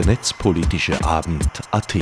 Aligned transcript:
der 0.00 0.14
netzpolitische 0.14 1.04
Abend 1.04 1.46
AT. 1.72 1.98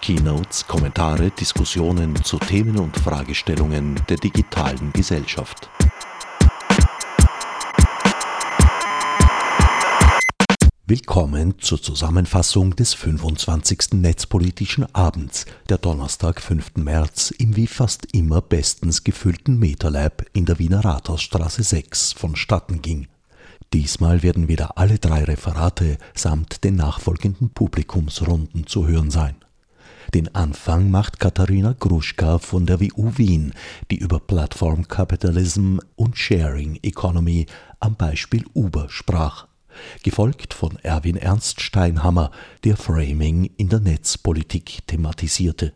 Keynotes, 0.00 0.66
Kommentare, 0.66 1.30
Diskussionen 1.30 2.16
zu 2.24 2.40
Themen 2.40 2.76
und 2.76 2.96
Fragestellungen 2.96 4.00
der 4.08 4.16
digitalen 4.16 4.92
Gesellschaft. 4.92 5.70
Willkommen 10.86 11.60
zur 11.60 11.80
Zusammenfassung 11.80 12.74
des 12.74 12.94
25. 12.94 13.92
Netzpolitischen 13.92 14.92
Abends, 14.92 15.46
der 15.68 15.78
Donnerstag, 15.78 16.42
5. 16.42 16.78
März, 16.78 17.30
im 17.30 17.54
wie 17.54 17.68
fast 17.68 18.12
immer 18.12 18.40
bestens 18.40 19.04
gefüllten 19.04 19.60
MetaLab 19.60 20.24
in 20.32 20.46
der 20.46 20.58
Wiener 20.58 20.84
Rathausstraße 20.84 21.62
6 21.62 22.14
vonstatten 22.14 22.82
ging. 22.82 23.06
Diesmal 23.72 24.22
werden 24.22 24.48
wieder 24.48 24.78
alle 24.78 24.98
drei 24.98 25.24
Referate 25.24 25.98
samt 26.14 26.64
den 26.64 26.76
nachfolgenden 26.76 27.50
Publikumsrunden 27.50 28.66
zu 28.66 28.86
hören 28.86 29.10
sein. 29.10 29.36
Den 30.14 30.34
Anfang 30.34 30.90
macht 30.90 31.20
Katharina 31.20 31.74
Gruschka 31.78 32.38
von 32.38 32.64
der 32.64 32.80
WU 32.80 33.12
Wien, 33.16 33.52
die 33.90 33.98
über 33.98 34.20
Platform 34.20 34.88
Capitalism 34.88 35.78
und 35.96 36.16
Sharing 36.16 36.78
Economy 36.82 37.44
am 37.78 37.94
Beispiel 37.94 38.44
Uber 38.54 38.86
sprach 38.88 39.48
gefolgt 40.02 40.54
von 40.54 40.76
Erwin 40.82 41.16
Ernst 41.16 41.60
Steinhammer, 41.60 42.30
der 42.64 42.76
Framing 42.76 43.50
in 43.56 43.68
der 43.68 43.80
Netzpolitik 43.80 44.86
thematisierte. 44.86 45.72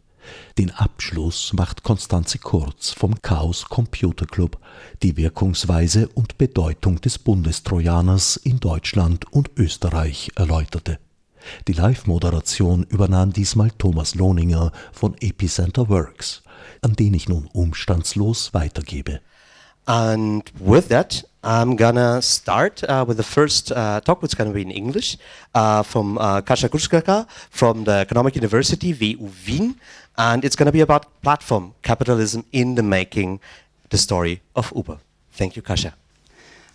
Den 0.58 0.70
Abschluss 0.70 1.52
macht 1.52 1.82
Konstanze 1.82 2.38
Kurz 2.38 2.90
vom 2.90 3.20
Chaos 3.22 3.64
Computer 3.64 4.26
Club, 4.26 4.58
die 5.02 5.16
Wirkungsweise 5.16 6.08
und 6.08 6.38
Bedeutung 6.38 7.00
des 7.00 7.18
Bundestrojaners 7.18 8.36
in 8.36 8.60
Deutschland 8.60 9.32
und 9.32 9.50
Österreich 9.56 10.30
erläuterte. 10.36 10.98
Die 11.68 11.72
Live-Moderation 11.72 12.84
übernahm 12.84 13.32
diesmal 13.32 13.70
Thomas 13.70 14.14
Lohninger 14.14 14.72
von 14.92 15.16
Epicenter 15.20 15.88
Works, 15.88 16.42
an 16.82 16.94
den 16.94 17.14
ich 17.14 17.28
nun 17.28 17.46
umstandslos 17.52 18.54
weitergebe. 18.54 19.20
And 19.84 20.44
with 20.60 20.88
that, 20.88 21.24
I'm 21.42 21.76
gonna 21.76 22.22
start 22.22 22.84
uh, 22.88 23.04
with 23.04 23.16
the 23.16 23.24
first 23.24 23.72
uh, 23.72 24.00
talk, 24.00 24.22
which 24.22 24.32
is 24.32 24.36
gonna 24.36 24.52
be 24.52 24.62
in 24.62 24.70
English, 24.70 25.18
uh, 25.56 25.82
from 25.82 26.16
uh, 26.18 26.40
Kasia 26.40 26.68
Gruszka 26.68 27.26
from 27.50 27.84
the 27.84 27.98
Economic 27.98 28.36
University, 28.36 28.92
WU 28.92 29.28
Wien, 29.44 29.74
and 30.16 30.44
it's 30.44 30.56
gonna 30.56 30.72
be 30.72 30.80
about 30.80 31.22
platform 31.22 31.74
capitalism 31.82 32.44
in 32.52 32.74
the 32.74 32.82
making, 32.82 33.40
the 33.90 33.98
story 33.98 34.42
of 34.54 34.72
Uber. 34.74 34.98
Thank 35.32 35.56
you, 35.56 35.62
Kasia. 35.62 35.94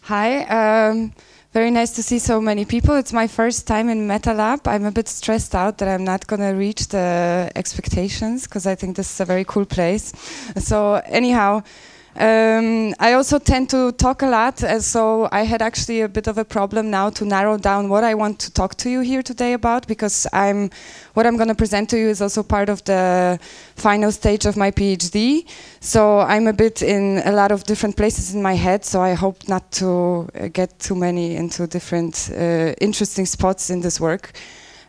Hi. 0.03 0.43
Um, 0.45 1.13
very 1.53 1.71
nice 1.71 1.91
to 1.91 2.03
see 2.03 2.19
so 2.19 2.39
many 2.39 2.65
people. 2.65 2.95
It's 2.95 3.13
my 3.13 3.27
first 3.27 3.67
time 3.67 3.89
in 3.89 4.07
MetaLab. 4.07 4.67
I'm 4.67 4.85
a 4.85 4.91
bit 4.91 5.07
stressed 5.07 5.55
out 5.55 5.77
that 5.79 5.87
I'm 5.87 6.03
not 6.03 6.27
going 6.27 6.41
to 6.41 6.57
reach 6.57 6.87
the 6.89 7.51
expectations 7.55 8.43
because 8.43 8.67
I 8.67 8.75
think 8.75 8.95
this 8.95 9.11
is 9.11 9.19
a 9.19 9.25
very 9.25 9.43
cool 9.43 9.65
place. 9.65 10.13
So, 10.57 11.01
anyhow, 11.05 11.63
um, 12.19 12.95
I 12.99 13.13
also 13.13 13.37
tend 13.37 13.69
to 13.69 13.91
talk 13.91 14.23
a 14.23 14.27
lot, 14.27 14.63
uh, 14.63 14.79
so 14.79 15.29
I 15.31 15.43
had 15.43 15.61
actually 15.61 16.01
a 16.01 16.09
bit 16.09 16.27
of 16.27 16.39
a 16.39 16.43
problem 16.45 16.89
now 16.89 17.11
to 17.11 17.25
narrow 17.25 17.57
down 17.59 17.89
what 17.89 18.03
I 18.03 18.15
want 18.15 18.39
to 18.39 18.51
talk 18.51 18.75
to 18.77 18.89
you 18.89 19.01
here 19.01 19.21
today 19.21 19.53
about 19.53 19.85
because 19.87 20.25
I'm 20.33 20.71
what 21.13 21.27
I'm 21.27 21.37
going 21.37 21.49
to 21.49 21.55
present 21.55 21.91
to 21.91 21.97
you 21.97 22.09
is 22.09 22.19
also 22.19 22.41
part 22.41 22.69
of 22.69 22.83
the 22.85 23.39
final 23.75 24.11
stage 24.11 24.47
of 24.47 24.57
my 24.57 24.71
PhD. 24.71 25.47
So 25.79 26.19
I'm 26.21 26.47
a 26.47 26.53
bit 26.53 26.81
in 26.81 27.21
a 27.23 27.31
lot 27.31 27.51
of 27.51 27.65
different 27.65 27.95
places 27.95 28.33
in 28.33 28.41
my 28.41 28.55
head. 28.55 28.83
So 28.83 28.99
I 28.99 29.13
hope 29.13 29.47
not 29.47 29.71
to 29.73 30.27
uh, 30.33 30.47
get 30.47 30.79
too 30.79 30.95
many 30.95 31.35
into 31.35 31.67
different 31.67 32.31
uh, 32.31 32.73
interesting 32.81 33.27
spots 33.27 33.69
in 33.69 33.81
this 33.81 33.99
work, 33.99 34.31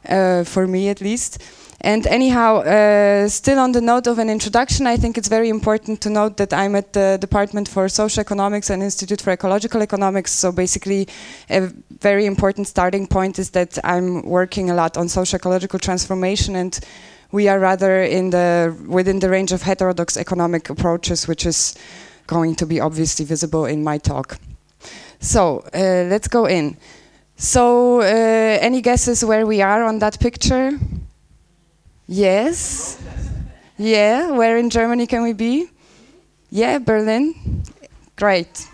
uh, 0.08 0.44
for 0.44 0.66
me 0.66 0.88
at 0.88 1.02
least. 1.02 1.42
And 1.80 2.08
anyhow, 2.08 2.56
uh, 2.56 3.28
still 3.28 3.60
on 3.60 3.70
the 3.70 3.80
note 3.80 4.08
of 4.08 4.18
an 4.18 4.28
introduction, 4.28 4.86
I 4.86 4.96
think 4.96 5.16
it's 5.16 5.28
very 5.28 5.48
important 5.48 6.00
to 6.00 6.10
note 6.10 6.36
that 6.38 6.52
I'm 6.52 6.74
at 6.74 6.92
the 6.92 7.18
Department 7.20 7.68
for 7.68 7.88
Social 7.88 8.20
Economics 8.20 8.68
and 8.68 8.82
Institute 8.82 9.20
for 9.20 9.30
Ecological 9.30 9.80
Economics. 9.80 10.32
So 10.32 10.50
basically, 10.50 11.06
a 11.48 11.70
very 12.00 12.26
important 12.26 12.66
starting 12.66 13.06
point 13.06 13.38
is 13.38 13.50
that 13.50 13.78
I'm 13.84 14.22
working 14.22 14.70
a 14.70 14.74
lot 14.74 14.96
on 14.96 15.08
social 15.08 15.36
ecological 15.36 15.78
transformation 15.78 16.56
and 16.56 16.78
we 17.30 17.46
are 17.46 17.60
rather 17.60 18.02
in 18.02 18.30
the 18.30 18.74
within 18.86 19.20
the 19.20 19.28
range 19.28 19.52
of 19.52 19.62
heterodox 19.62 20.16
economic 20.16 20.70
approaches, 20.70 21.28
which 21.28 21.46
is 21.46 21.76
going 22.26 22.56
to 22.56 22.66
be 22.66 22.80
obviously 22.80 23.24
visible 23.24 23.66
in 23.66 23.84
my 23.84 23.98
talk. 23.98 24.38
So 25.20 25.62
uh, 25.74 26.08
let's 26.08 26.28
go 26.28 26.46
in. 26.46 26.76
So, 27.36 28.00
uh, 28.00 28.04
any 28.60 28.80
guesses 28.80 29.24
where 29.24 29.46
we 29.46 29.62
are 29.62 29.84
on 29.84 30.00
that 30.00 30.18
picture? 30.18 30.72
Yes. 32.10 32.98
Yeah, 33.76 34.30
where 34.30 34.56
in 34.56 34.70
Germany 34.70 35.06
can 35.06 35.22
we 35.22 35.34
be? 35.34 35.68
Yeah, 36.48 36.78
Berlin. 36.78 37.62
Great. 38.16 38.66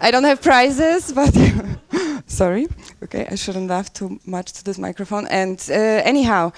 I 0.00 0.12
don't 0.12 0.22
have 0.22 0.40
prizes, 0.40 1.12
but 1.14 1.36
sorry. 2.28 2.68
Okay, 3.02 3.26
I 3.28 3.34
shouldn't 3.34 3.68
laugh 3.68 3.92
too 3.92 4.20
much 4.24 4.52
to 4.52 4.64
this 4.64 4.78
microphone. 4.78 5.26
And 5.26 5.58
uh, 5.68 5.74
anyhow, 5.74 6.52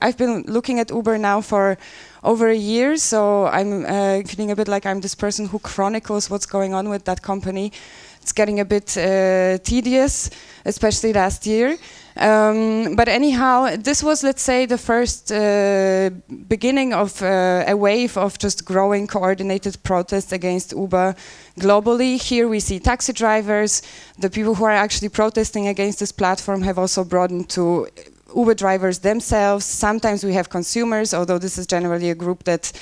I've 0.00 0.16
been 0.16 0.44
looking 0.48 0.80
at 0.80 0.90
Uber 0.90 1.18
now 1.18 1.42
for 1.42 1.76
over 2.22 2.48
a 2.48 2.56
year, 2.56 2.96
so 2.96 3.44
I'm 3.48 3.84
uh, 3.84 4.22
feeling 4.26 4.50
a 4.50 4.56
bit 4.56 4.68
like 4.68 4.86
I'm 4.86 5.02
this 5.02 5.14
person 5.14 5.48
who 5.48 5.58
chronicles 5.58 6.30
what's 6.30 6.46
going 6.46 6.72
on 6.72 6.88
with 6.88 7.04
that 7.04 7.20
company. 7.20 7.72
It's 8.24 8.32
getting 8.32 8.58
a 8.58 8.64
bit 8.64 8.96
uh, 8.96 9.58
tedious, 9.58 10.30
especially 10.64 11.12
last 11.12 11.46
year. 11.46 11.76
Um, 12.16 12.96
but 12.96 13.06
anyhow, 13.06 13.76
this 13.76 14.02
was, 14.02 14.22
let's 14.22 14.40
say, 14.40 14.64
the 14.64 14.78
first 14.78 15.30
uh, 15.30 16.08
beginning 16.48 16.94
of 16.94 17.20
uh, 17.20 17.64
a 17.66 17.76
wave 17.76 18.16
of 18.16 18.38
just 18.38 18.64
growing 18.64 19.06
coordinated 19.06 19.76
protests 19.82 20.32
against 20.32 20.72
Uber 20.72 21.14
globally. 21.60 22.18
Here 22.18 22.48
we 22.48 22.60
see 22.60 22.78
taxi 22.78 23.12
drivers. 23.12 23.82
The 24.18 24.30
people 24.30 24.54
who 24.54 24.64
are 24.64 24.70
actually 24.84 25.10
protesting 25.10 25.68
against 25.68 25.98
this 25.98 26.10
platform 26.10 26.62
have 26.62 26.78
also 26.78 27.04
broadened 27.04 27.50
to 27.50 27.88
Uber 28.34 28.54
drivers 28.54 29.00
themselves. 29.00 29.66
Sometimes 29.66 30.24
we 30.24 30.32
have 30.32 30.48
consumers, 30.48 31.12
although 31.12 31.38
this 31.38 31.58
is 31.58 31.66
generally 31.66 32.08
a 32.08 32.14
group 32.14 32.44
that 32.44 32.72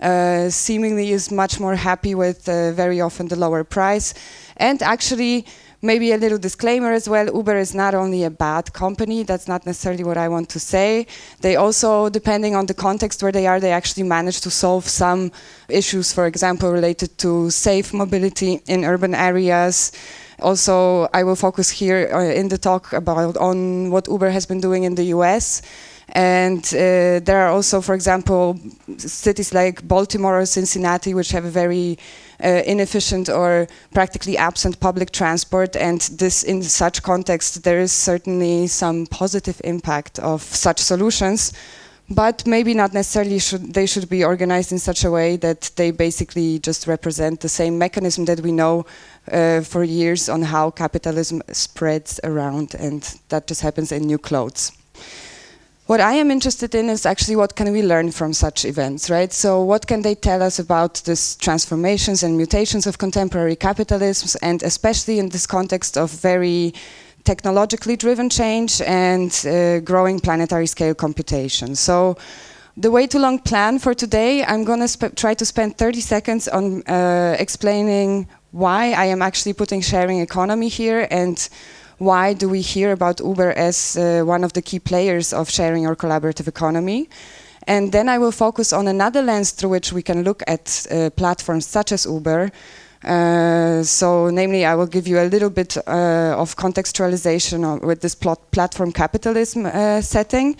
uh, 0.00 0.50
seemingly 0.50 1.10
is 1.10 1.30
much 1.30 1.60
more 1.60 1.76
happy 1.76 2.14
with 2.14 2.48
uh, 2.48 2.72
very 2.72 3.00
often 3.00 3.28
the 3.28 3.36
lower 3.36 3.64
price. 3.64 4.14
And 4.56 4.82
actually, 4.82 5.46
maybe 5.84 6.12
a 6.12 6.16
little 6.16 6.38
disclaimer 6.38 6.92
as 6.92 7.08
well 7.08 7.26
Uber 7.26 7.56
is 7.56 7.74
not 7.74 7.94
only 7.94 8.24
a 8.24 8.30
bad 8.30 8.72
company, 8.72 9.22
that's 9.22 9.46
not 9.46 9.66
necessarily 9.66 10.02
what 10.02 10.16
I 10.16 10.28
want 10.28 10.48
to 10.50 10.58
say. 10.58 11.06
They 11.40 11.56
also, 11.56 12.08
depending 12.08 12.56
on 12.56 12.66
the 12.66 12.74
context 12.74 13.22
where 13.22 13.32
they 13.32 13.46
are, 13.46 13.60
they 13.60 13.72
actually 13.72 14.04
manage 14.04 14.40
to 14.40 14.50
solve 14.50 14.88
some 14.88 15.30
issues, 15.68 16.12
for 16.12 16.26
example, 16.26 16.72
related 16.72 17.18
to 17.18 17.50
safe 17.50 17.92
mobility 17.92 18.62
in 18.66 18.84
urban 18.84 19.14
areas. 19.14 19.92
Also, 20.40 21.08
I 21.12 21.22
will 21.22 21.36
focus 21.36 21.70
here 21.70 22.10
uh, 22.12 22.40
in 22.40 22.48
the 22.48 22.58
talk 22.58 22.92
about 22.92 23.36
on 23.36 23.90
what 23.90 24.08
Uber 24.08 24.30
has 24.30 24.46
been 24.46 24.60
doing 24.60 24.84
in 24.84 24.94
the 24.94 25.04
US. 25.16 25.62
And 26.08 26.64
uh, 26.66 27.20
there 27.20 27.40
are 27.44 27.48
also, 27.48 27.80
for 27.80 27.94
example, 27.94 28.58
cities 28.98 29.54
like 29.54 29.86
Baltimore 29.86 30.40
or 30.40 30.46
Cincinnati, 30.46 31.14
which 31.14 31.30
have 31.30 31.44
a 31.44 31.50
very 31.50 31.98
uh, 32.42 32.62
inefficient 32.66 33.28
or 33.28 33.66
practically 33.92 34.36
absent 34.36 34.80
public 34.80 35.10
transport. 35.10 35.76
And 35.76 36.00
this, 36.18 36.42
in 36.42 36.62
such 36.62 37.02
context, 37.02 37.62
there 37.62 37.80
is 37.80 37.92
certainly 37.92 38.66
some 38.66 39.06
positive 39.06 39.60
impact 39.64 40.18
of 40.18 40.42
such 40.42 40.78
solutions. 40.78 41.52
But 42.10 42.46
maybe 42.46 42.74
not 42.74 42.92
necessarily 42.92 43.38
should 43.38 43.72
they 43.72 43.86
should 43.86 44.10
be 44.10 44.24
organized 44.24 44.72
in 44.72 44.78
such 44.78 45.04
a 45.04 45.10
way 45.10 45.38
that 45.38 45.70
they 45.76 45.90
basically 45.90 46.58
just 46.58 46.86
represent 46.86 47.40
the 47.40 47.48
same 47.48 47.78
mechanism 47.78 48.26
that 48.26 48.40
we 48.40 48.52
know 48.52 48.84
uh, 49.32 49.62
for 49.62 49.82
years 49.84 50.28
on 50.28 50.42
how 50.42 50.70
capitalism 50.70 51.40
spreads 51.50 52.20
around, 52.22 52.74
and 52.74 53.18
that 53.30 53.46
just 53.46 53.62
happens 53.62 53.90
in 53.90 54.02
new 54.02 54.18
clothes 54.18 54.72
what 55.86 56.00
I 56.00 56.14
am 56.14 56.30
interested 56.30 56.74
in 56.74 56.88
is 56.88 57.04
actually 57.04 57.36
what 57.36 57.56
can 57.56 57.70
we 57.70 57.82
learn 57.82 58.10
from 58.10 58.32
such 58.32 58.64
events, 58.64 59.10
right? 59.10 59.32
So 59.32 59.62
what 59.62 59.86
can 59.86 60.00
they 60.02 60.14
tell 60.14 60.42
us 60.42 60.58
about 60.58 61.02
these 61.04 61.36
transformations 61.36 62.22
and 62.22 62.36
mutations 62.36 62.86
of 62.86 62.96
contemporary 62.96 63.56
capitalisms, 63.56 64.36
and 64.40 64.62
especially 64.62 65.18
in 65.18 65.28
this 65.28 65.46
context 65.46 65.98
of 65.98 66.10
very 66.10 66.72
technologically 67.24 67.96
driven 67.96 68.30
change 68.30 68.80
and 68.82 69.44
uh, 69.46 69.80
growing 69.80 70.20
planetary 70.20 70.66
scale 70.66 70.94
computation. 70.94 71.74
So 71.74 72.16
the 72.76 72.90
way 72.90 73.06
too 73.06 73.18
long 73.18 73.38
plan 73.38 73.78
for 73.78 73.94
today, 73.94 74.42
I'm 74.44 74.64
going 74.64 74.86
to 74.86 75.10
try 75.10 75.34
to 75.34 75.44
spend 75.44 75.76
30 75.76 76.00
seconds 76.00 76.48
on 76.48 76.82
uh, 76.82 77.36
explaining 77.38 78.26
why 78.52 78.92
I 78.92 79.06
am 79.06 79.20
actually 79.20 79.52
putting 79.52 79.80
sharing 79.80 80.20
economy 80.20 80.68
here 80.68 81.06
and 81.10 81.48
why 81.98 82.34
do 82.34 82.48
we 82.48 82.60
hear 82.60 82.92
about 82.92 83.20
Uber 83.20 83.52
as 83.52 83.96
uh, 83.96 84.22
one 84.24 84.44
of 84.44 84.52
the 84.52 84.62
key 84.62 84.78
players 84.78 85.32
of 85.32 85.50
sharing 85.50 85.86
or 85.86 85.96
collaborative 85.96 86.48
economy? 86.48 87.08
And 87.66 87.92
then 87.92 88.08
I 88.08 88.18
will 88.18 88.32
focus 88.32 88.72
on 88.72 88.88
another 88.88 89.22
lens 89.22 89.52
through 89.52 89.70
which 89.70 89.92
we 89.92 90.02
can 90.02 90.22
look 90.22 90.42
at 90.46 90.86
uh, 90.90 91.10
platforms 91.10 91.66
such 91.66 91.92
as 91.92 92.04
Uber, 92.04 92.50
Uh, 93.04 93.82
so, 93.82 94.30
namely, 94.30 94.64
I 94.64 94.74
will 94.74 94.86
give 94.86 95.06
you 95.06 95.20
a 95.20 95.28
little 95.28 95.50
bit 95.50 95.76
uh, 95.76 96.34
of 96.38 96.56
contextualization 96.56 97.82
with 97.82 98.00
this 98.00 98.14
platform 98.14 98.92
capitalism 98.92 99.66
uh, 99.66 100.00
setting. 100.00 100.56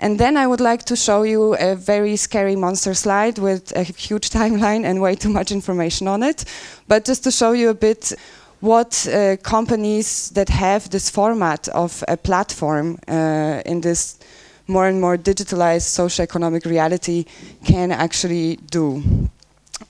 And 0.00 0.18
then 0.18 0.36
I 0.36 0.46
would 0.46 0.60
like 0.60 0.82
to 0.84 0.96
show 0.96 1.22
you 1.22 1.54
a 1.54 1.76
very 1.76 2.16
scary 2.16 2.56
monster 2.56 2.94
slide 2.94 3.38
with 3.38 3.72
a 3.76 3.84
huge 3.84 4.30
timeline 4.38 4.84
and 4.84 5.00
way 5.00 5.14
too 5.14 5.30
much 5.30 5.52
information 5.52 6.08
on 6.08 6.22
it. 6.22 6.44
But 6.88 7.04
just 7.04 7.22
to 7.24 7.30
show 7.30 7.52
you 7.52 7.70
a 7.70 7.74
bit 7.74 8.12
what 8.60 9.06
uh, 9.06 9.36
companies 9.42 10.30
that 10.30 10.48
have 10.48 10.90
this 10.90 11.10
format 11.10 11.68
of 11.68 12.02
a 12.08 12.16
platform 12.16 12.98
uh, 13.08 13.62
in 13.66 13.80
this 13.80 14.18
more 14.66 14.88
and 14.88 15.00
more 15.00 15.16
digitalized 15.18 15.88
socioeconomic 15.92 16.64
reality 16.64 17.24
can 17.64 17.92
actually 17.92 18.56
do. 18.70 19.02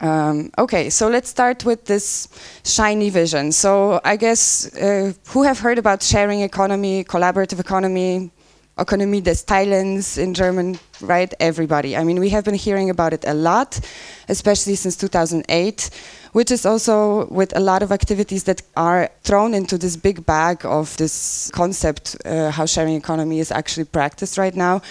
Um, 0.00 0.50
okay, 0.58 0.90
so 0.90 1.08
let's 1.08 1.28
start 1.28 1.64
with 1.64 1.84
this 1.84 2.28
shiny 2.64 3.10
vision. 3.10 3.52
So 3.52 4.00
I 4.04 4.16
guess 4.16 4.74
uh, 4.74 5.12
who 5.28 5.42
have 5.44 5.60
heard 5.60 5.78
about 5.78 6.02
sharing 6.02 6.40
economy, 6.40 7.04
collaborative 7.04 7.60
economy, 7.60 8.30
economie 8.78 9.20
des 9.20 9.44
Teilens 9.46 10.18
in 10.18 10.34
German, 10.34 10.78
right? 11.00 11.32
Everybody. 11.38 11.96
I 11.96 12.04
mean, 12.04 12.18
we 12.20 12.30
have 12.30 12.44
been 12.44 12.54
hearing 12.54 12.90
about 12.90 13.12
it 13.12 13.24
a 13.26 13.34
lot, 13.34 13.80
especially 14.28 14.74
since 14.74 14.96
2008, 14.96 15.90
which 16.32 16.50
is 16.50 16.66
also 16.66 17.26
with 17.26 17.56
a 17.56 17.60
lot 17.60 17.82
of 17.82 17.92
activities 17.92 18.44
that 18.44 18.62
are 18.76 19.10
thrown 19.22 19.54
into 19.54 19.78
this 19.78 19.96
big 19.96 20.26
bag 20.26 20.64
of 20.64 20.96
this 20.96 21.50
concept, 21.52 22.16
uh, 22.24 22.50
how 22.50 22.66
sharing 22.66 22.94
economy 22.94 23.38
is 23.38 23.52
actually 23.52 23.84
practiced 23.84 24.38
right 24.38 24.56
now 24.56 24.82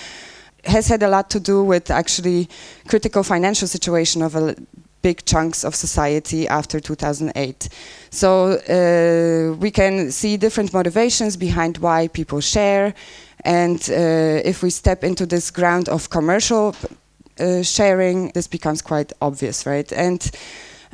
has 0.66 0.88
had 0.88 1.04
a 1.04 1.10
lot 1.10 1.30
to 1.30 1.40
do 1.40 1.64
with 1.64 1.92
actually 1.92 2.48
critical 2.88 3.22
financial 3.22 3.68
situation 3.68 4.22
of 4.22 4.36
a 4.36 4.56
big 5.02 5.26
chunks 5.26 5.66
of 5.66 5.76
society 5.76 6.48
after 6.48 6.80
2008. 6.80 7.70
So 8.10 8.54
uh, 8.54 9.56
we 9.58 9.70
can 9.70 10.12
see 10.12 10.38
different 10.38 10.74
motivations 10.74 11.36
behind 11.36 11.78
why 11.80 12.08
people 12.08 12.40
share. 12.40 12.94
And 13.46 13.80
uh, 13.90 14.42
if 14.46 14.64
we 14.64 14.70
step 14.70 15.04
into 15.04 15.26
this 15.26 15.52
ground 15.52 15.90
of 15.90 16.10
commercial 16.10 16.76
uh, 17.40 17.62
sharing, 17.64 18.30
this 18.30 18.48
becomes 18.48 18.82
quite 18.82 19.12
obvious, 19.22 19.66
right? 19.66 19.92
And 19.92 20.32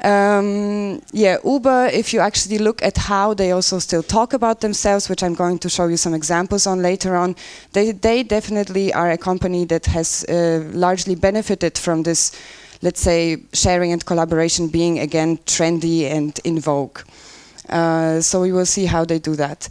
um, 0.03 1.01
yeah, 1.11 1.37
Uber, 1.43 1.89
if 1.91 2.13
you 2.13 2.21
actually 2.21 2.57
look 2.57 2.81
at 2.81 2.97
how 2.97 3.33
they 3.33 3.51
also 3.51 3.79
still 3.79 4.01
talk 4.01 4.33
about 4.33 4.61
themselves, 4.61 5.09
which 5.09 5.21
I'm 5.21 5.35
going 5.35 5.59
to 5.59 5.69
show 5.69 5.87
you 5.87 5.97
some 5.97 6.13
examples 6.13 6.65
on 6.65 6.81
later 6.81 7.15
on, 7.15 7.35
they, 7.73 7.91
they 7.91 8.23
definitely 8.23 8.93
are 8.93 9.11
a 9.11 9.17
company 9.17 9.65
that 9.65 9.85
has 9.87 10.23
uh, 10.23 10.63
largely 10.73 11.15
benefited 11.15 11.77
from 11.77 12.03
this 12.03 12.31
let's 12.81 13.01
say, 13.01 13.37
sharing 13.53 13.91
and 13.91 14.05
collaboration 14.05 14.67
being 14.67 14.99
again 14.99 15.37
trendy 15.39 16.03
and 16.03 16.39
in 16.43 16.59
vogue. 16.59 16.99
Uh, 17.67 18.21
so 18.21 18.41
we 18.41 18.51
will 18.51 18.65
see 18.65 18.85
how 18.85 19.05
they 19.05 19.19
do 19.19 19.35
that. 19.35 19.67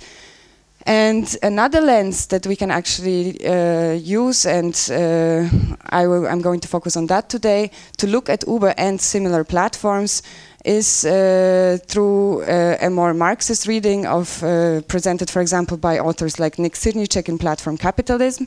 And 0.87 1.37
another 1.43 1.81
lens 1.81 2.27
that 2.27 2.47
we 2.47 2.57
can 2.57 2.71
actually 2.71 3.45
uh, 3.45 3.93
use, 3.93 4.47
and 4.47 4.75
uh, 4.91 5.49
I 5.91 6.05
am 6.05 6.41
going 6.41 6.61
to 6.61 6.69
focus 6.69 6.97
on 6.97 7.07
that 7.09 7.29
today, 7.29 7.71
to 7.99 8.07
look 8.07 8.29
at 8.29 8.45
Uber 8.47 8.75
and 8.79 9.01
similar 9.01 9.45
platforms, 9.45 10.23
is 10.65 11.05
uh, 11.05 11.79
through 11.87 12.43
uh, 12.43 12.77
a 12.81 12.91
more 12.91 13.15
Marxist 13.15 13.67
reading 13.67 14.07
of 14.07 14.43
uh, 14.43 14.81
presented, 14.83 15.31
for 15.31 15.41
example, 15.41 15.77
by 15.77 15.99
authors 15.99 16.39
like 16.39 16.59
Nick 16.59 16.75
Srnicek 16.75 17.29
in 17.29 17.39
Platform 17.39 17.77
Capitalism. 17.77 18.47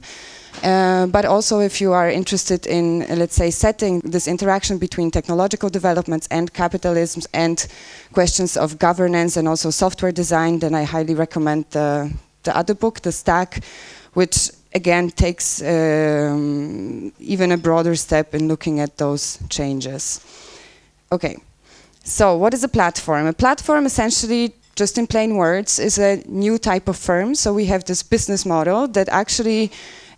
Uh, 0.64 1.08
but 1.08 1.26
also 1.26 1.60
if 1.60 1.82
you 1.82 1.92
are 1.94 2.10
interested 2.10 2.68
in, 2.68 3.00
let's 3.18 3.36
say, 3.36 3.50
setting 3.50 4.00
this 4.02 4.28
interaction 4.28 4.78
between 4.78 5.10
technological 5.10 5.70
developments 5.70 6.28
and 6.30 6.54
capitalism 6.54 7.24
and 7.34 7.68
questions 8.14 8.58
of 8.58 8.78
governance 8.78 9.38
and 9.38 9.48
also 9.48 9.72
software 9.72 10.12
design, 10.12 10.60
then 10.60 10.76
I 10.76 10.84
highly 10.84 11.16
recommend 11.16 11.66
the, 11.72 12.12
the 12.44 12.56
other 12.56 12.76
book, 12.76 13.02
The 13.02 13.12
Stack, 13.12 13.64
which 14.14 14.52
again 14.76 15.10
takes 15.10 15.62
um, 15.62 17.12
even 17.20 17.52
a 17.52 17.58
broader 17.58 17.96
step 17.96 18.36
in 18.36 18.48
looking 18.48 18.80
at 18.80 18.98
those 18.98 19.40
changes. 19.50 20.20
Okay, 21.12 21.38
so 22.04 22.38
what 22.38 22.54
is 22.54 22.64
a 22.64 22.70
platform? 22.70 23.26
A 23.26 23.34
platform 23.34 23.86
essentially 23.86 24.54
just 24.76 24.98
in 24.98 25.08
plain 25.08 25.36
words, 25.36 25.80
is 25.80 25.98
a 25.98 26.24
new 26.28 26.58
type 26.58 26.88
of 26.88 26.98
firm. 26.98 27.36
So 27.36 27.54
we 27.54 27.66
have 27.66 27.84
this 27.84 28.04
business 28.04 28.46
model 28.46 28.88
that 28.90 29.10
actually 29.10 29.72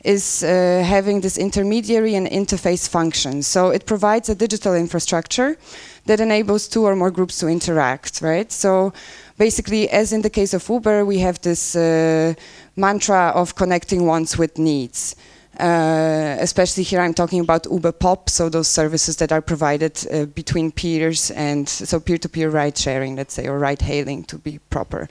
is 0.04 0.44
uh, 0.44 0.84
having 0.86 1.22
this 1.22 1.38
intermediary 1.38 2.16
and 2.16 2.28
interface 2.28 2.90
function. 2.90 3.42
So 3.42 3.70
it 3.70 3.86
provides 3.86 4.30
a 4.30 4.36
digital 4.36 4.76
infrastructure 4.76 5.58
that 6.06 6.20
enables 6.20 6.68
two 6.68 6.84
or 6.84 6.96
more 6.96 7.12
groups 7.12 7.40
to 7.40 7.48
interact, 7.48 8.22
right? 8.22 8.52
So 8.52 8.94
basically, 9.38 9.90
as 9.90 10.12
in 10.12 10.22
the 10.22 10.30
case 10.30 10.54
of 10.54 10.68
Uber, 10.68 11.06
we 11.06 11.20
have 11.20 11.40
this 11.42 11.76
uh, 11.76 12.34
mantra 12.76 13.32
of 13.34 13.56
connecting 13.56 14.06
wants 14.06 14.38
with 14.38 14.58
needs. 14.58 15.16
Uh, 15.60 16.36
especially 16.40 16.82
here, 16.82 17.00
I'm 17.00 17.14
talking 17.14 17.40
about 17.40 17.68
Uber 17.70 17.92
Pop, 17.92 18.28
so 18.28 18.50
those 18.50 18.68
services 18.68 19.18
that 19.18 19.32
are 19.32 19.42
provided 19.42 20.04
uh, 20.12 20.26
between 20.26 20.72
peers 20.72 21.30
and 21.30 21.70
so 21.70 22.00
peer-to-peer 22.00 22.50
ride 22.50 22.76
sharing, 22.76 23.16
let's 23.16 23.36
say, 23.36 23.48
or 23.48 23.60
ride 23.60 23.84
hailing 23.84 24.24
to 24.26 24.40
be 24.40 24.60
proper. 24.72 25.08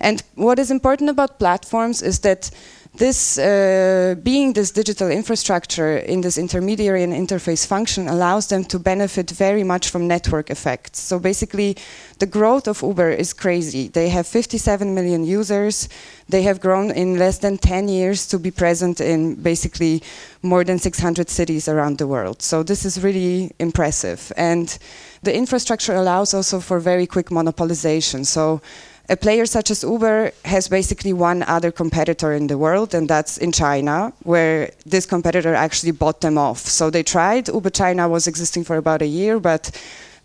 And 0.00 0.20
what 0.34 0.58
is 0.58 0.72
important 0.72 1.10
about 1.10 1.38
platforms 1.38 2.02
is 2.02 2.18
that 2.20 2.50
this 2.96 3.38
uh, 3.38 4.14
being 4.22 4.52
this 4.52 4.70
digital 4.70 5.10
infrastructure 5.10 5.96
in 5.96 6.20
this 6.20 6.38
intermediary 6.38 7.02
and 7.02 7.12
interface 7.12 7.66
function 7.66 8.06
allows 8.06 8.46
them 8.46 8.64
to 8.64 8.78
benefit 8.78 9.30
very 9.30 9.64
much 9.64 9.88
from 9.90 10.06
network 10.06 10.48
effects. 10.48 11.00
So 11.00 11.18
basically, 11.18 11.76
the 12.20 12.26
growth 12.26 12.68
of 12.68 12.82
Uber 12.82 13.10
is 13.10 13.32
crazy. 13.32 13.88
They 13.88 14.10
have 14.10 14.28
57 14.28 14.94
million 14.94 15.24
users. 15.24 15.88
They 16.28 16.42
have 16.42 16.60
grown 16.60 16.92
in 16.92 17.18
less 17.18 17.38
than 17.38 17.58
10 17.58 17.88
years 17.88 18.28
to 18.28 18.38
be 18.38 18.52
present 18.52 19.00
in 19.00 19.34
basically 19.42 20.00
more 20.42 20.62
than 20.62 20.78
600 20.78 21.28
cities 21.28 21.68
around 21.68 21.98
the 21.98 22.06
world. 22.06 22.42
So 22.42 22.62
this 22.62 22.84
is 22.84 23.02
really 23.02 23.50
impressive. 23.58 24.30
And 24.36 24.78
the 25.22 25.34
infrastructure 25.34 25.94
allows 25.94 26.32
also 26.32 26.60
for 26.60 26.78
very 26.78 27.06
quick 27.06 27.30
monopolization. 27.30 28.24
So 28.24 28.60
a 29.08 29.16
player 29.16 29.44
such 29.44 29.70
as 29.70 29.82
Uber 29.82 30.32
has 30.44 30.68
basically 30.68 31.12
one 31.12 31.42
other 31.42 31.70
competitor 31.70 32.32
in 32.32 32.46
the 32.46 32.56
world, 32.56 32.94
and 32.94 33.08
that's 33.08 33.36
in 33.36 33.52
China, 33.52 34.12
where 34.22 34.70
this 34.86 35.04
competitor 35.04 35.54
actually 35.54 35.92
bought 35.92 36.20
them 36.22 36.38
off. 36.38 36.60
So 36.60 36.88
they 36.88 37.02
tried. 37.02 37.48
Uber 37.48 37.70
China 37.70 38.08
was 38.08 38.26
existing 38.26 38.64
for 38.64 38.76
about 38.76 39.02
a 39.02 39.06
year, 39.06 39.38
but 39.38 39.70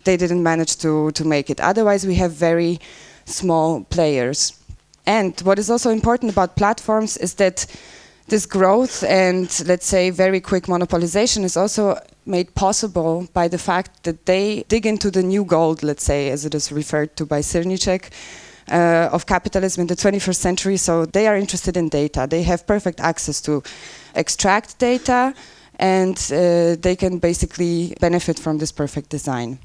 they 0.04 0.16
didn't 0.16 0.42
manage 0.42 0.76
to, 0.78 1.10
to 1.10 1.24
make 1.24 1.50
it. 1.50 1.60
Otherwise, 1.60 2.06
we 2.06 2.14
have 2.14 2.32
very 2.32 2.80
small 3.26 3.84
players. 3.84 4.54
And 5.06 5.38
what 5.40 5.58
is 5.58 5.70
also 5.70 5.90
important 5.90 6.32
about 6.32 6.56
platforms 6.56 7.16
is 7.18 7.34
that 7.34 7.66
this 8.28 8.46
growth 8.46 9.02
and, 9.04 9.48
let's 9.66 9.86
say, 9.86 10.08
very 10.10 10.40
quick 10.40 10.64
monopolization 10.66 11.44
is 11.44 11.56
also 11.56 11.98
made 12.24 12.54
possible 12.54 13.28
by 13.34 13.48
the 13.48 13.58
fact 13.58 14.04
that 14.04 14.24
they 14.24 14.64
dig 14.68 14.86
into 14.86 15.10
the 15.10 15.22
new 15.22 15.44
gold, 15.44 15.82
let's 15.82 16.04
say, 16.04 16.30
as 16.30 16.46
it 16.46 16.54
is 16.54 16.72
referred 16.72 17.16
to 17.16 17.26
by 17.26 17.40
Srnicek, 17.40 18.10
uh, 18.70 19.08
of 19.12 19.26
capitalism 19.26 19.82
in 19.82 19.86
the 19.86 19.96
21st 19.96 20.36
century. 20.36 20.76
So 20.76 21.06
they 21.06 21.26
are 21.26 21.36
interested 21.36 21.76
in 21.76 21.88
data. 21.88 22.26
They 22.28 22.42
have 22.44 22.66
perfect 22.66 23.00
access 23.00 23.40
to 23.42 23.62
extract 24.14 24.78
data, 24.78 25.34
and 25.78 26.16
uh, 26.32 26.76
they 26.80 26.96
can 26.96 27.18
basically 27.18 27.94
benefit 28.00 28.38
from 28.38 28.58
this 28.58 28.72
perfect 28.72 29.10
design. 29.10 29.58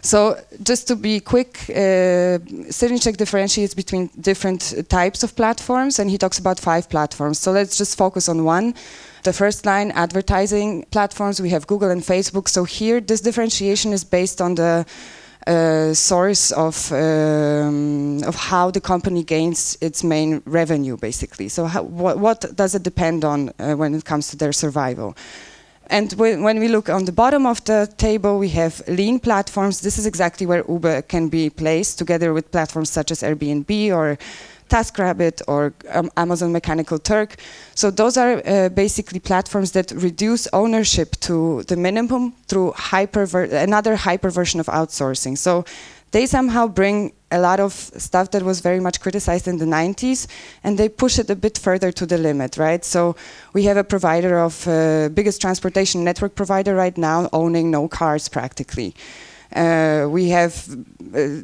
So 0.00 0.36
just 0.62 0.86
to 0.88 0.96
be 0.96 1.18
quick, 1.18 1.58
uh, 1.70 2.38
differentiates 3.18 3.74
between 3.74 4.10
different 4.20 4.88
types 4.88 5.22
of 5.24 5.34
platforms, 5.34 5.98
and 5.98 6.08
he 6.08 6.16
talks 6.16 6.38
about 6.38 6.60
five 6.60 6.88
platforms. 6.88 7.40
So 7.40 7.50
let's 7.50 7.76
just 7.76 7.98
focus 7.98 8.28
on 8.28 8.44
one. 8.44 8.74
The 9.24 9.32
first 9.32 9.66
line, 9.66 9.90
advertising 9.90 10.84
platforms, 10.92 11.42
we 11.42 11.50
have 11.50 11.66
Google 11.66 11.90
and 11.90 12.02
Facebook. 12.02 12.48
So 12.48 12.62
here, 12.64 13.00
this 13.00 13.20
differentiation 13.20 13.92
is 13.92 14.04
based 14.04 14.40
on 14.40 14.54
the 14.54 14.86
uh, 15.46 15.94
source 15.94 16.50
of 16.52 16.92
um, 16.92 18.22
of 18.24 18.34
how 18.34 18.70
the 18.70 18.80
company 18.80 19.22
gains 19.22 19.78
its 19.80 20.04
main 20.04 20.42
revenue, 20.44 20.96
basically. 20.96 21.48
So, 21.48 21.66
how, 21.66 21.82
what, 21.82 22.18
what, 22.18 22.56
does 22.56 22.74
it 22.74 22.82
depend 22.82 23.24
on 23.24 23.50
uh, 23.58 23.74
when 23.74 23.94
it 23.94 24.04
comes 24.04 24.28
to 24.28 24.36
their 24.36 24.52
survival? 24.52 25.16
And 25.90 26.12
when, 26.14 26.42
when, 26.42 26.58
we 26.58 26.68
look 26.68 26.90
on 26.90 27.06
the 27.06 27.12
bottom 27.12 27.46
of 27.46 27.64
the 27.64 27.92
table, 27.96 28.38
we 28.38 28.50
have 28.50 28.82
lean 28.88 29.18
platforms. 29.20 29.80
This 29.80 29.96
is 29.96 30.04
exactly 30.04 30.46
where 30.46 30.62
Uber 30.68 31.02
can 31.02 31.30
be 31.30 31.48
placed, 31.48 31.98
together 31.98 32.34
with 32.34 32.52
platforms 32.52 32.90
such 32.90 33.10
as 33.10 33.22
Airbnb 33.22 33.90
or 33.92 34.18
TaskRabbit 34.68 35.42
or 35.48 35.72
um, 35.90 36.10
Amazon 36.16 36.52
Mechanical 36.52 36.98
Turk. 36.98 37.36
So 37.74 37.90
those 37.90 38.16
are 38.16 38.42
uh, 38.46 38.68
basically 38.68 39.20
platforms 39.20 39.72
that 39.72 39.90
reduce 39.92 40.46
ownership 40.52 41.16
to 41.20 41.62
the 41.64 41.76
minimum 41.76 42.32
through 42.46 42.72
hyper 42.72 43.24
another 43.68 43.96
hyper 43.96 44.30
version 44.30 44.60
of 44.60 44.66
outsourcing. 44.66 45.36
So 45.36 45.64
they 46.10 46.26
somehow 46.26 46.66
bring 46.68 47.12
a 47.30 47.38
lot 47.38 47.60
of 47.60 47.72
stuff 47.72 48.30
that 48.30 48.42
was 48.42 48.60
very 48.60 48.80
much 48.80 49.00
criticized 49.00 49.46
in 49.46 49.58
the 49.58 49.66
90s 49.66 50.26
and 50.64 50.78
they 50.78 50.88
push 50.88 51.18
it 51.18 51.28
a 51.28 51.36
bit 51.36 51.58
further 51.58 51.92
to 51.92 52.06
the 52.06 52.16
limit 52.16 52.56
right 52.56 52.84
so 52.84 53.14
we 53.52 53.64
have 53.64 53.76
a 53.76 53.84
provider 53.84 54.38
of 54.38 54.66
uh, 54.66 55.10
biggest 55.10 55.40
transportation 55.40 56.04
network 56.04 56.34
provider 56.34 56.74
right 56.74 56.96
now 56.96 57.28
owning 57.32 57.70
no 57.70 57.86
cars 57.86 58.28
practically 58.28 58.94
we 60.10 60.28
have 60.28 60.68
uh, 60.68 60.74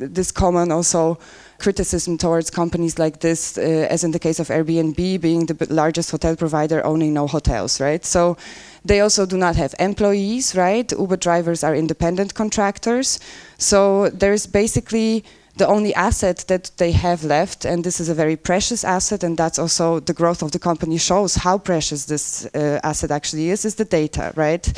this 0.00 0.30
common 0.30 0.70
also 0.72 1.18
criticism 1.58 2.18
towards 2.18 2.50
companies 2.50 2.98
like 2.98 3.20
this, 3.20 3.56
uh, 3.56 3.86
as 3.90 4.04
in 4.04 4.10
the 4.10 4.18
case 4.18 4.40
of 4.40 4.48
Airbnb, 4.48 5.20
being 5.20 5.46
the 5.46 5.66
largest 5.70 6.10
hotel 6.10 6.36
provider 6.36 6.84
owning 6.84 7.14
no 7.14 7.26
hotels, 7.26 7.80
right? 7.80 8.04
So 8.04 8.36
they 8.84 9.00
also 9.00 9.24
do 9.26 9.36
not 9.36 9.56
have 9.56 9.74
employees, 9.78 10.54
right? 10.54 10.90
Uber 10.92 11.16
drivers 11.16 11.64
are 11.64 11.74
independent 11.74 12.34
contractors. 12.34 13.20
So 13.58 14.10
there's 14.10 14.46
basically 14.46 15.24
the 15.56 15.66
only 15.66 15.94
asset 15.94 16.44
that 16.48 16.70
they 16.76 16.90
have 16.92 17.22
left, 17.22 17.64
and 17.64 17.84
this 17.84 18.00
is 18.00 18.08
a 18.08 18.14
very 18.14 18.36
precious 18.36 18.84
asset, 18.84 19.22
and 19.22 19.36
that's 19.36 19.58
also 19.58 20.00
the 20.00 20.12
growth 20.12 20.42
of 20.42 20.50
the 20.50 20.58
company 20.58 20.98
shows 20.98 21.36
how 21.36 21.58
precious 21.58 22.06
this 22.06 22.46
uh, 22.54 22.80
asset 22.82 23.10
actually 23.10 23.50
is, 23.50 23.64
is 23.64 23.76
the 23.76 23.84
data, 23.84 24.32
right? 24.34 24.72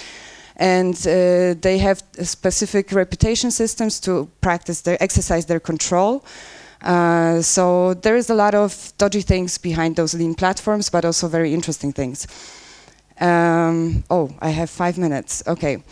And 0.56 0.94
uh, 1.06 1.54
they 1.60 1.78
have 1.78 2.02
specific 2.22 2.92
reputation 2.92 3.50
systems 3.50 4.00
to 4.00 4.28
practice 4.40 4.80
their, 4.80 5.02
exercise 5.02 5.46
their 5.46 5.60
control. 5.60 6.24
Uh, 6.82 7.42
so 7.42 7.94
there 7.94 8.16
is 8.16 8.30
a 8.30 8.34
lot 8.34 8.54
of 8.54 8.92
dodgy 8.98 9.22
things 9.22 9.58
behind 9.58 9.96
those 9.96 10.14
lean 10.14 10.34
platforms, 10.34 10.90
but 10.90 11.04
also 11.04 11.28
very 11.28 11.52
interesting 11.52 11.92
things. 11.92 12.26
Um, 13.20 14.04
oh, 14.10 14.30
I 14.40 14.50
have 14.50 14.70
five 14.70 14.98
minutes. 14.98 15.42
Okay. 15.46 15.82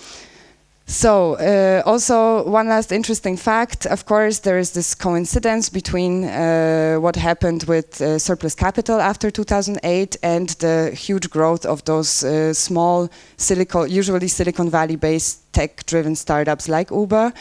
So, 0.87 1.35
uh, 1.37 1.83
also 1.87 2.45
one 2.45 2.69
last 2.69 2.93
interesting 2.93 3.39
fact. 3.39 3.87
Of 3.87 4.05
course, 4.05 4.41
there 4.41 4.59
is 4.59 4.73
this 4.73 4.95
coincidence 4.95 5.71
between 5.71 6.25
uh, 6.25 6.97
what 6.97 7.17
happened 7.17 7.65
with 7.65 8.03
uh, 8.03 8.19
surplus 8.19 8.55
capital 8.55 9.01
after 9.01 9.31
2008 9.31 10.17
and 10.23 10.51
the 10.61 10.91
huge 10.91 11.31
growth 11.31 11.65
of 11.65 11.83
those 11.85 12.23
uh, 12.23 12.53
small, 12.53 13.09
Silicon, 13.39 13.91
usually 13.91 14.29
Silicon 14.29 14.69
Valley-based 14.69 15.53
tech-driven 15.55 16.17
startups 16.17 16.69
like 16.69 16.91
Uber. 16.91 17.33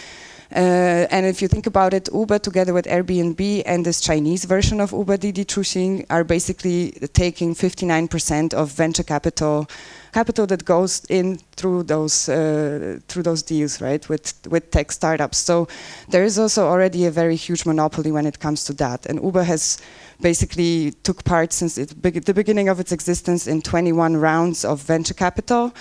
Uh, 0.55 1.07
and 1.09 1.25
if 1.25 1.41
you 1.41 1.47
think 1.49 1.65
about 1.65 1.93
it, 1.93 2.07
Uber 2.13 2.39
together 2.39 2.73
with 2.73 2.85
Airbnb 2.85 3.63
and 3.65 3.85
this 3.85 3.99
Chinese 3.99 4.45
version 4.45 4.79
of 4.79 4.91
Uber, 4.93 5.17
Didi 5.17 5.43
Chuxing, 5.43 6.05
are 6.09 6.23
basically 6.23 6.91
taking 7.13 7.55
59% 7.55 8.53
of 8.53 8.71
venture 8.71 9.03
capital 9.03 9.67
capital 10.13 10.45
that 10.47 10.65
goes 10.65 11.05
in 11.09 11.39
through 11.55 11.83
those 11.83 12.29
uh, 12.29 12.99
through 13.07 13.23
those 13.23 13.43
deals, 13.43 13.81
right, 13.81 14.07
with 14.09 14.33
with 14.49 14.71
tech 14.71 14.91
startups. 14.91 15.37
So 15.37 15.67
there 16.09 16.23
is 16.23 16.37
also 16.39 16.67
already 16.67 17.05
a 17.05 17.11
very 17.11 17.35
huge 17.35 17.65
monopoly 17.65 18.11
when 18.11 18.25
it 18.25 18.39
comes 18.39 18.63
to 18.65 18.73
that, 18.73 19.05
and 19.05 19.23
Uber 19.23 19.43
has 19.43 19.81
basically 20.21 20.91
took 21.03 21.23
part 21.23 21.53
since 21.53 21.77
it, 21.77 22.01
the 22.25 22.33
beginning 22.33 22.69
of 22.69 22.79
its 22.79 22.91
existence 22.91 23.47
in 23.47 23.61
21 23.61 24.15
rounds 24.15 24.63
of 24.63 24.81
venture 24.81 25.13
capital 25.13 25.73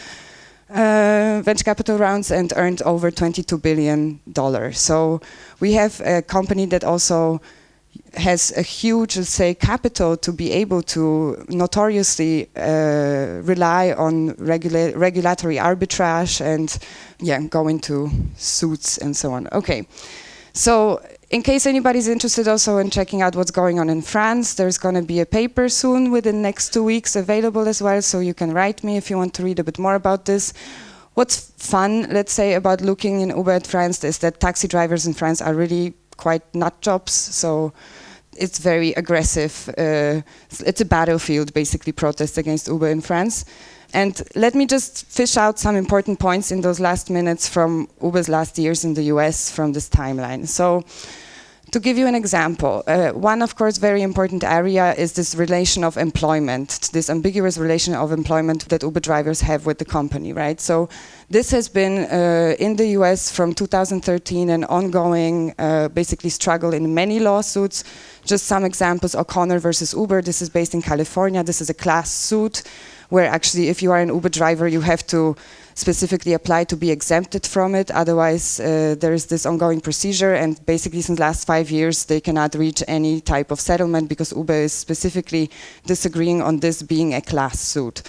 uh, 0.75 1.43
venture 1.45 1.65
capital 1.65 1.99
rounds 1.99 2.31
and 2.31 2.53
earned 2.57 2.83
over 2.83 3.11
22 3.11 3.59
billion 3.59 4.21
dollars. 4.33 4.79
So 4.79 5.21
we 5.61 5.75
have 5.75 6.01
a 6.01 6.23
company 6.23 6.67
that 6.67 6.85
also 6.85 7.41
has 8.15 8.53
a 8.57 8.63
huge, 8.63 9.17
let's 9.17 9.31
say, 9.31 9.55
capital 9.55 10.17
to 10.19 10.33
be 10.33 10.53
able 10.53 10.83
to 10.83 11.45
notoriously 11.49 12.49
uh, 12.57 13.41
rely 13.43 13.93
on 13.93 14.35
regula 14.35 14.93
regulatory 14.97 15.57
arbitrage 15.57 16.41
and 16.41 16.79
yeah, 17.21 17.41
go 17.41 17.69
into 17.69 18.11
suits 18.37 18.99
and 18.99 19.17
so 19.17 19.33
on. 19.33 19.49
Okay, 19.53 19.87
so 20.53 21.01
in 21.31 21.43
case 21.43 21.65
anybody's 21.65 22.09
interested 22.09 22.47
also 22.47 22.77
in 22.77 22.91
checking 22.91 23.23
out 23.23 23.35
what's 23.35 23.51
going 23.51 23.81
on 23.81 23.89
in 23.89 24.03
France, 24.03 24.55
there's 24.55 24.77
going 24.77 24.95
to 24.95 25.03
be 25.03 25.21
a 25.21 25.27
paper 25.27 25.69
soon 25.69 26.11
within 26.11 26.43
next 26.43 26.75
two 26.75 26.85
weeks 26.85 27.17
available 27.17 27.67
as 27.67 27.81
well, 27.81 28.03
so 28.03 28.21
you 28.21 28.35
can 28.35 28.53
write 28.53 28.85
me 28.85 28.99
if 28.99 29.09
you 29.09 29.17
want 29.17 29.33
to 29.35 29.43
read 29.43 29.59
a 29.59 29.65
bit 29.65 29.79
more 29.79 29.95
about 29.95 30.27
this. 30.27 30.53
What's 31.15 31.51
fun, 31.57 32.09
let's 32.11 32.33
say, 32.33 32.55
about 32.55 32.81
looking 32.83 33.21
in 33.21 33.31
Uber 33.31 33.53
at 33.53 33.67
France 33.67 34.05
is 34.05 34.19
that 34.19 34.41
taxi 34.41 34.69
drivers 34.69 35.07
in 35.07 35.15
France 35.15 35.41
are 35.41 35.55
really 35.55 35.95
quite 36.23 36.43
nut 36.55 36.81
jobs, 36.81 37.13
so 37.13 37.73
it's 38.37 38.59
very 38.59 38.93
aggressive. 38.95 39.69
Uh, 39.77 40.23
it's 40.71 40.81
a 40.81 40.85
battlefield, 40.85 41.53
basically, 41.53 41.93
protest 41.93 42.39
against 42.39 42.69
Uber 42.69 42.89
in 42.89 43.01
France. 43.01 43.45
And 43.95 44.23
let 44.35 44.55
me 44.55 44.67
just 44.67 45.05
fish 45.07 45.37
out 45.37 45.59
some 45.59 45.77
important 45.77 46.19
points 46.19 46.51
in 46.51 46.63
those 46.63 46.81
last 46.81 47.11
minutes 47.11 47.49
from 47.49 47.89
Uber's 48.01 48.29
last 48.29 48.59
years 48.59 48.85
in 48.85 48.95
the 48.95 49.03
US 49.15 49.51
from 49.51 49.73
this 49.73 49.89
timeline. 49.89 50.47
So 50.47 50.85
to 51.73 51.81
give 51.81 51.97
you 51.97 52.07
an 52.07 52.15
example, 52.15 52.85
uh, 52.87 53.13
one, 53.13 53.41
of 53.41 53.57
course, 53.57 53.79
very 53.79 54.03
important 54.03 54.45
area 54.45 54.95
is 54.95 55.15
this 55.15 55.35
relation 55.35 55.83
of 55.83 55.97
employment, 55.97 56.91
this 56.93 57.09
ambiguous 57.09 57.57
relation 57.57 57.95
of 57.95 58.13
employment 58.13 58.69
that 58.69 58.83
Uber 58.83 59.01
drivers 59.01 59.41
have 59.41 59.65
with 59.65 59.79
the 59.79 59.85
company, 59.87 60.35
right? 60.35 60.61
So 60.61 60.91
this 61.31 61.51
has 61.51 61.71
been 61.71 62.05
uh, 62.13 62.57
in 62.59 62.77
the 62.77 62.89
US 62.99 63.33
from 63.33 63.55
2013 63.55 64.51
an 64.51 64.65
ongoing, 64.65 65.55
uh, 65.59 65.89
basically, 65.89 66.29
struggle 66.29 66.75
in 66.75 66.95
many 66.95 67.19
lawsuits. 67.21 67.85
Just 68.27 68.45
some 68.45 68.67
examples 68.67 69.15
O'Connor 69.15 69.59
versus 69.59 69.95
Uber, 69.95 70.21
this 70.21 70.43
is 70.43 70.51
based 70.51 70.75
in 70.75 70.83
California, 70.83 71.43
this 71.43 71.63
is 71.63 71.71
a 71.71 71.75
class 71.75 72.11
suit 72.11 72.65
where 73.09 73.27
actually, 73.27 73.69
if 73.69 73.83
you 73.83 73.93
are 73.93 74.01
an 74.01 74.09
Uber 74.09 74.29
driver, 74.29 74.69
you 74.69 74.83
have 74.83 75.07
to 75.07 75.37
specifically 75.75 76.33
apply 76.33 76.65
to 76.65 76.77
be 76.77 76.91
exempted 76.91 77.47
from 77.47 77.75
it. 77.75 77.91
Otherwise, 77.91 78.61
uh, 78.61 78.95
there 78.99 79.13
is 79.13 79.27
this 79.27 79.47
ongoing 79.47 79.81
procedure, 79.81 80.35
and 80.35 80.65
basically, 80.67 81.01
since 81.01 81.19
the 81.19 81.25
last 81.25 81.47
five 81.47 81.71
years, 81.71 82.05
they 82.05 82.21
cannot 82.21 82.55
reach 82.55 82.83
any 82.89 83.21
type 83.21 83.51
of 83.51 83.61
settlement 83.61 84.09
because 84.09 84.33
Uber 84.33 84.63
is 84.65 84.73
specifically 84.73 85.51
disagreeing 85.87 86.43
on 86.43 86.61
this 86.61 86.83
being 86.83 87.15
a 87.15 87.21
class 87.21 87.61
suit. 87.61 88.03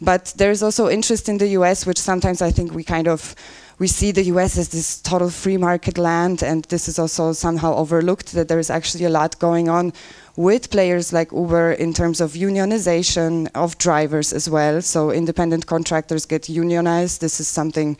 But 0.00 0.34
there 0.36 0.50
is 0.50 0.62
also 0.62 0.88
interest 0.88 1.28
in 1.28 1.38
the 1.38 1.48
US, 1.58 1.86
which 1.86 1.98
sometimes 1.98 2.42
I 2.42 2.50
think 2.50 2.74
we 2.74 2.84
kind 2.84 3.08
of 3.08 3.34
we 3.78 3.86
see 3.86 4.10
the 4.10 4.24
US 4.24 4.56
as 4.56 4.68
this 4.68 5.00
total 5.02 5.28
free 5.28 5.58
market 5.58 5.98
land, 5.98 6.42
and 6.42 6.64
this 6.66 6.88
is 6.88 6.98
also 6.98 7.32
somehow 7.32 7.74
overlooked 7.74 8.32
that 8.32 8.48
there 8.48 8.58
is 8.58 8.70
actually 8.70 9.04
a 9.04 9.10
lot 9.10 9.38
going 9.38 9.68
on 9.68 9.92
with 10.36 10.70
players 10.70 11.12
like 11.12 11.32
Uber 11.32 11.72
in 11.72 11.92
terms 11.92 12.20
of 12.20 12.32
unionization 12.32 13.48
of 13.54 13.78
drivers 13.78 14.32
as 14.32 14.48
well. 14.48 14.82
So 14.82 15.10
independent 15.10 15.66
contractors 15.66 16.26
get 16.26 16.48
unionized. 16.48 17.20
This 17.20 17.40
is 17.40 17.48
something 17.48 17.96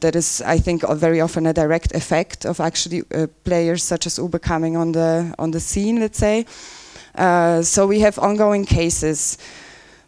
that 0.00 0.14
is, 0.14 0.42
I 0.42 0.58
think, 0.58 0.82
very 0.88 1.20
often 1.20 1.46
a 1.46 1.52
direct 1.52 1.94
effect 1.94 2.44
of 2.46 2.60
actually 2.60 3.02
uh, 3.14 3.26
players 3.44 3.82
such 3.82 4.06
as 4.06 4.18
Uber 4.18 4.38
coming 4.38 4.76
on 4.76 4.92
the 4.92 5.34
on 5.38 5.50
the 5.50 5.60
scene. 5.60 6.00
Let's 6.00 6.18
say. 6.18 6.46
Uh, 7.14 7.62
so 7.62 7.86
we 7.86 8.00
have 8.00 8.18
ongoing 8.18 8.64
cases. 8.64 9.38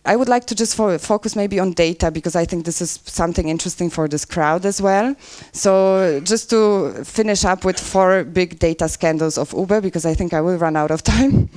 I 0.07 0.15
would 0.15 0.29
like 0.29 0.47
to 0.47 0.55
just 0.55 0.77
fo 0.77 0.99
focus 0.99 1.35
maybe 1.35 1.59
on 1.59 1.73
data 1.73 2.11
because 2.11 2.37
I 2.37 2.47
think 2.47 2.65
this 2.65 2.81
is 2.81 3.01
something 3.05 3.49
interesting 3.49 3.91
for 3.91 4.09
this 4.09 4.25
crowd 4.25 4.65
as 4.65 4.81
well. 4.81 5.17
So 5.53 6.21
just 6.21 6.49
to 6.51 6.93
finish 7.05 7.45
up 7.45 7.65
with 7.65 7.79
four 7.81 8.25
big 8.25 8.59
data 8.59 8.89
scandals 8.89 9.37
of 9.37 9.53
Uber 9.53 9.81
because 9.81 10.07
I 10.07 10.15
think 10.15 10.33
I 10.33 10.41
will 10.41 10.59
run 10.59 10.77
out 10.77 10.91
of 10.91 11.03
time. 11.15 11.49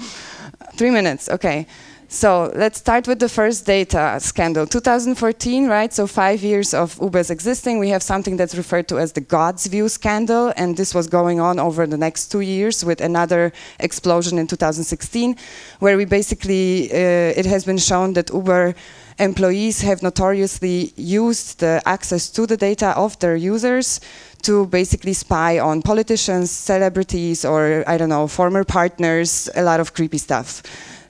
Three 0.76 0.92
minutes, 0.92 1.30
okay. 1.30 1.68
So 2.12 2.52
let's 2.56 2.80
start 2.80 3.08
with 3.08 3.20
the 3.20 3.30
first 3.30 3.68
data 3.68 4.18
scandal. 4.20 4.66
2014, 4.66 5.68
right? 5.68 5.94
So 5.94 6.08
five 6.08 6.42
years 6.42 6.74
of 6.74 6.98
Uber's 7.00 7.30
existing. 7.30 7.78
We 7.78 7.90
have 7.90 8.02
something 8.02 8.36
that's 8.36 8.56
referred 8.56 8.88
to 8.88 8.98
as 8.98 9.12
the 9.12 9.22
God's 9.22 9.68
View 9.68 9.88
scandal, 9.88 10.52
and 10.58 10.76
this 10.76 10.96
was 10.96 11.06
going 11.06 11.40
on 11.40 11.60
over 11.60 11.86
the 11.86 11.98
next 11.98 12.32
two 12.32 12.42
years 12.42 12.84
with 12.84 13.00
another 13.00 13.54
explosion 13.80 14.40
in 14.40 14.48
2016, 14.48 15.36
where 15.82 15.98
we 15.98 16.06
basically 16.06 16.92
uh, 16.92 16.96
it 17.40 17.46
has 17.46 17.64
been 17.64 17.78
shown 17.78 18.14
that 18.14 18.32
Uber 18.34 18.74
employees 19.20 19.82
have 19.82 20.02
notoriously 20.02 20.92
used 20.96 21.60
the 21.60 21.80
access 21.86 22.28
to 22.32 22.48
the 22.48 22.58
data 22.58 22.90
of 22.98 23.20
their 23.20 23.36
users 23.36 24.02
to 24.42 24.66
basically 24.66 25.14
spy 25.14 25.60
on 25.60 25.84
politicians, 25.84 26.50
celebrities, 26.50 27.46
or 27.46 27.84
I 27.86 27.98
don't 27.98 28.10
know, 28.10 28.28
former 28.28 28.64
partners, 28.64 29.48
a 29.54 29.62
lot 29.62 29.80
of 29.80 29.94
creepy 29.94 30.18
stuff 30.18 30.64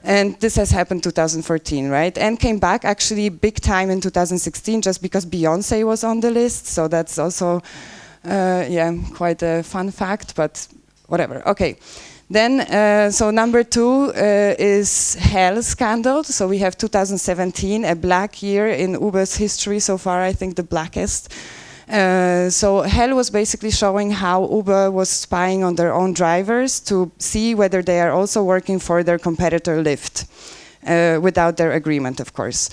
and 0.04 0.38
this 0.40 0.56
has 0.56 0.70
happened 0.70 1.02
2014 1.02 1.88
right? 1.88 2.16
And 2.16 2.38
came 2.38 2.58
back 2.58 2.84
actually 2.84 3.28
big 3.28 3.60
time 3.60 3.90
in 3.90 4.00
2016 4.00 4.82
just 4.82 5.02
because 5.02 5.26
beyonce 5.26 5.84
was 5.84 6.04
on 6.04 6.20
the 6.20 6.30
list. 6.30 6.66
So 6.66 6.88
that's 6.88 7.18
also 7.18 7.62
uh, 8.24 8.64
yeah 8.68 8.94
quite 9.14 9.42
a 9.42 9.62
fun 9.62 9.90
fact 9.90 10.34
but 10.34 10.66
whatever. 11.06 11.46
Okay. 11.48 11.76
Then 12.32 12.60
uh, 12.60 13.10
so 13.10 13.30
number 13.30 13.64
two 13.64 14.12
uh, 14.14 14.54
is 14.58 15.14
hell 15.16 15.62
scandal. 15.62 16.22
So 16.24 16.46
we 16.46 16.58
have 16.58 16.78
2017 16.78 17.84
a 17.84 17.96
black 17.96 18.42
year 18.42 18.68
in 18.68 18.92
uber's 18.92 19.36
history. 19.36 19.80
So 19.80 19.98
far 19.98 20.22
i 20.22 20.32
think 20.32 20.56
the 20.56 20.62
blackest 20.62 21.34
uh, 21.90 22.50
so 22.50 22.82
Hell 22.82 23.14
was 23.16 23.30
basically 23.30 23.70
showing 23.70 24.10
how 24.12 24.48
Uber 24.48 24.90
was 24.90 25.08
spying 25.08 25.64
on 25.64 25.74
their 25.74 25.92
own 25.92 26.12
drivers 26.12 26.80
to 26.80 27.10
see 27.18 27.54
whether 27.54 27.82
they 27.82 28.00
are 28.00 28.12
also 28.12 28.42
working 28.44 28.78
for 28.78 29.02
their 29.02 29.18
competitor 29.18 29.82
Lyft, 29.82 30.26
uh, 30.86 31.20
without 31.20 31.56
their 31.56 31.72
agreement, 31.72 32.20
of 32.20 32.32
course. 32.32 32.70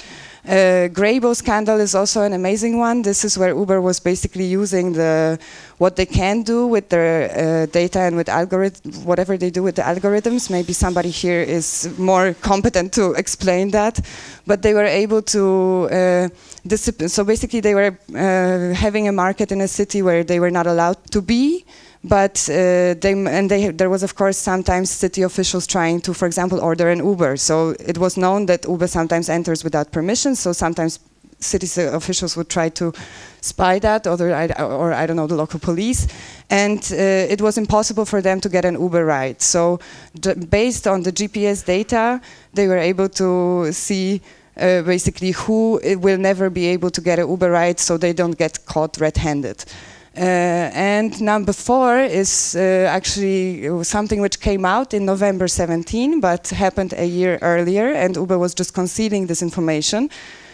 Uh, 0.48 0.88
Greybo 0.88 1.36
scandal 1.36 1.82
is 1.82 1.94
also 1.94 2.22
an 2.22 2.32
amazing 2.32 2.78
one. 2.78 3.02
This 3.02 3.26
is 3.26 3.38
where 3.38 3.54
Uber 3.54 3.82
was 3.82 4.00
basically 4.00 4.46
using 4.46 4.94
the 4.94 5.38
what 5.78 5.98
they 5.98 6.06
can 6.06 6.42
do 6.42 6.66
with 6.68 6.88
their 6.88 7.30
uh, 7.30 7.66
data 7.66 8.00
and 8.00 8.16
with 8.16 8.30
algorithm, 8.30 8.94
whatever 9.04 9.36
they 9.36 9.50
do 9.50 9.62
with 9.62 9.76
the 9.76 9.82
algorithms. 9.82 10.50
Maybe 10.50 10.72
somebody 10.72 11.10
here 11.10 11.42
is 11.42 11.90
more 11.98 12.34
competent 12.36 12.94
to 12.94 13.12
explain 13.12 13.72
that, 13.72 14.00
but 14.46 14.62
they 14.62 14.74
were 14.74 14.86
able 14.86 15.22
to 15.24 15.90
uh, 15.92 16.30
discipline. 16.66 17.10
So 17.10 17.26
basically, 17.26 17.60
they 17.60 17.76
were 17.76 18.00
uh, 18.16 18.74
having 18.74 19.10
a 19.10 19.12
market 19.12 19.52
in 19.52 19.60
a 19.60 19.68
city 19.68 20.02
where 20.02 20.24
they 20.24 20.40
were 20.40 20.52
not 20.52 20.66
allowed 20.66 21.12
to 21.12 21.22
be 21.22 21.66
but 22.08 22.50
uh, 22.50 22.94
they 23.02 23.14
and 23.14 23.52
they 23.52 23.70
there 23.70 23.90
was 23.90 24.04
of 24.04 24.16
course 24.16 24.38
sometimes 24.38 24.90
city 24.90 25.24
officials 25.24 25.68
trying 25.68 26.02
to, 26.02 26.14
for 26.14 26.26
example, 26.26 26.60
order 26.60 26.90
an 26.90 27.00
Uber. 27.00 27.38
So 27.38 27.76
it 27.80 27.98
was 27.98 28.18
known 28.18 28.46
that 28.46 28.66
Uber 28.66 28.88
sometimes 28.88 29.30
enters 29.30 29.64
without 29.64 29.92
permission. 29.92 30.36
So 30.36 30.54
sometimes 30.54 31.00
city 31.40 31.68
officials 31.82 32.36
would 32.36 32.50
try 32.50 32.70
to 32.70 32.94
spy 33.42 33.80
that, 33.80 34.08
or, 34.08 34.18
or 34.60 34.94
I 34.94 35.06
don't 35.06 35.16
know, 35.16 35.28
the 35.28 35.36
local 35.36 35.60
police, 35.60 36.08
and 36.50 36.80
uh, 36.92 37.34
it 37.34 37.42
was 37.42 37.58
impossible 37.58 38.06
for 38.06 38.22
them 38.22 38.42
to 38.42 38.50
get 38.50 38.66
an 38.66 38.80
Uber 38.80 39.06
ride. 39.06 39.42
So 39.42 39.80
based 40.50 40.88
on 40.88 41.04
the 41.04 41.12
GPS 41.12 41.66
data, 41.66 42.22
they 42.54 42.68
were 42.68 42.78
able 42.80 43.10
to 43.10 43.72
see. 43.72 44.22
Uh, 44.60 44.82
basically, 44.82 45.30
who 45.30 45.80
will 46.00 46.18
never 46.18 46.50
be 46.50 46.66
able 46.66 46.90
to 46.90 47.00
get 47.00 47.20
an 47.20 47.30
Uber 47.30 47.52
ride, 47.52 47.80
so 47.80 47.96
they 47.96 48.12
don't 48.12 48.36
get 48.40 48.66
caught 48.66 48.98
red-handed. 49.00 49.64
Uh, 49.64 49.97
and 50.24 51.22
number 51.22 51.54
four 51.54 52.00
is 52.00 52.56
uh, 52.56 52.88
actually 52.90 53.84
something 53.84 54.20
which 54.20 54.40
came 54.40 54.66
out 54.66 54.94
in 54.94 55.06
November 55.06 55.48
17, 55.48 56.20
but 56.20 56.48
happened 56.50 56.94
a 56.98 57.06
year 57.06 57.38
earlier, 57.42 57.92
and 57.92 58.16
Uber 58.16 58.40
was 58.40 58.56
just 58.56 58.74
concealing 58.74 59.28
this 59.28 59.42
information. 59.42 60.10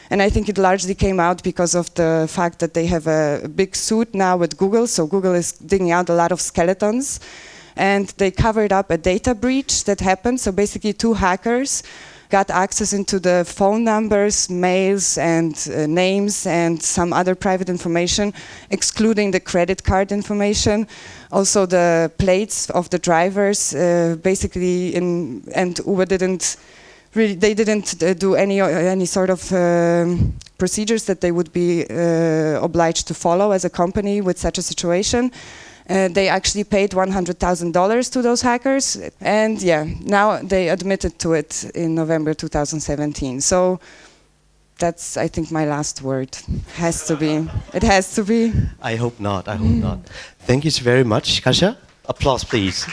And 0.09 0.21
I 0.21 0.29
think 0.29 0.49
it 0.49 0.57
largely 0.57 0.93
came 0.93 1.19
out 1.19 1.43
because 1.43 1.75
of 1.75 1.93
the 1.93 2.27
fact 2.29 2.59
that 2.59 2.73
they 2.73 2.85
have 2.87 3.07
a 3.07 3.47
big 3.47 3.75
suit 3.75 4.13
now 4.13 4.37
with 4.37 4.57
Google. 4.57 4.85
So 4.85 5.07
Google 5.07 5.33
is 5.33 5.53
digging 5.53 5.91
out 5.91 6.09
a 6.09 6.13
lot 6.13 6.31
of 6.31 6.41
skeletons. 6.41 7.19
And 7.75 8.09
they 8.17 8.29
covered 8.29 8.71
up 8.71 8.91
a 8.91 8.97
data 8.97 9.33
breach 9.33 9.85
that 9.85 10.01
happened. 10.01 10.39
So 10.39 10.51
basically, 10.51 10.93
two 10.93 11.13
hackers 11.13 11.81
got 12.33 12.49
access 12.49 12.93
into 12.93 13.19
the 13.19 13.45
phone 13.45 13.83
numbers, 13.83 14.49
mails, 14.49 15.19
and 15.19 15.53
uh, 15.69 15.85
names, 15.85 16.47
and 16.47 16.81
some 16.81 17.13
other 17.13 17.35
private 17.35 17.69
information, 17.69 18.33
excluding 18.71 19.31
the 19.31 19.39
credit 19.39 19.83
card 19.83 20.11
information. 20.11 20.87
Also, 21.31 21.67
the 21.67 22.11
plates 22.17 22.71
of 22.71 22.89
the 22.89 22.97
drivers. 22.97 23.75
Uh, 23.75 24.17
basically, 24.23 24.95
in 24.95 25.43
and 25.53 25.79
Uber 25.85 26.05
didn't 26.05 26.57
really 27.13 27.35
they 27.35 27.53
didn't 27.53 28.01
uh, 28.01 28.13
do 28.15 28.33
any 28.35 28.61
uh, 28.61 28.67
any 28.67 29.05
sort 29.05 29.29
of 29.29 29.51
um, 29.51 30.33
procedures 30.57 31.03
that 31.05 31.19
they 31.19 31.31
would 31.31 31.51
be 31.53 31.85
uh, 31.89 32.65
obliged 32.65 33.07
to 33.07 33.13
follow 33.13 33.51
as 33.51 33.65
a 33.65 33.69
company 33.69 34.21
with 34.21 34.39
such 34.39 34.57
a 34.57 34.61
situation. 34.61 35.31
Uh, 35.89 36.07
they 36.07 36.29
actually 36.29 36.63
paid 36.63 36.91
$100,000 36.91 38.11
to 38.11 38.21
those 38.21 38.41
hackers. 38.41 38.97
And 39.19 39.61
yeah, 39.61 39.85
now 40.01 40.37
they 40.41 40.69
admitted 40.69 41.19
to 41.19 41.33
it 41.33 41.65
in 41.75 41.93
November 41.95 42.33
2017. 42.33 43.41
So 43.41 43.79
that's, 44.79 45.17
I 45.17 45.27
think, 45.27 45.51
my 45.51 45.65
last 45.65 46.01
word. 46.01 46.37
Has 46.75 47.05
to 47.07 47.15
be. 47.15 47.47
It 47.73 47.83
has 47.83 48.15
to 48.15 48.23
be. 48.23 48.53
I 48.81 48.95
hope 48.95 49.19
not. 49.19 49.47
I 49.47 49.55
hope 49.55 49.69
not. 49.69 49.99
Thank 50.39 50.65
you 50.65 50.71
very 50.71 51.03
much, 51.03 51.41
Kasia. 51.43 51.77
Applause, 52.05 52.43
please. 52.43 52.85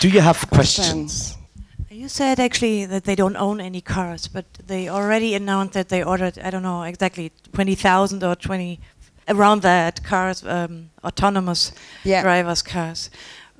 Do 0.00 0.08
you 0.08 0.20
have 0.20 0.48
questions? 0.50 1.37
You 2.08 2.12
said 2.12 2.40
actually 2.40 2.86
that 2.86 3.04
they 3.04 3.14
don't 3.14 3.36
own 3.36 3.60
any 3.60 3.82
cars, 3.82 4.28
but 4.28 4.46
they 4.66 4.88
already 4.88 5.34
announced 5.34 5.74
that 5.74 5.90
they 5.90 6.02
ordered, 6.02 6.38
I 6.38 6.48
don't 6.48 6.62
know 6.62 6.82
exactly, 6.84 7.32
20,000 7.52 8.24
or 8.24 8.34
20, 8.34 8.80
around 9.28 9.60
that 9.60 10.02
cars, 10.02 10.42
um, 10.46 10.88
autonomous 11.04 11.70
yeah. 12.04 12.22
drivers 12.22 12.62
cars. 12.62 13.10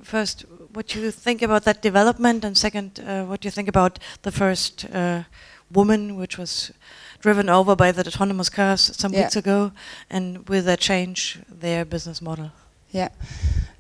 First, 0.03 0.47
what 0.73 0.87
do 0.87 0.99
you 0.99 1.11
think 1.11 1.43
about 1.43 1.65
that 1.65 1.83
development? 1.83 2.43
And 2.43 2.57
second, 2.57 3.01
uh, 3.01 3.25
what 3.25 3.43
do 3.43 3.49
you 3.49 3.51
think 3.51 3.69
about 3.69 3.99
the 4.23 4.33
first 4.33 4.87
uh, 4.95 5.25
woman 5.71 6.17
which 6.17 6.39
was 6.39 6.73
driven 7.21 7.51
over 7.51 7.77
by 7.77 7.93
the 7.93 8.01
autonomous 8.01 8.49
cars 8.49 8.97
some 8.97 9.13
yeah. 9.13 9.25
weeks 9.25 9.37
ago, 9.37 9.73
and 10.09 10.49
will 10.49 10.63
that 10.63 10.81
change 10.81 11.39
their 11.51 11.85
business 11.85 12.23
model? 12.23 12.51
Yeah. 12.91 13.09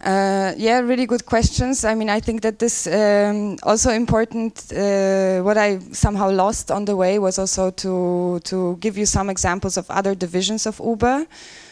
Uh, 0.05 0.53
yeah, 0.57 0.79
really 0.79 1.07
good 1.07 1.27
questions. 1.27 1.85
I 1.85 1.94
mean, 1.94 2.09
I 2.09 2.21
think 2.21 2.42
that 2.42 2.59
this 2.59 2.87
um, 2.87 3.57
also 3.64 3.90
important. 3.90 4.73
Uh, 4.73 5.40
what 5.42 5.59
I 5.59 5.81
somehow 5.92 6.31
lost 6.31 6.71
on 6.71 6.85
the 6.85 6.94
way 6.94 7.18
was 7.18 7.38
also 7.38 7.71
to 7.71 8.38
to 8.44 8.77
give 8.81 8.97
you 8.97 9.07
some 9.07 9.29
examples 9.29 9.77
of 9.77 9.90
other 9.90 10.14
divisions 10.14 10.66
of 10.66 10.81
Uber, 10.85 11.27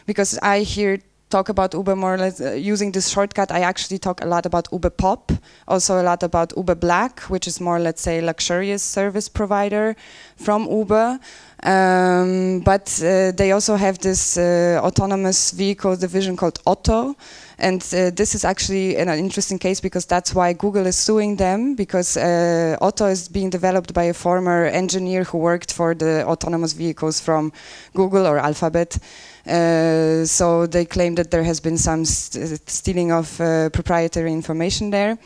because 0.06 0.38
I 0.42 0.60
hear 0.60 0.98
talk 1.28 1.48
about 1.48 1.74
Uber 1.74 1.96
more 1.96 2.14
or 2.14 2.18
less 2.18 2.40
uh, 2.40 2.52
using 2.52 2.92
this 2.92 3.08
shortcut. 3.08 3.50
I 3.50 3.60
actually 3.60 3.98
talk 3.98 4.22
a 4.22 4.26
lot 4.26 4.46
about 4.46 4.68
Uber 4.72 4.90
Pop, 4.90 5.32
also 5.66 6.00
a 6.00 6.04
lot 6.04 6.22
about 6.22 6.52
Uber 6.56 6.76
Black, 6.76 7.20
which 7.22 7.46
is 7.46 7.60
more, 7.60 7.80
let's 7.80 8.02
say, 8.02 8.20
luxurious 8.20 8.82
service 8.82 9.28
provider 9.28 9.96
from 10.36 10.68
Uber. 10.70 11.18
Um, 11.62 12.60
but 12.60 13.02
uh, 13.02 13.32
they 13.32 13.52
also 13.52 13.76
have 13.76 13.98
this 13.98 14.36
uh, 14.36 14.80
autonomous 14.82 15.50
vehicle 15.52 15.96
division 15.96 16.36
called 16.36 16.60
Otto 16.66 17.16
and 17.58 17.80
uh, 17.94 18.10
this 18.10 18.34
is 18.34 18.44
actually 18.44 18.96
an 18.96 19.08
interesting 19.08 19.58
case 19.58 19.80
because 19.80 20.04
that's 20.04 20.34
why 20.34 20.52
Google 20.52 20.86
is 20.86 20.96
suing 20.96 21.36
them 21.36 21.74
because 21.74 22.16
uh, 22.18 22.76
Otto 22.82 23.06
is 23.06 23.28
being 23.28 23.48
developed 23.48 23.94
by 23.94 24.04
a 24.04 24.14
former 24.14 24.66
engineer 24.66 25.24
who 25.24 25.38
worked 25.38 25.72
for 25.72 25.94
the 25.94 26.26
autonomous 26.26 26.74
vehicles 26.74 27.18
from 27.18 27.52
Google 27.94 28.26
or 28.26 28.38
Alphabet. 28.38 28.98
Uh, 29.46 30.24
so 30.24 30.66
they 30.66 30.84
claim 30.84 31.14
that 31.14 31.30
there 31.30 31.44
has 31.44 31.60
been 31.60 31.78
some 31.78 32.04
st 32.04 32.68
stealing 32.68 33.12
of 33.12 33.40
uh, 33.40 33.70
proprietary 33.70 34.32
information 34.32 34.90
there. 34.90 35.18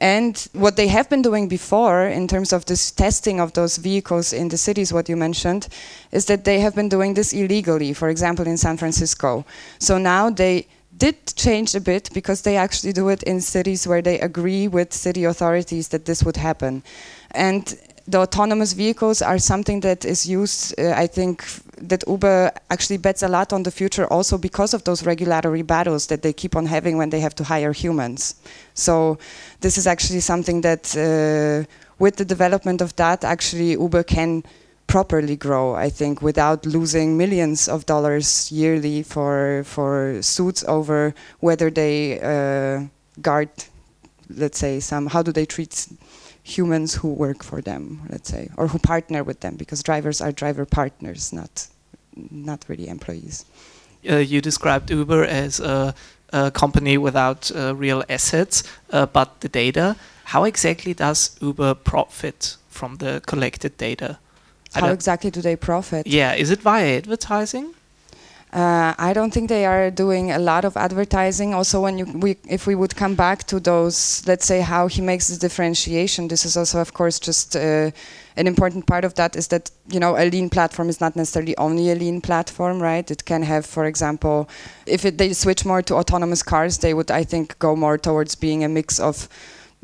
And 0.00 0.36
what 0.52 0.76
they 0.76 0.88
have 0.88 1.08
been 1.08 1.22
doing 1.22 1.48
before, 1.48 2.06
in 2.08 2.26
terms 2.26 2.52
of 2.52 2.64
this 2.64 2.90
testing 2.90 3.40
of 3.40 3.52
those 3.52 3.78
vehicles 3.78 4.32
in 4.32 4.48
the 4.48 4.58
cities, 4.58 4.92
what 4.92 5.08
you 5.08 5.16
mentioned, 5.16 5.68
is 6.12 6.26
that 6.26 6.44
they 6.44 6.60
have 6.60 6.74
been 6.74 6.88
doing 6.88 7.14
this 7.14 7.32
illegally, 7.32 7.94
for 7.94 8.08
example, 8.08 8.46
in 8.46 8.58
San 8.58 8.76
Francisco. 8.76 9.44
So 9.78 9.96
now 9.98 10.30
they 10.30 10.66
did 10.96 11.34
change 11.36 11.74
a 11.74 11.80
bit 11.80 12.10
because 12.12 12.42
they 12.42 12.56
actually 12.56 12.92
do 12.92 13.08
it 13.08 13.22
in 13.22 13.40
cities 13.40 13.86
where 13.86 14.02
they 14.02 14.20
agree 14.20 14.68
with 14.68 14.92
city 14.92 15.24
authorities 15.24 15.88
that 15.88 16.04
this 16.04 16.22
would 16.22 16.36
happen. 16.36 16.82
And 17.30 17.74
the 18.06 18.18
autonomous 18.18 18.74
vehicles 18.74 19.22
are 19.22 19.38
something 19.38 19.80
that 19.80 20.04
is 20.04 20.26
used, 20.26 20.78
uh, 20.78 20.92
I 20.94 21.06
think, 21.06 21.44
that 21.78 22.04
Uber 22.06 22.52
actually 22.70 22.98
bets 22.98 23.22
a 23.22 23.28
lot 23.28 23.52
on 23.52 23.62
the 23.62 23.70
future 23.70 24.06
also 24.12 24.36
because 24.36 24.74
of 24.74 24.84
those 24.84 25.06
regulatory 25.06 25.62
battles 25.62 26.06
that 26.08 26.22
they 26.22 26.32
keep 26.32 26.54
on 26.54 26.66
having 26.66 26.98
when 26.98 27.10
they 27.10 27.20
have 27.20 27.34
to 27.36 27.44
hire 27.44 27.72
humans. 27.72 28.34
So 28.74 29.18
this 29.60 29.78
is 29.78 29.86
actually 29.86 30.20
something 30.20 30.60
that, 30.60 30.94
uh, 30.96 31.66
with 31.98 32.16
the 32.16 32.24
development 32.24 32.80
of 32.82 32.94
that, 32.96 33.24
actually 33.24 33.72
Uber 33.72 34.02
can 34.02 34.42
properly 34.86 35.36
grow, 35.36 35.74
I 35.74 35.88
think, 35.88 36.20
without 36.20 36.66
losing 36.66 37.16
millions 37.16 37.68
of 37.68 37.86
dollars 37.86 38.52
yearly 38.52 39.02
for 39.02 39.64
for 39.64 40.20
suits 40.22 40.62
over 40.68 41.14
whether 41.40 41.70
they 41.70 42.20
uh, 42.20 42.86
guard, 43.22 43.48
let's 44.28 44.58
say, 44.58 44.80
some 44.80 45.06
how 45.06 45.22
do 45.22 45.32
they 45.32 45.46
treat 45.46 45.88
humans 46.44 46.94
who 46.94 47.08
work 47.08 47.42
for 47.42 47.60
them, 47.60 48.02
let's 48.10 48.28
say, 48.28 48.50
or 48.56 48.68
who 48.68 48.78
partner 48.78 49.24
with 49.24 49.40
them, 49.40 49.56
because 49.56 49.82
drivers 49.82 50.20
are 50.20 50.30
driver 50.30 50.66
partners, 50.66 51.32
not 51.32 51.66
not 52.30 52.64
really 52.68 52.86
employees. 52.86 53.44
Uh, 54.08 54.16
you 54.16 54.40
described 54.40 54.90
Uber 54.90 55.24
as 55.24 55.58
a, 55.58 55.94
a 56.32 56.50
company 56.50 56.96
without 56.98 57.50
uh, 57.50 57.74
real 57.74 58.04
assets, 58.08 58.62
uh, 58.92 59.06
but 59.06 59.40
the 59.40 59.48
data. 59.48 59.96
How 60.24 60.44
exactly 60.44 60.94
does 60.94 61.36
Uber 61.40 61.74
profit 61.74 62.56
from 62.68 62.96
the 62.96 63.20
collected 63.26 63.76
data? 63.78 64.18
How 64.72 64.92
exactly 64.92 65.30
do 65.30 65.40
they 65.40 65.56
profit? 65.56 66.06
Yeah, 66.06 66.34
is 66.34 66.50
it 66.50 66.60
via 66.60 66.96
advertising? 66.98 67.74
Uh, 68.54 68.94
I 68.98 69.12
don't 69.12 69.32
think 69.34 69.48
they 69.48 69.66
are 69.66 69.90
doing 69.90 70.30
a 70.30 70.38
lot 70.38 70.64
of 70.64 70.76
advertising. 70.76 71.54
Also, 71.54 71.80
when 71.80 71.98
you, 71.98 72.04
we, 72.04 72.36
if 72.48 72.68
we 72.68 72.76
would 72.76 72.94
come 72.94 73.16
back 73.16 73.42
to 73.48 73.58
those, 73.58 74.22
let's 74.28 74.46
say 74.46 74.60
how 74.60 74.86
he 74.86 75.02
makes 75.02 75.26
the 75.26 75.36
differentiation, 75.36 76.28
this 76.28 76.44
is 76.44 76.56
also, 76.56 76.80
of 76.80 76.94
course, 76.94 77.18
just 77.18 77.56
uh, 77.56 77.90
an 78.36 78.46
important 78.46 78.86
part 78.86 79.04
of 79.04 79.14
that 79.14 79.34
is 79.34 79.48
that 79.48 79.72
you 79.88 79.98
know 79.98 80.16
a 80.16 80.30
lean 80.30 80.48
platform 80.50 80.88
is 80.88 81.00
not 81.00 81.16
necessarily 81.16 81.56
only 81.58 81.90
a 81.90 81.96
lean 81.96 82.20
platform, 82.20 82.80
right? 82.80 83.10
It 83.10 83.24
can 83.24 83.42
have, 83.42 83.66
for 83.66 83.86
example, 83.86 84.48
if 84.86 85.04
it, 85.04 85.18
they 85.18 85.32
switch 85.32 85.64
more 85.64 85.82
to 85.82 85.96
autonomous 85.96 86.44
cars, 86.44 86.78
they 86.78 86.94
would, 86.94 87.10
I 87.10 87.24
think, 87.24 87.58
go 87.58 87.74
more 87.74 87.98
towards 87.98 88.36
being 88.36 88.62
a 88.62 88.68
mix 88.68 89.00
of 89.00 89.28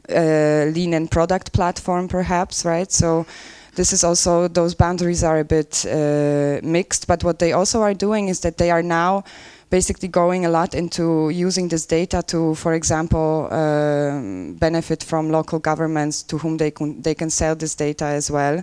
uh, 0.08 0.70
lean 0.72 0.94
and 0.94 1.10
product 1.10 1.52
platform, 1.52 2.06
perhaps, 2.06 2.64
right? 2.64 2.92
So 2.92 3.26
this 3.74 3.92
is 3.92 4.04
also 4.04 4.48
those 4.48 4.74
boundaries 4.74 5.22
are 5.22 5.38
a 5.38 5.44
bit 5.44 5.86
uh, 5.86 6.60
mixed. 6.62 7.06
But 7.06 7.24
what 7.24 7.38
they 7.38 7.52
also 7.52 7.82
are 7.82 7.94
doing 7.94 8.28
is 8.28 8.40
that 8.40 8.56
they 8.58 8.70
are 8.70 8.82
now 8.82 9.24
basically 9.70 10.08
going 10.08 10.44
a 10.44 10.48
lot 10.48 10.74
into 10.74 11.30
using 11.30 11.68
this 11.68 11.86
data 11.86 12.22
to, 12.26 12.54
for 12.56 12.74
example, 12.74 13.48
uh, 13.50 14.20
benefit 14.58 15.02
from 15.04 15.30
local 15.30 15.60
governments 15.60 16.22
to 16.24 16.38
whom 16.38 16.56
they 16.56 16.72
can, 16.72 17.00
they 17.02 17.14
can 17.14 17.30
sell 17.30 17.54
this 17.54 17.74
data 17.74 18.04
as 18.04 18.30
well. 18.30 18.62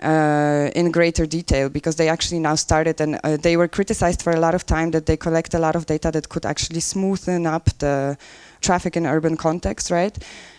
Uh, 0.00 0.70
in 0.76 0.92
greater 0.92 1.26
detail 1.26 1.68
because 1.68 1.96
they 1.96 2.08
actually 2.08 2.38
now 2.38 2.54
started 2.54 3.00
and 3.00 3.18
uh, 3.24 3.36
they 3.36 3.56
were 3.56 3.66
criticized 3.66 4.22
for 4.22 4.32
a 4.32 4.38
lot 4.38 4.54
of 4.54 4.64
time 4.64 4.92
that 4.92 5.06
they 5.06 5.16
collect 5.16 5.54
a 5.54 5.58
lot 5.58 5.74
of 5.74 5.86
data 5.86 6.12
that 6.12 6.28
could 6.28 6.46
actually 6.46 6.78
smoothen 6.78 7.52
up 7.52 7.68
the 7.80 8.16
traffic 8.60 8.96
in 8.96 9.06
urban 9.06 9.36
context, 9.36 9.90
right? 9.90 10.16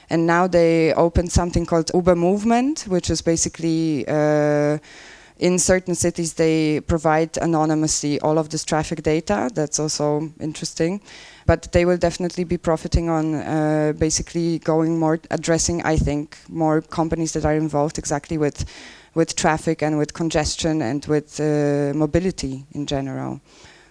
And 0.09 0.25
now 0.25 0.47
they 0.47 0.93
opened 0.93 1.31
something 1.31 1.65
called 1.65 1.91
Uber 1.93 2.15
Movement, 2.15 2.85
which 2.87 3.09
is 3.09 3.21
basically 3.21 4.05
uh, 4.07 4.79
in 5.37 5.57
certain 5.57 5.95
cities 5.95 6.33
they 6.33 6.81
provide 6.81 7.37
anonymously 7.37 8.19
all 8.21 8.37
of 8.37 8.49
this 8.49 8.65
traffic 8.65 9.03
data. 9.03 9.49
That's 9.53 9.79
also 9.79 10.31
interesting. 10.39 11.01
But 11.45 11.71
they 11.71 11.85
will 11.85 11.97
definitely 11.97 12.43
be 12.43 12.57
profiting 12.57 13.09
on 13.09 13.35
uh, 13.35 13.93
basically 13.97 14.59
going 14.59 14.99
more, 14.99 15.19
addressing, 15.31 15.81
I 15.83 15.95
think, 15.95 16.37
more 16.49 16.81
companies 16.81 17.31
that 17.33 17.45
are 17.45 17.55
involved 17.55 17.97
exactly 17.97 18.37
with, 18.37 18.65
with 19.15 19.35
traffic 19.35 19.81
and 19.81 19.97
with 19.97 20.13
congestion 20.13 20.81
and 20.81 21.05
with 21.05 21.39
uh, 21.39 21.93
mobility 21.95 22.65
in 22.73 22.85
general. 22.85 23.41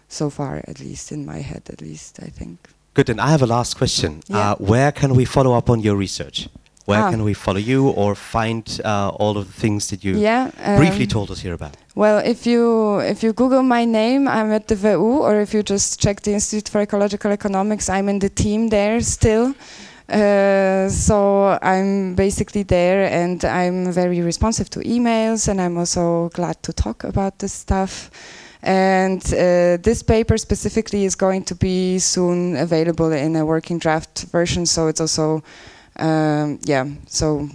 So 0.09 0.31
far, 0.31 0.63
at 0.67 0.81
least 0.81 1.13
in 1.13 1.27
my 1.27 1.39
head, 1.39 1.63
at 1.69 1.81
least, 1.81 2.21
I 2.23 2.29
think. 2.29 2.59
Good, 2.99 3.11
and 3.11 3.21
I 3.21 3.31
have 3.31 3.43
a 3.43 3.47
last 3.47 3.77
question. 3.77 4.23
Yeah. 4.27 4.39
Uh, 4.39 4.55
where 4.57 4.91
can 4.91 5.15
we 5.15 5.25
follow 5.25 5.53
up 5.55 5.71
on 5.71 5.79
your 5.79 5.95
research? 5.95 6.49
Where 6.85 7.05
ah. 7.05 7.11
can 7.13 7.23
we 7.23 7.33
follow 7.33 7.61
you 7.61 7.91
or 7.91 8.17
find 8.17 8.65
uh, 8.85 9.11
all 9.11 9.39
of 9.39 9.47
the 9.47 9.53
things 9.53 9.87
that 9.91 10.03
you 10.03 10.19
yeah, 10.19 10.51
um, 10.59 10.79
briefly 10.79 11.07
told 11.07 11.31
us 11.31 11.39
here 11.39 11.55
about? 11.55 11.77
Well, 11.95 12.19
if 12.19 12.45
you 12.45 12.99
if 12.99 13.23
you 13.23 13.33
Google 13.33 13.63
my 13.63 13.85
name, 13.85 14.27
I'm 14.27 14.51
at 14.51 14.67
the 14.67 14.75
VU, 14.75 15.23
or 15.27 15.41
if 15.41 15.55
you 15.55 15.63
just 15.63 16.01
check 16.01 16.23
the 16.23 16.33
Institute 16.33 16.69
for 16.69 16.81
Ecological 16.81 17.31
Economics, 17.31 17.89
I'm 17.89 18.09
in 18.09 18.19
the 18.19 18.31
team 18.31 18.69
there 18.69 19.01
still. 19.01 19.55
Uh, 20.09 20.89
so 20.89 21.57
I'm 21.63 22.17
basically 22.17 22.65
there, 22.65 23.05
and 23.23 23.45
I'm 23.45 23.93
very 23.93 24.23
responsive 24.23 24.71
to 24.71 24.81
emails, 24.81 25.47
and 25.47 25.61
I'm 25.61 25.79
also 25.79 26.31
glad 26.31 26.61
to 26.65 26.73
talk 26.73 27.05
about 27.05 27.39
this 27.39 27.53
stuff. 27.53 28.11
And 28.63 29.23
uh, 29.27 29.77
this 29.83 30.03
paper 30.03 30.37
specifically 30.37 31.05
is 31.05 31.15
going 31.15 31.45
to 31.45 31.55
be 31.55 31.99
soon 31.99 32.57
available 32.57 33.13
in 33.13 33.37
a 33.37 33.45
working 33.45 33.79
draft 33.79 34.27
version, 34.33 34.67
so 34.67 34.89
it's 34.89 35.01
also 35.01 35.43
um, 35.99 36.61
yeah, 36.63 36.87
so 37.09 37.49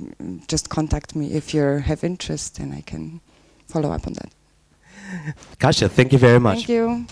just 0.48 0.70
contact 0.70 1.16
me 1.16 1.34
if 1.34 1.54
you 1.54 1.64
have 1.64 2.04
interest 2.04 2.60
and 2.60 2.74
I 2.74 2.82
can 2.82 3.22
follow 3.68 3.92
up 3.92 4.06
on 4.06 4.14
that. 4.14 4.32
Kasia, 5.60 5.88
thank 5.88 6.12
you 6.12 6.20
very 6.20 6.40
much. 6.40 6.66
Thank 6.66 6.70
you. 6.70 7.06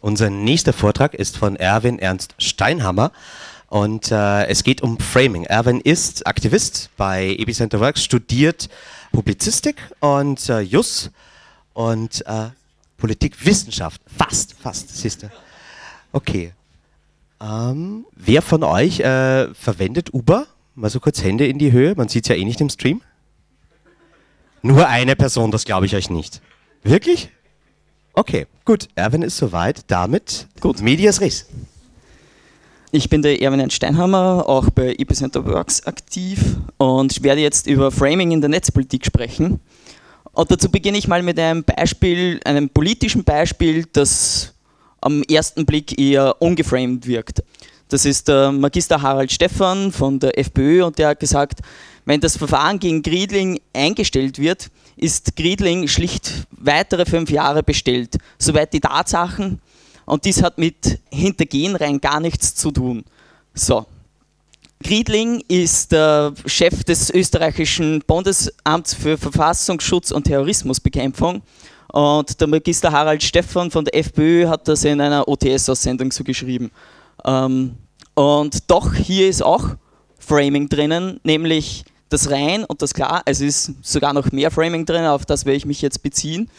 Unser 0.00 0.30
nächster 0.30 0.72
Vortrag 0.72 1.14
ist 1.14 1.36
von 1.36 1.56
Erwin 1.56 2.00
Ernst 2.00 2.34
Steinhammer 2.38 3.12
und 3.72 4.12
äh, 4.12 4.48
es 4.48 4.64
geht 4.64 4.82
um 4.82 4.98
Framing. 4.98 5.44
Erwin 5.44 5.80
ist 5.80 6.26
Aktivist 6.26 6.90
bei 6.98 7.34
Epicenter 7.38 7.80
Works, 7.80 8.04
studiert 8.04 8.68
Publizistik 9.12 9.76
und 9.98 10.46
äh, 10.50 10.60
Jus 10.60 11.10
und 11.72 12.22
äh, 12.26 12.50
Politikwissenschaft. 12.98 14.02
Fast, 14.14 14.56
fast, 14.60 14.94
siehst 14.94 15.22
du. 15.22 15.30
Okay. 16.12 16.52
Ähm, 17.40 18.04
wer 18.14 18.42
von 18.42 18.62
euch 18.62 19.00
äh, 19.00 19.54
verwendet 19.54 20.12
Uber? 20.12 20.48
Mal 20.74 20.90
so 20.90 21.00
kurz 21.00 21.22
Hände 21.22 21.46
in 21.46 21.58
die 21.58 21.72
Höhe. 21.72 21.94
Man 21.96 22.08
sieht 22.08 22.24
es 22.24 22.28
ja 22.28 22.34
eh 22.34 22.44
nicht 22.44 22.60
im 22.60 22.68
Stream. 22.68 23.00
Nur 24.60 24.86
eine 24.86 25.16
Person, 25.16 25.50
das 25.50 25.64
glaube 25.64 25.86
ich 25.86 25.96
euch 25.96 26.10
nicht. 26.10 26.42
Wirklich? 26.82 27.30
Okay, 28.12 28.46
gut. 28.66 28.88
Erwin 28.96 29.22
ist 29.22 29.38
soweit. 29.38 29.90
Damit 29.90 30.46
gut. 30.60 30.82
Medias 30.82 31.22
Res. 31.22 31.46
Ich 32.94 33.08
bin 33.08 33.22
der 33.22 33.40
Erwin 33.40 33.70
Steinhammer, 33.70 34.46
auch 34.46 34.68
bei 34.68 34.92
Epicenter 34.92 35.46
Works 35.46 35.86
aktiv 35.86 36.38
und 36.76 37.22
werde 37.22 37.40
jetzt 37.40 37.66
über 37.66 37.90
Framing 37.90 38.32
in 38.32 38.42
der 38.42 38.50
Netzpolitik 38.50 39.06
sprechen. 39.06 39.60
Und 40.32 40.50
dazu 40.50 40.70
beginne 40.70 40.98
ich 40.98 41.08
mal 41.08 41.22
mit 41.22 41.38
einem 41.38 41.64
Beispiel, 41.64 42.38
einem 42.44 42.68
politischen 42.68 43.24
Beispiel, 43.24 43.86
das 43.94 44.52
am 45.00 45.22
ersten 45.22 45.64
Blick 45.64 45.98
eher 45.98 46.36
ungeframed 46.42 47.06
wirkt. 47.06 47.42
Das 47.88 48.04
ist 48.04 48.28
der 48.28 48.52
Magister 48.52 49.00
Harald 49.00 49.32
Stephan 49.32 49.90
von 49.90 50.20
der 50.20 50.38
FPÖ 50.38 50.84
und 50.84 50.98
der 50.98 51.08
hat 51.08 51.20
gesagt, 51.20 51.60
wenn 52.04 52.20
das 52.20 52.36
Verfahren 52.36 52.78
gegen 52.78 53.00
Griedling 53.00 53.58
eingestellt 53.72 54.38
wird, 54.38 54.70
ist 54.96 55.34
Griedling 55.34 55.88
schlicht 55.88 56.46
weitere 56.50 57.06
fünf 57.06 57.30
Jahre 57.30 57.62
bestellt. 57.62 58.18
Soweit 58.38 58.74
die 58.74 58.80
Tatsachen. 58.80 59.62
Und 60.04 60.24
dies 60.24 60.42
hat 60.42 60.58
mit 60.58 61.00
Hintergehen 61.10 61.76
rein 61.76 62.00
gar 62.00 62.20
nichts 62.20 62.54
zu 62.54 62.70
tun. 62.70 63.04
So, 63.54 63.86
Griedling 64.82 65.42
ist 65.48 65.92
der 65.92 66.34
Chef 66.46 66.84
des 66.84 67.10
österreichischen 67.10 68.02
Bundesamts 68.06 68.94
für 68.94 69.16
Verfassungsschutz 69.16 70.10
und 70.10 70.24
Terrorismusbekämpfung. 70.24 71.42
Und 71.92 72.40
der 72.40 72.48
Magister 72.48 72.90
Harald 72.90 73.22
Stephan 73.22 73.70
von 73.70 73.84
der 73.84 73.94
FPÖ 73.94 74.48
hat 74.48 74.66
das 74.66 74.84
in 74.84 75.00
einer 75.00 75.28
OTS-Aussendung 75.28 76.10
so 76.10 76.24
geschrieben. 76.24 76.70
Ähm, 77.24 77.76
und 78.14 78.70
doch 78.70 78.94
hier 78.94 79.28
ist 79.28 79.42
auch 79.42 79.68
Framing 80.18 80.68
drinnen, 80.68 81.20
nämlich 81.22 81.84
das 82.08 82.30
Rein 82.30 82.64
und 82.64 82.82
das 82.82 82.94
Klar. 82.94 83.22
Es 83.24 83.40
ist 83.40 83.72
sogar 83.82 84.12
noch 84.12 84.32
mehr 84.32 84.50
Framing 84.50 84.86
drin, 84.86 85.04
auf 85.04 85.26
das 85.26 85.44
werde 85.44 85.56
ich 85.56 85.66
mich 85.66 85.82
jetzt 85.82 86.02
beziehen. 86.02 86.50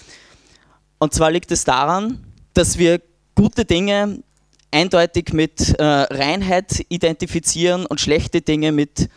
Und 1.00 1.14
zwar 1.14 1.32
liegt 1.32 1.52
es 1.52 1.64
daran, 1.64 2.24
dass 2.54 2.78
wir 2.78 3.02
gute 3.36 3.66
Dinge 3.66 4.24
eindeutig 4.72 5.34
mit 5.34 5.80
äh, 5.80 5.84
Reinheit 5.84 6.86
identifizieren 6.90 7.86
und 7.86 8.02
schlechte 8.02 8.42
Dinge 8.42 8.72
mit 8.72 9.10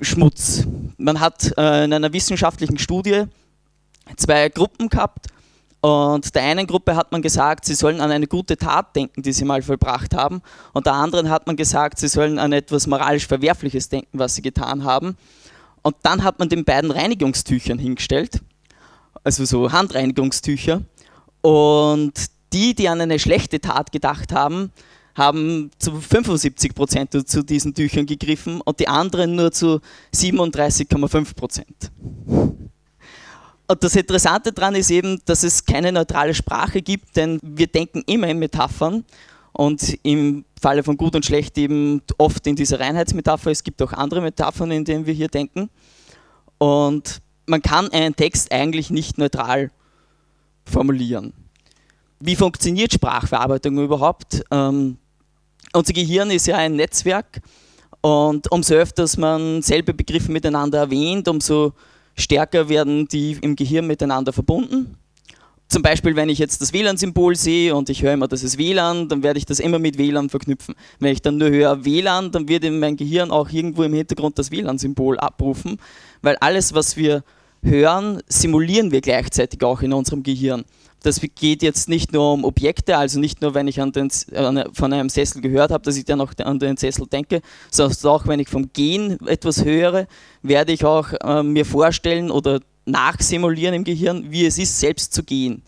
Schmutz. 0.00 0.66
Man 0.96 1.20
hat 1.20 1.52
äh, 1.56 1.84
in 1.84 1.92
einer 1.92 2.12
wissenschaftlichen 2.12 2.78
Studie 2.78 3.24
zwei 4.16 4.48
Gruppen 4.48 4.88
gehabt 4.88 5.26
und 5.80 6.34
der 6.34 6.42
einen 6.42 6.66
Gruppe 6.66 6.96
hat 6.96 7.12
man 7.12 7.22
gesagt, 7.22 7.64
sie 7.64 7.74
sollen 7.74 8.00
an 8.00 8.10
eine 8.10 8.26
gute 8.26 8.56
Tat 8.56 8.96
denken, 8.96 9.22
die 9.22 9.32
sie 9.32 9.44
mal 9.44 9.62
vollbracht 9.62 10.14
haben 10.14 10.42
und 10.72 10.86
der 10.86 10.94
anderen 10.94 11.28
hat 11.30 11.46
man 11.46 11.56
gesagt, 11.56 11.98
sie 11.98 12.08
sollen 12.08 12.38
an 12.38 12.52
etwas 12.52 12.86
moralisch 12.86 13.26
Verwerfliches 13.26 13.88
denken, 13.88 14.18
was 14.18 14.34
sie 14.34 14.42
getan 14.42 14.84
haben. 14.84 15.16
Und 15.82 15.94
dann 16.02 16.24
hat 16.24 16.38
man 16.40 16.48
den 16.48 16.64
beiden 16.64 16.90
Reinigungstüchern 16.90 17.78
hingestellt, 17.78 18.40
also 19.22 19.44
so 19.44 19.70
Handreinigungstücher 19.70 20.82
und 21.42 22.12
die, 22.56 22.74
die 22.74 22.88
an 22.88 23.02
eine 23.02 23.18
schlechte 23.18 23.60
Tat 23.60 23.92
gedacht 23.92 24.32
haben, 24.32 24.72
haben 25.14 25.70
zu 25.78 26.00
75 26.00 26.74
Prozent 26.74 27.28
zu 27.28 27.42
diesen 27.42 27.74
Tüchern 27.74 28.06
gegriffen 28.06 28.62
und 28.62 28.80
die 28.80 28.88
anderen 28.88 29.36
nur 29.36 29.52
zu 29.52 29.80
37,5 30.14 31.34
Prozent. 31.34 31.92
Und 33.68 33.82
das 33.82 33.94
Interessante 33.94 34.52
daran 34.52 34.74
ist 34.74 34.90
eben, 34.90 35.20
dass 35.26 35.42
es 35.42 35.64
keine 35.64 35.92
neutrale 35.92 36.34
Sprache 36.34 36.80
gibt, 36.80 37.16
denn 37.16 37.38
wir 37.42 37.66
denken 37.66 38.02
immer 38.06 38.28
in 38.28 38.38
Metaphern 38.38 39.04
und 39.52 39.98
im 40.02 40.44
Falle 40.60 40.82
von 40.82 40.96
gut 40.96 41.14
und 41.14 41.26
schlecht 41.26 41.58
eben 41.58 42.00
oft 42.16 42.46
in 42.46 42.56
dieser 42.56 42.80
Reinheitsmetapher. 42.80 43.50
Es 43.50 43.64
gibt 43.64 43.82
auch 43.82 43.92
andere 43.92 44.22
Metaphern, 44.22 44.70
in 44.70 44.84
denen 44.84 45.04
wir 45.04 45.14
hier 45.14 45.28
denken. 45.28 45.68
Und 46.56 47.20
man 47.46 47.60
kann 47.60 47.90
einen 47.90 48.16
Text 48.16 48.50
eigentlich 48.50 48.90
nicht 48.90 49.18
neutral 49.18 49.70
formulieren 50.64 51.34
wie 52.20 52.36
funktioniert 52.36 52.92
Sprachverarbeitung 52.92 53.78
überhaupt? 53.78 54.42
Ähm, 54.50 54.96
unser 55.72 55.92
Gehirn 55.92 56.30
ist 56.30 56.46
ja 56.46 56.56
ein 56.56 56.76
Netzwerk 56.76 57.40
und 58.00 58.50
umso 58.50 58.74
öfter 58.74 59.06
man 59.18 59.62
selbe 59.62 59.92
Begriffe 59.92 60.32
miteinander 60.32 60.78
erwähnt, 60.78 61.28
umso 61.28 61.72
stärker 62.14 62.68
werden 62.68 63.08
die 63.08 63.36
im 63.40 63.56
Gehirn 63.56 63.86
miteinander 63.86 64.32
verbunden. 64.32 64.96
Zum 65.68 65.82
Beispiel, 65.82 66.14
wenn 66.14 66.28
ich 66.28 66.38
jetzt 66.38 66.62
das 66.62 66.72
WLAN-Symbol 66.72 67.34
sehe 67.34 67.74
und 67.74 67.90
ich 67.90 68.02
höre 68.02 68.12
immer, 68.12 68.28
das 68.28 68.44
ist 68.44 68.56
WLAN, 68.56 69.08
dann 69.08 69.24
werde 69.24 69.38
ich 69.38 69.46
das 69.46 69.58
immer 69.58 69.80
mit 69.80 69.98
WLAN 69.98 70.30
verknüpfen. 70.30 70.76
Wenn 71.00 71.12
ich 71.12 71.22
dann 71.22 71.38
nur 71.38 71.50
höre 71.50 71.84
WLAN, 71.84 72.30
dann 72.30 72.48
wird 72.48 72.62
in 72.62 72.78
mein 72.78 72.96
Gehirn 72.96 73.32
auch 73.32 73.50
irgendwo 73.50 73.82
im 73.82 73.92
Hintergrund 73.92 74.38
das 74.38 74.52
WLAN-Symbol 74.52 75.18
abrufen, 75.18 75.78
weil 76.22 76.36
alles, 76.36 76.72
was 76.72 76.96
wir 76.96 77.24
hören, 77.62 78.22
simulieren 78.28 78.92
wir 78.92 79.00
gleichzeitig 79.00 79.64
auch 79.64 79.82
in 79.82 79.92
unserem 79.92 80.22
Gehirn 80.22 80.64
das 81.06 81.20
geht 81.20 81.62
jetzt 81.62 81.88
nicht 81.88 82.12
nur 82.12 82.32
um 82.32 82.44
Objekte, 82.44 82.98
also 82.98 83.20
nicht 83.20 83.40
nur, 83.40 83.54
wenn 83.54 83.68
ich 83.68 83.80
an 83.80 83.92
den, 83.92 84.10
von 84.72 84.92
einem 84.92 85.08
Sessel 85.08 85.40
gehört 85.40 85.70
habe, 85.70 85.84
dass 85.84 85.96
ich 85.96 86.04
dann 86.04 86.20
auch 86.20 86.32
an 86.38 86.58
den 86.58 86.76
Sessel 86.76 87.06
denke, 87.06 87.42
sondern 87.70 88.10
auch, 88.10 88.26
wenn 88.26 88.40
ich 88.40 88.48
vom 88.48 88.72
Gehen 88.72 89.24
etwas 89.26 89.64
höre, 89.64 90.08
werde 90.42 90.72
ich 90.72 90.84
auch 90.84 91.12
äh, 91.12 91.44
mir 91.44 91.64
vorstellen 91.64 92.30
oder 92.30 92.60
nachsimulieren 92.86 93.74
im 93.74 93.84
Gehirn, 93.84 94.30
wie 94.30 94.46
es 94.46 94.58
ist, 94.58 94.80
selbst 94.80 95.14
zu 95.14 95.22
gehen. 95.22 95.62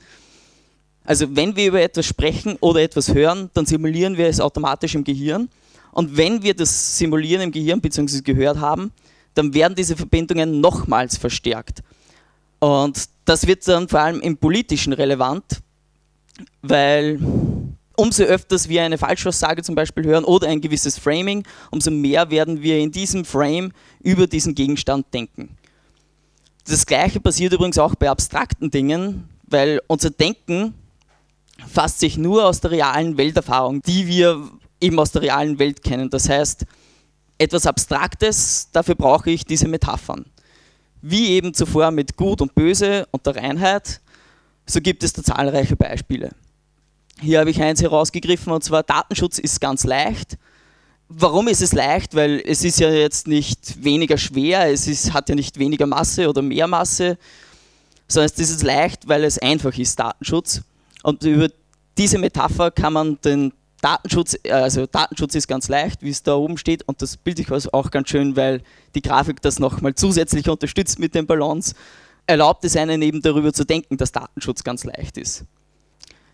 Also 1.04 1.36
wenn 1.36 1.54
wir 1.54 1.68
über 1.68 1.80
etwas 1.80 2.06
sprechen 2.06 2.56
oder 2.60 2.82
etwas 2.82 3.14
hören, 3.14 3.48
dann 3.54 3.64
simulieren 3.64 4.16
wir 4.16 4.26
es 4.26 4.40
automatisch 4.40 4.96
im 4.96 5.04
Gehirn. 5.04 5.48
Und 5.92 6.16
wenn 6.16 6.42
wir 6.42 6.54
das 6.54 6.98
Simulieren 6.98 7.42
im 7.42 7.52
Gehirn 7.52 7.80
bzw. 7.80 8.22
gehört 8.22 8.58
haben, 8.58 8.92
dann 9.34 9.54
werden 9.54 9.74
diese 9.76 9.96
Verbindungen 9.96 10.60
nochmals 10.60 11.16
verstärkt. 11.16 11.82
Und 12.60 13.08
das 13.24 13.46
wird 13.46 13.66
dann 13.68 13.88
vor 13.88 14.00
allem 14.00 14.20
im 14.20 14.36
Politischen 14.36 14.92
relevant, 14.92 15.60
weil 16.62 17.18
umso 17.96 18.22
öfters 18.22 18.68
wir 18.68 18.82
eine 18.82 18.98
Falschaussage 18.98 19.62
zum 19.62 19.74
Beispiel 19.74 20.04
hören 20.04 20.24
oder 20.24 20.48
ein 20.48 20.60
gewisses 20.60 20.98
Framing, 20.98 21.44
umso 21.70 21.90
mehr 21.90 22.30
werden 22.30 22.62
wir 22.62 22.78
in 22.78 22.92
diesem 22.92 23.24
Frame 23.24 23.72
über 24.00 24.26
diesen 24.26 24.54
Gegenstand 24.54 25.12
denken. 25.12 25.56
Das 26.64 26.86
gleiche 26.86 27.18
passiert 27.18 27.52
übrigens 27.52 27.78
auch 27.78 27.94
bei 27.94 28.08
abstrakten 28.08 28.70
Dingen, 28.70 29.28
weil 29.44 29.80
unser 29.86 30.10
Denken 30.10 30.74
fasst 31.66 32.00
sich 32.00 32.16
nur 32.16 32.46
aus 32.46 32.60
der 32.60 32.70
realen 32.72 33.16
Welterfahrung, 33.16 33.82
die 33.82 34.06
wir 34.06 34.48
eben 34.80 34.98
aus 34.98 35.10
der 35.10 35.22
realen 35.22 35.58
Welt 35.58 35.82
kennen. 35.82 36.08
Das 36.10 36.28
heißt, 36.28 36.66
etwas 37.38 37.66
Abstraktes, 37.66 38.68
dafür 38.72 38.94
brauche 38.94 39.30
ich 39.30 39.44
diese 39.44 39.66
Metaphern. 39.66 40.26
Wie 41.00 41.28
eben 41.28 41.54
zuvor 41.54 41.90
mit 41.90 42.16
Gut 42.16 42.40
und 42.40 42.54
Böse 42.54 43.06
und 43.10 43.24
der 43.26 43.36
Reinheit, 43.36 44.00
so 44.66 44.80
gibt 44.80 45.02
es 45.02 45.12
da 45.12 45.22
zahlreiche 45.22 45.76
Beispiele. 45.76 46.30
Hier 47.20 47.40
habe 47.40 47.50
ich 47.50 47.60
eins 47.60 47.82
herausgegriffen 47.82 48.52
und 48.52 48.62
zwar 48.62 48.82
Datenschutz 48.82 49.38
ist 49.38 49.60
ganz 49.60 49.84
leicht. 49.84 50.36
Warum 51.08 51.48
ist 51.48 51.62
es 51.62 51.72
leicht? 51.72 52.14
Weil 52.14 52.42
es 52.44 52.64
ist 52.64 52.78
ja 52.78 52.90
jetzt 52.90 53.26
nicht 53.26 53.82
weniger 53.82 54.18
schwer, 54.18 54.70
es 54.70 54.86
ist, 54.86 55.12
hat 55.12 55.28
ja 55.28 55.34
nicht 55.34 55.58
weniger 55.58 55.86
Masse 55.86 56.28
oder 56.28 56.42
mehr 56.42 56.66
Masse, 56.66 57.18
sondern 58.06 58.30
es 58.34 58.50
ist 58.50 58.62
leicht, 58.62 59.08
weil 59.08 59.24
es 59.24 59.38
einfach 59.38 59.76
ist, 59.76 59.98
Datenschutz. 59.98 60.62
Und 61.02 61.22
über 61.24 61.48
diese 61.96 62.18
Metapher 62.18 62.70
kann 62.70 62.92
man 62.92 63.18
den 63.24 63.52
Datenschutz, 63.80 64.36
äh, 64.42 64.50
also 64.50 64.86
Datenschutz 64.86 65.34
ist 65.34 65.48
ganz 65.48 65.68
leicht, 65.68 66.02
wie 66.02 66.10
es 66.10 66.22
da 66.22 66.34
oben 66.34 66.58
steht, 66.58 66.86
und 66.88 67.00
das 67.02 67.16
Bild 67.16 67.38
ist 67.38 67.74
auch 67.74 67.90
ganz 67.90 68.08
schön, 68.08 68.36
weil 68.36 68.62
die 68.94 69.02
Grafik 69.02 69.40
das 69.42 69.58
nochmal 69.58 69.94
zusätzlich 69.94 70.48
unterstützt 70.48 70.98
mit 70.98 71.14
den 71.14 71.26
Ballons, 71.26 71.74
erlaubt 72.26 72.64
es 72.64 72.76
einen 72.76 73.02
eben 73.02 73.22
darüber 73.22 73.52
zu 73.52 73.64
denken, 73.64 73.96
dass 73.96 74.12
Datenschutz 74.12 74.64
ganz 74.64 74.84
leicht 74.84 75.16
ist. 75.16 75.44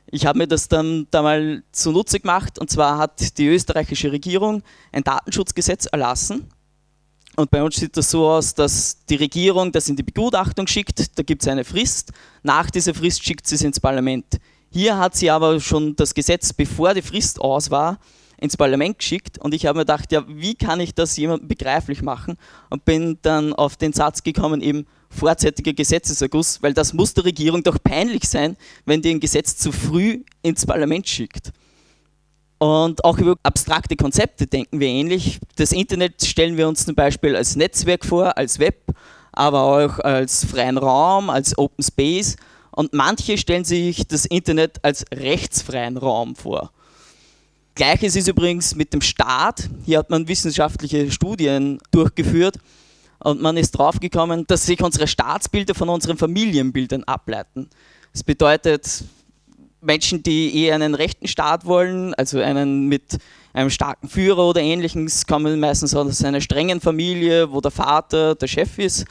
Ich 0.07 0.27
habe 0.27 0.39
mir 0.39 0.47
das 0.47 0.69
dann 0.69 1.07
da 1.11 1.23
mal 1.23 1.63
zunutze 1.73 2.21
gemacht, 2.21 2.59
und 2.59 2.71
zwar 2.71 2.99
hat 2.99 3.39
die 3.39 3.49
österreichische 3.49 4.13
Regierung 4.13 4.63
ein 4.93 5.03
Datenschutzgesetz 5.03 5.87
erlassen. 5.87 6.49
Und 7.37 7.51
bei 7.51 7.63
uns 7.63 7.77
sieht 7.77 7.97
das 7.97 8.11
so 8.11 8.29
aus, 8.29 8.55
dass 8.55 9.05
die 9.07 9.17
Regierung 9.17 9.73
das 9.73 9.89
in 9.89 9.97
die 9.97 10.05
Begutachtung 10.05 10.69
schickt, 10.69 11.19
da 11.19 11.23
gibt 11.25 11.43
es 11.43 11.49
eine 11.49 11.65
Frist, 11.65 12.13
nach 12.43 12.71
dieser 12.71 12.95
Frist 12.95 13.25
schickt 13.25 13.47
sie 13.47 13.57
es 13.57 13.63
ins 13.63 13.81
Parlament. 13.81 14.39
Hier 14.75 14.99
hat 14.99 15.15
sie 15.15 15.31
aber 15.31 15.61
schon 15.61 15.95
das 15.95 16.15
Gesetz, 16.15 16.53
bevor 16.53 16.95
die 16.95 17.03
Frist 17.03 17.41
aus 17.41 17.71
war, 17.71 18.01
ins 18.39 18.57
Parlament 18.57 18.99
geschickt 18.99 19.39
und 19.39 19.55
ich 19.55 19.67
habe 19.67 19.79
mir 19.79 19.85
gedacht, 19.85 20.11
ja, 20.11 20.25
wie 20.27 20.57
kann 20.57 20.81
ich 20.81 20.93
das 20.93 21.17
jemandem 21.17 21.47
begreiflich 21.47 22.03
machen 22.03 22.37
und 22.71 22.85
bin 22.85 23.17
dann 23.23 23.53
auf 23.53 23.77
den 23.77 23.93
Satz 23.93 24.25
gekommen, 24.25 24.61
eben 24.61 24.87
vorzeitiger 25.11 25.73
Gesetzeserguss, 25.75 26.61
weil 26.61 26.75
das 26.75 26.93
muss 26.93 27.15
der 27.15 27.25
Regierung 27.25 27.63
doch 27.63 27.79
peinlich 27.81 28.29
sein, 28.29 28.57
wenn 28.85 29.01
die 29.01 29.11
ein 29.11 29.21
Gesetz 29.21 29.57
zu 29.57 29.71
früh 29.71 30.25
ins 30.43 30.67
Parlament 30.67 31.09
schickt. 31.09 31.53
Und 32.59 33.05
auch 33.05 33.19
über 33.19 33.37
abstrakte 33.45 33.95
Konzepte 33.95 34.49
denken 34.49 34.81
wir 34.81 34.89
ähnlich. 34.89 35.39
Das 35.55 35.71
Internet 35.71 36.25
stellen 36.25 36.57
wir 36.57 36.67
uns 36.67 36.85
zum 36.85 36.97
Beispiel 36.97 37.37
als 37.37 37.55
Netzwerk 37.55 38.05
vor, 38.05 38.37
als 38.37 38.59
Web, 38.59 38.93
aber 39.31 39.63
auch 39.63 40.01
als 40.01 40.45
freien 40.45 40.79
Raum, 40.79 41.31
als 41.31 41.57
Open 41.57 41.85
Space 41.85 42.35
und 42.75 42.93
manche 42.93 43.39
stellen 43.39 43.65
sich 43.65 44.07
das 44.07 44.27
Internet 44.27 44.79
als 44.83 45.05
rechtsfreien 45.13 45.97
Raum 45.97 46.35
vor. 46.35 46.73
Gleiches 47.75 48.17
ist 48.17 48.29
übrigens 48.29 48.75
mit 48.75 48.93
dem 48.93 49.01
Staat. 49.01 49.69
Hier 49.85 49.99
hat 49.99 50.11
man 50.11 50.29
wissenschaftliche 50.29 51.11
Studien 51.11 51.79
durchgeführt 51.91 52.59
und 53.19 53.41
man 53.41 53.57
ist 53.57 53.73
draufgekommen, 53.73 54.47
dass 54.47 54.67
sich 54.67 54.81
unsere 54.83 55.09
Staatsbilder 55.09 55.75
von 55.75 55.89
unseren 55.89 56.17
Familienbildern 56.17 57.05
ableiten. 57.05 57.69
Das 58.13 58.23
bedeutet, 58.23 59.05
Menschen, 59.81 60.23
die 60.23 60.57
eher 60.65 60.77
einen 60.77 60.95
rechten 60.95 61.27
Staat 61.27 61.67
wollen, 61.67 62.15
also 62.15 62.41
einen 62.41 62.87
mit 62.87 63.19
einem 63.53 63.71
starken 63.71 64.09
Führer 64.09 64.49
oder 64.49 64.61
ähnliches, 64.61 65.27
kommen 65.27 65.59
meistens 65.59 65.95
aus 65.95 66.25
einer 66.25 66.41
strengen 66.41 66.81
Familie, 66.81 67.51
wo 67.53 67.61
der 67.61 67.71
Vater 67.71 68.35
der 68.35 68.47
Chef 68.47 68.79
ist 68.79 69.05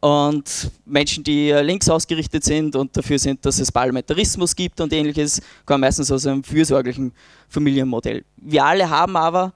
und 0.00 0.70
Menschen, 0.84 1.24
die 1.24 1.50
links 1.50 1.88
ausgerichtet 1.88 2.44
sind 2.44 2.76
und 2.76 2.96
dafür 2.96 3.18
sind, 3.18 3.44
dass 3.44 3.58
es 3.58 3.72
Parlamentarismus 3.72 4.54
gibt 4.54 4.80
und 4.80 4.92
ähnliches, 4.92 5.40
kommen 5.66 5.80
meistens 5.80 6.10
aus 6.10 6.26
einem 6.26 6.44
fürsorglichen 6.44 7.12
Familienmodell. 7.48 8.24
Wir 8.36 8.64
alle 8.64 8.88
haben 8.88 9.16
aber 9.16 9.52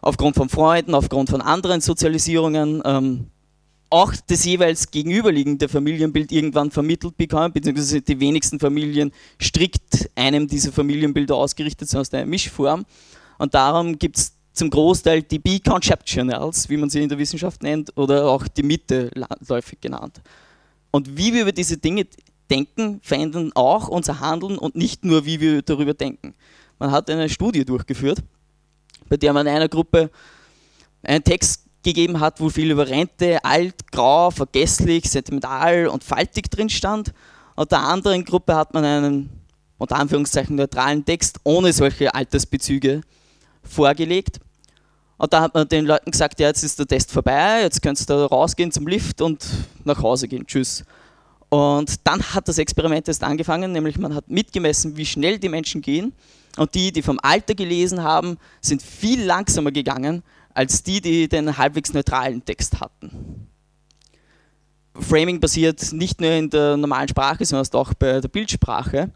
aufgrund 0.00 0.36
von 0.36 0.48
Freunden, 0.48 0.94
aufgrund 0.94 1.30
von 1.30 1.40
anderen 1.40 1.80
Sozialisierungen 1.80 2.82
ähm, 2.84 3.26
auch 3.90 4.12
das 4.28 4.44
jeweils 4.44 4.90
gegenüberliegende 4.90 5.68
Familienbild 5.68 6.30
irgendwann 6.30 6.70
vermittelt 6.70 7.16
bekommen, 7.16 7.52
beziehungsweise 7.52 8.00
die 8.00 8.20
wenigsten 8.20 8.60
Familien 8.60 9.10
strikt 9.40 10.08
einem 10.14 10.46
dieser 10.46 10.70
Familienbilder 10.70 11.34
ausgerichtet 11.34 11.88
sind 11.88 11.98
aus 11.98 12.12
einer 12.12 12.26
Mischform. 12.26 12.84
Und 13.38 13.54
darum 13.54 13.98
gibt 13.98 14.16
es 14.16 14.32
zum 14.52 14.70
Großteil 14.70 15.22
die 15.22 15.38
B-Conceptionals, 15.38 16.68
wie 16.68 16.76
man 16.76 16.90
sie 16.90 17.02
in 17.02 17.08
der 17.08 17.18
Wissenschaft 17.18 17.62
nennt, 17.62 17.96
oder 17.96 18.28
auch 18.28 18.46
die 18.48 18.62
Mitte 18.62 19.10
läufig 19.46 19.80
genannt. 19.80 20.20
Und 20.90 21.16
wie 21.16 21.32
wir 21.32 21.42
über 21.42 21.52
diese 21.52 21.76
Dinge 21.76 22.06
denken, 22.50 23.00
verändern 23.02 23.52
auch 23.54 23.88
unser 23.88 24.20
Handeln 24.20 24.58
und 24.58 24.74
nicht 24.74 25.04
nur, 25.04 25.24
wie 25.24 25.40
wir 25.40 25.62
darüber 25.62 25.94
denken. 25.94 26.34
Man 26.78 26.90
hat 26.90 27.08
eine 27.08 27.28
Studie 27.28 27.64
durchgeführt, 27.64 28.22
bei 29.08 29.16
der 29.16 29.32
man 29.32 29.46
einer 29.46 29.68
Gruppe 29.68 30.10
einen 31.02 31.22
Text 31.22 31.64
gegeben 31.82 32.20
hat, 32.20 32.40
wo 32.40 32.48
viel 32.50 32.70
über 32.70 32.88
Rente, 32.88 33.42
alt, 33.44 33.90
grau, 33.90 34.30
vergesslich, 34.30 35.08
sentimental 35.08 35.86
und 35.86 36.04
faltig 36.04 36.50
drin 36.50 36.68
stand. 36.68 37.12
Und 37.54 37.72
der 37.72 37.80
anderen 37.80 38.24
Gruppe 38.24 38.54
hat 38.54 38.74
man 38.74 38.84
einen 38.84 39.30
unter 39.78 39.96
Anführungszeichen 39.96 40.56
neutralen 40.56 41.04
Text 41.04 41.40
ohne 41.44 41.72
solche 41.72 42.14
Altersbezüge 42.14 43.00
vorgelegt. 43.62 44.40
Und 45.18 45.32
da 45.32 45.42
hat 45.42 45.54
man 45.54 45.68
den 45.68 45.84
Leuten 45.84 46.10
gesagt, 46.10 46.40
ja, 46.40 46.48
jetzt 46.48 46.62
ist 46.62 46.78
der 46.78 46.86
Test 46.86 47.12
vorbei, 47.12 47.60
jetzt 47.62 47.82
könnt 47.82 48.00
ihr 48.08 48.14
rausgehen 48.16 48.72
zum 48.72 48.86
Lift 48.86 49.20
und 49.20 49.44
nach 49.84 50.02
Hause 50.02 50.28
gehen. 50.28 50.46
Tschüss. 50.46 50.84
Und 51.50 52.06
dann 52.06 52.22
hat 52.22 52.48
das 52.48 52.58
Experiment 52.58 53.08
erst 53.08 53.22
angefangen, 53.24 53.72
nämlich 53.72 53.98
man 53.98 54.14
hat 54.14 54.30
mitgemessen, 54.30 54.96
wie 54.96 55.04
schnell 55.04 55.38
die 55.38 55.48
Menschen 55.48 55.82
gehen. 55.82 56.12
Und 56.56 56.74
die, 56.74 56.92
die 56.92 57.02
vom 57.02 57.18
Alter 57.22 57.54
gelesen 57.54 58.02
haben, 58.02 58.38
sind 58.60 58.82
viel 58.82 59.24
langsamer 59.24 59.72
gegangen 59.72 60.22
als 60.54 60.82
die, 60.82 61.00
die 61.00 61.28
den 61.28 61.56
halbwegs 61.56 61.92
neutralen 61.92 62.44
Text 62.44 62.80
hatten. 62.80 63.46
Framing 64.94 65.40
passiert 65.40 65.92
nicht 65.92 66.20
nur 66.20 66.30
in 66.30 66.50
der 66.50 66.76
normalen 66.76 67.08
Sprache, 67.08 67.44
sondern 67.44 67.66
auch 67.80 67.94
bei 67.94 68.20
der 68.20 68.28
Bildsprache. 68.28 69.10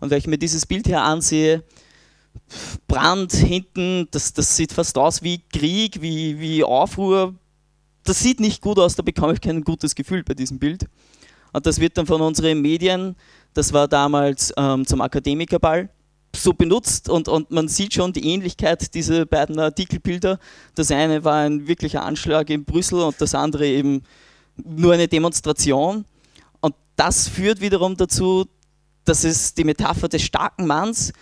Und 0.00 0.10
wenn 0.10 0.18
ich 0.18 0.26
mir 0.26 0.38
dieses 0.38 0.66
Bild 0.66 0.86
hier 0.86 1.00
ansehe, 1.00 1.62
Brand 2.88 3.32
hinten, 3.32 4.08
das, 4.10 4.32
das 4.32 4.56
sieht 4.56 4.72
fast 4.72 4.98
aus 4.98 5.22
wie 5.22 5.40
Krieg, 5.52 6.02
wie, 6.02 6.38
wie 6.40 6.64
Aufruhr. 6.64 7.34
Das 8.04 8.20
sieht 8.20 8.40
nicht 8.40 8.60
gut 8.60 8.78
aus, 8.78 8.96
da 8.96 9.02
bekomme 9.02 9.34
ich 9.34 9.40
kein 9.40 9.62
gutes 9.62 9.94
Gefühl 9.94 10.24
bei 10.24 10.34
diesem 10.34 10.58
Bild. 10.58 10.86
Und 11.52 11.66
das 11.66 11.80
wird 11.80 11.96
dann 11.98 12.06
von 12.06 12.20
unseren 12.20 12.60
Medien, 12.60 13.16
das 13.54 13.72
war 13.72 13.88
damals 13.88 14.52
ähm, 14.56 14.86
zum 14.86 15.00
Akademikerball, 15.00 15.90
so 16.34 16.52
benutzt 16.52 17.08
und, 17.08 17.28
und 17.28 17.50
man 17.50 17.68
sieht 17.68 17.94
schon 17.94 18.12
die 18.12 18.24
Ähnlichkeit 18.24 18.94
dieser 18.94 19.26
beiden 19.26 19.58
Artikelbilder. 19.58 20.38
Das 20.74 20.90
eine 20.90 21.24
war 21.24 21.42
ein 21.44 21.66
wirklicher 21.66 22.04
Anschlag 22.04 22.50
in 22.50 22.64
Brüssel 22.64 23.00
und 23.00 23.20
das 23.20 23.34
andere 23.34 23.66
eben 23.66 24.02
nur 24.56 24.92
eine 24.92 25.08
Demonstration. 25.08 26.04
Und 26.60 26.74
das 26.96 27.28
führt 27.28 27.60
wiederum 27.60 27.96
dazu, 27.96 28.46
dass 29.04 29.24
es 29.24 29.54
die 29.54 29.64
Metapher 29.64 30.08
des 30.08 30.22
starken 30.22 30.66
Manns 30.66 31.12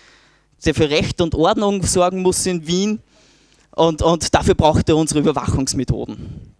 der 0.64 0.74
für 0.74 0.90
Recht 0.90 1.20
und 1.20 1.34
Ordnung 1.34 1.82
sorgen 1.84 2.22
muss 2.22 2.44
in 2.46 2.66
Wien. 2.66 3.00
Und, 3.72 4.02
und 4.02 4.34
dafür 4.34 4.54
braucht 4.54 4.88
er 4.88 4.96
unsere 4.96 5.20
Überwachungsmethoden. 5.20 6.54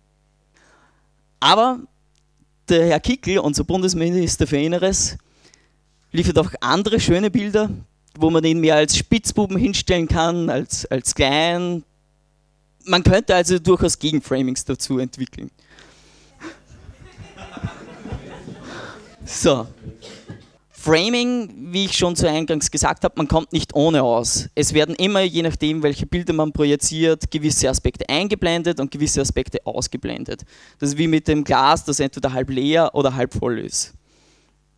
Aber 1.40 1.80
der 2.68 2.87
Herr 2.87 3.00
Kickel, 3.00 3.38
unser 3.38 3.64
Bundesminister 3.64 4.46
für 4.46 4.58
Inneres, 4.58 5.16
liefert 6.12 6.38
auch 6.38 6.50
andere 6.61 7.00
schöne 7.00 7.30
Bilder, 7.30 7.70
wo 8.16 8.30
man 8.30 8.44
ihn 8.44 8.61
mehr 8.61 8.76
als 8.76 8.96
Spitzbuben 8.96 9.56
hinstellen 9.56 10.08
kann, 10.08 10.50
als, 10.50 10.87
als 10.87 11.14
klein. 11.14 11.82
Man 12.84 13.02
könnte 13.02 13.34
also 13.34 13.58
durchaus 13.58 13.98
Gegenframings 13.98 14.64
dazu 14.64 14.98
entwickeln. 14.98 15.50
So, 19.24 19.66
Framing, 20.88 21.51
wie 21.70 21.85
ich 21.85 21.98
schon 21.98 22.16
zu 22.16 22.27
Eingangs 22.27 22.70
gesagt 22.70 23.05
habe, 23.05 23.12
man 23.18 23.29
kommt 23.29 23.53
nicht 23.53 23.74
ohne 23.74 24.03
aus. 24.03 24.48
Es 24.55 24.72
werden 24.72 24.94
immer, 24.94 25.20
je 25.20 25.42
nachdem, 25.42 25.83
welche 25.83 26.07
Bilder 26.07 26.33
man 26.33 26.51
projiziert, 26.51 27.31
gewisse 27.31 27.68
Aspekte 27.68 28.09
eingeblendet 28.09 28.81
und 28.81 28.90
gewisse 28.90 29.20
Aspekte 29.20 29.59
ausgeblendet. 29.66 30.46
Das 30.79 30.88
ist 30.88 30.96
wie 30.96 31.07
mit 31.07 31.29
dem 31.29 31.44
Glas, 31.44 31.85
das 31.85 32.01
entweder 32.01 32.33
halb 32.33 32.48
leer 32.48 32.94
oder 32.94 33.14
halb 33.14 33.35
voll 33.35 33.59
ist. 33.59 33.92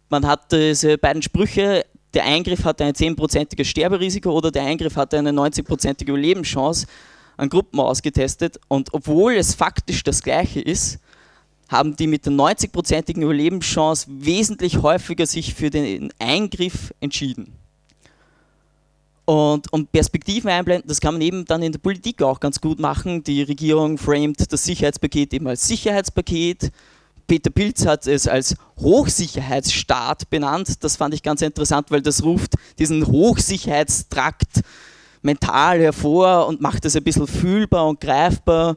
Man 0.09 0.27
hat 0.27 0.51
diese 0.51 0.99
beiden 0.99 1.23
Sprüche, 1.23 1.87
der 2.13 2.25
Eingriff 2.25 2.65
hatte 2.65 2.85
ein 2.85 2.95
10%iges 2.95 3.69
Sterberisiko 3.69 4.33
oder 4.33 4.51
der 4.51 4.65
Eingriff 4.65 4.97
hatte 4.97 5.17
eine 5.17 5.31
90%ige 5.31 6.11
Überlebenschance. 6.11 6.89
an 7.37 7.49
Gruppen 7.49 7.79
ausgetestet 7.79 8.59
und 8.67 8.93
obwohl 8.93 9.35
es 9.35 9.55
faktisch 9.55 10.03
das 10.03 10.25
gleiche 10.25 10.61
ist, 10.61 10.99
haben 11.71 11.97
die 11.97 12.09
mit 12.09 12.27
der 12.27 12.33
90-prozentigen 12.33 13.23
Überlebenschance 13.23 14.07
wesentlich 14.09 14.83
häufiger 14.83 15.25
sich 15.25 15.55
für 15.55 15.71
den 15.71 16.13
Eingriff 16.19 16.93
entschieden. 17.01 17.53
Und, 19.25 19.73
und 19.73 19.93
Perspektiven 19.93 20.51
einblenden, 20.51 20.89
das 20.89 21.01
kann 21.01 21.15
man 21.15 21.21
eben 21.21 21.45
dann 21.45 21.63
in 21.63 21.71
der 21.71 21.79
Politik 21.79 22.21
auch 22.23 22.41
ganz 22.41 22.61
gut 22.61 22.81
machen. 22.81 23.23
Die 23.23 23.43
Regierung 23.43 23.97
framet 23.97 24.53
das 24.53 24.65
Sicherheitspaket 24.65 25.33
eben 25.33 25.47
als 25.47 25.69
Sicherheitspaket. 25.69 26.73
Peter 27.29 27.51
Pilz 27.51 27.87
hat 27.87 28.09
es 28.09 28.27
als 28.27 28.57
Hochsicherheitsstaat 28.81 30.29
benannt. 30.31 30.83
Das 30.83 30.97
fand 30.97 31.15
ich 31.15 31.23
ganz 31.23 31.43
interessant, 31.43 31.93
weil 31.93 32.03
das 32.03 32.25
ruft 32.25 32.55
diesen 32.81 33.07
Hochsicherheitstrakt 33.07 34.63
mental 35.23 35.79
hervor 35.79 36.49
und 36.49 36.61
macht 36.61 36.85
es 36.85 36.97
ein 36.97 37.05
bisschen 37.05 37.29
fühlbar 37.29 37.87
und 37.87 38.01
greifbar, 38.01 38.77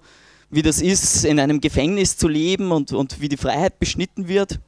wie 0.53 0.61
das 0.61 0.81
ist, 0.81 1.25
in 1.25 1.39
einem 1.39 1.59
Gefängnis 1.59 2.15
zu 2.15 2.27
leben 2.27 2.71
und, 2.71 2.93
und 2.93 3.19
wie 3.19 3.27
die 3.27 3.37
Freiheit 3.37 3.79
beschnitten 3.79 4.27
wird. 4.27 4.59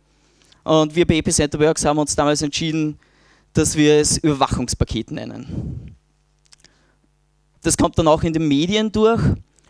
Und 0.63 0.95
wir 0.95 1.05
bei 1.05 1.17
Epicenter 1.17 1.59
Works 1.59 1.85
haben 1.85 1.99
uns 1.99 2.15
damals 2.15 2.41
entschieden, 2.41 2.97
dass 3.53 3.75
wir 3.77 3.99
es 3.99 4.17
Überwachungspaket 4.17 5.11
nennen. 5.11 5.95
Das 7.61 7.77
kommt 7.77 7.97
dann 7.99 8.07
auch 8.07 8.23
in 8.23 8.33
den 8.33 8.47
Medien 8.47 8.91
durch. 8.91 9.21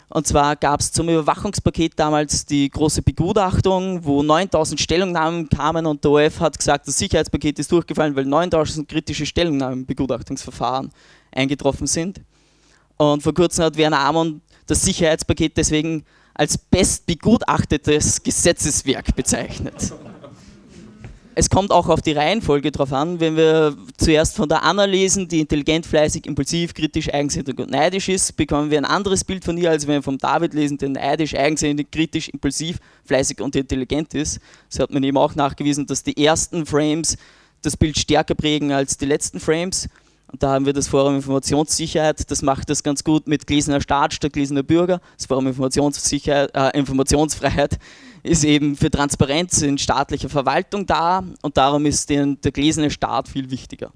Und 0.07 0.25
zwar 0.25 0.55
gab 0.55 0.79
es 0.79 0.91
zum 0.91 1.09
Überwachungspaket 1.09 1.93
damals 1.97 2.45
die 2.45 2.69
große 2.69 3.01
Begutachtung, 3.01 4.05
wo 4.05 4.23
9000 4.23 4.79
Stellungnahmen 4.79 5.49
kamen 5.49 5.85
und 5.85 6.01
der 6.03 6.11
OF 6.11 6.39
hat 6.39 6.57
gesagt, 6.57 6.87
das 6.87 6.97
Sicherheitspaket 6.97 7.59
ist 7.59 7.71
durchgefallen, 7.71 8.15
weil 8.15 8.25
9000 8.25 8.87
kritische 8.87 9.25
Stellungnahmen 9.25 9.79
im 9.79 9.85
Begutachtungsverfahren 9.85 10.91
eingetroffen 11.31 11.87
sind. 11.87 12.21
Und 12.97 13.23
vor 13.23 13.33
kurzem 13.33 13.65
hat 13.65 13.75
Werner 13.75 13.99
Amon 13.99 14.41
das 14.67 14.83
Sicherheitspaket 14.83 15.57
deswegen 15.57 16.05
als 16.33 16.57
bestbegutachtetes 16.57 18.23
Gesetzeswerk 18.23 19.15
bezeichnet 19.15 19.93
es 21.35 21.49
kommt 21.49 21.71
auch 21.71 21.89
auf 21.89 22.01
die 22.01 22.13
Reihenfolge 22.13 22.71
drauf 22.71 22.93
an. 22.93 23.19
Wenn 23.19 23.35
wir 23.35 23.75
zuerst 23.97 24.37
von 24.37 24.47
der 24.47 24.63
Anna 24.63 24.85
lesen, 24.85 25.27
die 25.27 25.41
intelligent, 25.41 25.85
fleißig, 25.85 26.25
impulsiv, 26.25 26.73
kritisch, 26.73 27.13
eigensinnig 27.13 27.59
und 27.59 27.69
neidisch 27.69 28.07
ist, 28.07 28.37
bekommen 28.37 28.71
wir 28.71 28.77
ein 28.77 28.85
anderes 28.85 29.23
Bild 29.25 29.43
von 29.43 29.57
ihr, 29.57 29.69
als 29.69 29.85
wenn 29.85 29.95
wir 29.95 30.03
vom 30.03 30.17
David 30.17 30.53
lesen, 30.53 30.77
der 30.77 30.89
neidisch, 30.89 31.35
eigensinnig, 31.35 31.91
kritisch, 31.91 32.29
impulsiv, 32.29 32.79
fleißig 33.03 33.41
und 33.41 33.55
intelligent 33.55 34.13
ist. 34.13 34.39
So 34.69 34.83
hat 34.83 34.91
man 34.91 35.03
eben 35.03 35.17
auch 35.17 35.35
nachgewiesen, 35.35 35.85
dass 35.85 36.03
die 36.03 36.25
ersten 36.25 36.65
Frames 36.65 37.17
das 37.61 37.75
Bild 37.75 37.97
stärker 37.97 38.35
prägen 38.35 38.71
als 38.71 38.97
die 38.97 39.05
letzten 39.05 39.41
Frames. 39.41 39.89
Und 40.31 40.41
da 40.41 40.53
haben 40.53 40.65
wir 40.65 40.73
das 40.73 40.87
Forum 40.87 41.15
Informationssicherheit, 41.15 42.29
das 42.29 42.41
macht 42.41 42.69
das 42.69 42.83
ganz 42.83 43.03
gut 43.03 43.27
mit 43.27 43.45
gläserner 43.45 43.79
Staat 43.79 44.13
statt 44.13 44.33
gläserner 44.33 44.63
Bürger. 44.63 44.99
Das 45.17 45.27
Forum 45.27 45.47
Informationssicherheit, 45.47 46.51
äh, 46.55 46.77
Informationsfreiheit 46.77 47.77
ist 48.23 48.43
eben 48.43 48.75
für 48.75 48.89
Transparenz 48.89 49.61
in 49.61 49.77
staatlicher 49.77 50.29
Verwaltung 50.29 50.85
da 50.85 51.23
und 51.41 51.57
darum 51.57 51.85
ist 51.85 52.09
der, 52.09 52.25
der 52.25 52.51
gläserne 52.51 52.89
Staat 52.89 53.27
viel 53.27 53.51
wichtiger. 53.51 53.91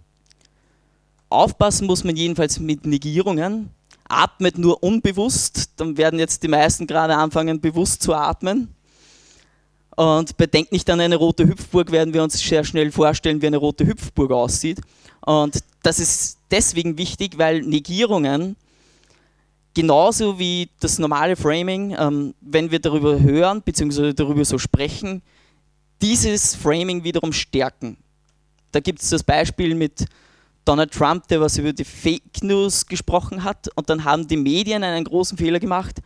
Aufpassen 1.29 1.87
muss 1.87 2.03
man 2.03 2.15
jedenfalls 2.15 2.59
mit 2.59 2.85
Negierungen. 2.85 3.69
Atmet 4.07 4.57
nur 4.57 4.81
unbewusst, 4.81 5.71
dann 5.77 5.97
werden 5.97 6.19
jetzt 6.19 6.41
die 6.41 6.47
meisten 6.47 6.87
gerade 6.87 7.15
anfangen, 7.15 7.61
bewusst 7.61 8.01
zu 8.01 8.15
atmen. 8.15 8.73
Und 9.95 10.37
bedenkt 10.37 10.71
nicht 10.71 10.89
an 10.89 10.99
eine 10.99 11.17
rote 11.17 11.45
Hüpfburg, 11.45 11.91
werden 11.91 12.13
wir 12.13 12.23
uns 12.23 12.39
sehr 12.39 12.63
schnell 12.63 12.91
vorstellen, 12.91 13.41
wie 13.41 13.47
eine 13.47 13.57
rote 13.57 13.85
Hüpfburg 13.85 14.31
aussieht. 14.31 14.79
Und 15.21 15.63
das 15.84 15.99
ist 15.99 16.38
deswegen 16.51 16.97
wichtig, 16.97 17.38
weil 17.38 17.62
Negierungen 17.62 18.55
genauso 19.73 20.39
wie 20.39 20.69
das 20.79 20.99
normale 20.99 21.36
Framing, 21.36 21.95
ähm, 21.97 22.34
wenn 22.41 22.71
wir 22.71 22.79
darüber 22.79 23.19
hören 23.19 23.62
bzw. 23.62 24.13
darüber 24.13 24.43
so 24.43 24.58
sprechen, 24.58 25.21
dieses 26.01 26.55
Framing 26.55 27.03
wiederum 27.03 27.34
stärken. 27.34 27.97
Da 28.71 28.79
gibt 28.79 29.01
es 29.01 29.10
das 29.10 29.23
Beispiel 29.23 29.75
mit 29.75 30.05
Donald 30.65 30.91
Trump, 30.91 31.27
der 31.27 31.41
was 31.41 31.58
über 31.58 31.73
die 31.73 31.86
Fake 31.86 32.43
News 32.43 32.86
gesprochen 32.86 33.43
hat 33.43 33.69
und 33.75 33.89
dann 33.89 34.03
haben 34.03 34.27
die 34.27 34.38
Medien 34.38 34.84
einen 34.84 35.03
großen 35.03 35.38
Fehler 35.38 35.60
gemacht 35.60 35.99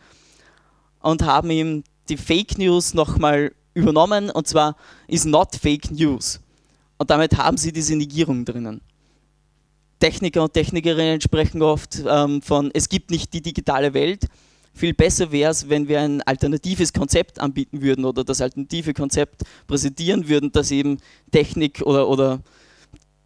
und 1.00 1.22
haben 1.22 1.50
ihm 1.50 1.84
die 2.08 2.16
Fake 2.16 2.56
News 2.58 2.94
nochmal 2.94 3.52
übernommen 3.74 4.30
und 4.30 4.46
zwar 4.46 4.76
ist 5.08 5.26
not 5.26 5.54
Fake 5.56 5.90
News. 5.90 6.40
Und 6.96 7.10
damit 7.10 7.36
haben 7.36 7.56
sie 7.56 7.72
diese 7.72 7.96
Negierung 7.96 8.44
drinnen. 8.44 8.80
Techniker 10.04 10.42
und 10.42 10.52
Technikerinnen 10.52 11.18
sprechen 11.18 11.62
oft 11.62 12.02
ähm, 12.06 12.42
von, 12.42 12.70
es 12.74 12.90
gibt 12.90 13.10
nicht 13.10 13.32
die 13.32 13.40
digitale 13.40 13.94
Welt. 13.94 14.26
Viel 14.74 14.92
besser 14.92 15.32
wäre 15.32 15.50
es, 15.50 15.70
wenn 15.70 15.88
wir 15.88 15.98
ein 15.98 16.20
alternatives 16.20 16.92
Konzept 16.92 17.40
anbieten 17.40 17.80
würden 17.80 18.04
oder 18.04 18.22
das 18.22 18.42
alternative 18.42 18.92
Konzept 18.92 19.44
präsentieren 19.66 20.28
würden, 20.28 20.52
dass 20.52 20.70
eben 20.70 20.98
Technik 21.30 21.80
oder, 21.86 22.06
oder 22.06 22.42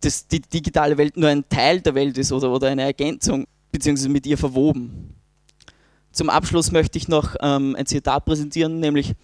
das, 0.02 0.28
die 0.28 0.40
digitale 0.40 0.96
Welt 0.96 1.16
nur 1.16 1.28
ein 1.28 1.48
Teil 1.48 1.80
der 1.80 1.96
Welt 1.96 2.16
ist 2.16 2.30
oder, 2.30 2.52
oder 2.52 2.68
eine 2.68 2.82
Ergänzung, 2.82 3.48
beziehungsweise 3.72 4.10
mit 4.10 4.24
ihr 4.24 4.38
verwoben. 4.38 5.16
Zum 6.12 6.30
Abschluss 6.30 6.70
möchte 6.70 6.96
ich 6.96 7.08
noch 7.08 7.34
ähm, 7.40 7.74
ein 7.76 7.86
Zitat 7.86 8.24
präsentieren, 8.24 8.78
nämlich 8.78 9.14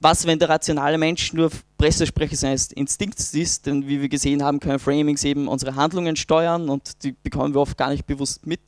was, 0.00 0.26
wenn 0.26 0.38
der 0.38 0.48
rationale 0.48 0.98
Mensch 0.98 1.32
nur 1.34 1.50
Pressesprecher 1.76 2.36
seines 2.36 2.72
Instinkts 2.72 3.34
ist? 3.34 3.66
Denn 3.66 3.86
wie 3.86 4.00
wir 4.00 4.08
gesehen 4.08 4.42
haben, 4.42 4.58
können 4.58 4.78
Framings 4.78 5.22
eben 5.24 5.46
unsere 5.46 5.76
Handlungen 5.76 6.16
steuern 6.16 6.68
und 6.68 7.04
die 7.04 7.12
bekommen 7.12 7.54
wir 7.54 7.60
oft 7.60 7.76
gar 7.76 7.90
nicht 7.90 8.06
bewusst 8.06 8.46
mit. 8.46 8.60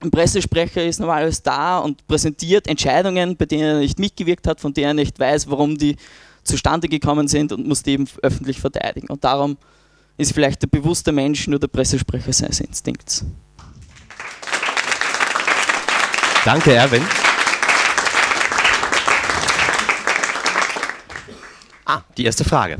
Ein 0.00 0.10
Pressesprecher 0.10 0.84
ist 0.84 1.00
normalerweise 1.00 1.42
da 1.42 1.78
und 1.78 2.06
präsentiert 2.06 2.68
Entscheidungen, 2.68 3.36
bei 3.36 3.46
denen 3.46 3.62
er 3.62 3.78
nicht 3.78 3.98
mitgewirkt 3.98 4.46
hat, 4.46 4.60
von 4.60 4.72
denen 4.72 4.88
er 4.88 4.94
nicht 4.94 5.18
weiß, 5.18 5.50
warum 5.50 5.76
die 5.76 5.96
zustande 6.44 6.88
gekommen 6.88 7.26
sind 7.28 7.50
und 7.50 7.66
muss 7.66 7.82
die 7.82 7.92
eben 7.92 8.06
öffentlich 8.22 8.60
verteidigen. 8.60 9.08
Und 9.08 9.24
darum 9.24 9.56
ist 10.16 10.32
vielleicht 10.32 10.62
der 10.62 10.68
bewusste 10.68 11.12
Mensch 11.12 11.48
nur 11.48 11.58
der 11.58 11.68
Pressesprecher 11.68 12.32
seines 12.32 12.60
Instinkts. 12.60 13.24
Danke, 16.44 16.72
Erwin. 16.72 17.02
Ah, 21.86 22.02
die 22.16 22.24
erste 22.24 22.44
Frage. 22.44 22.78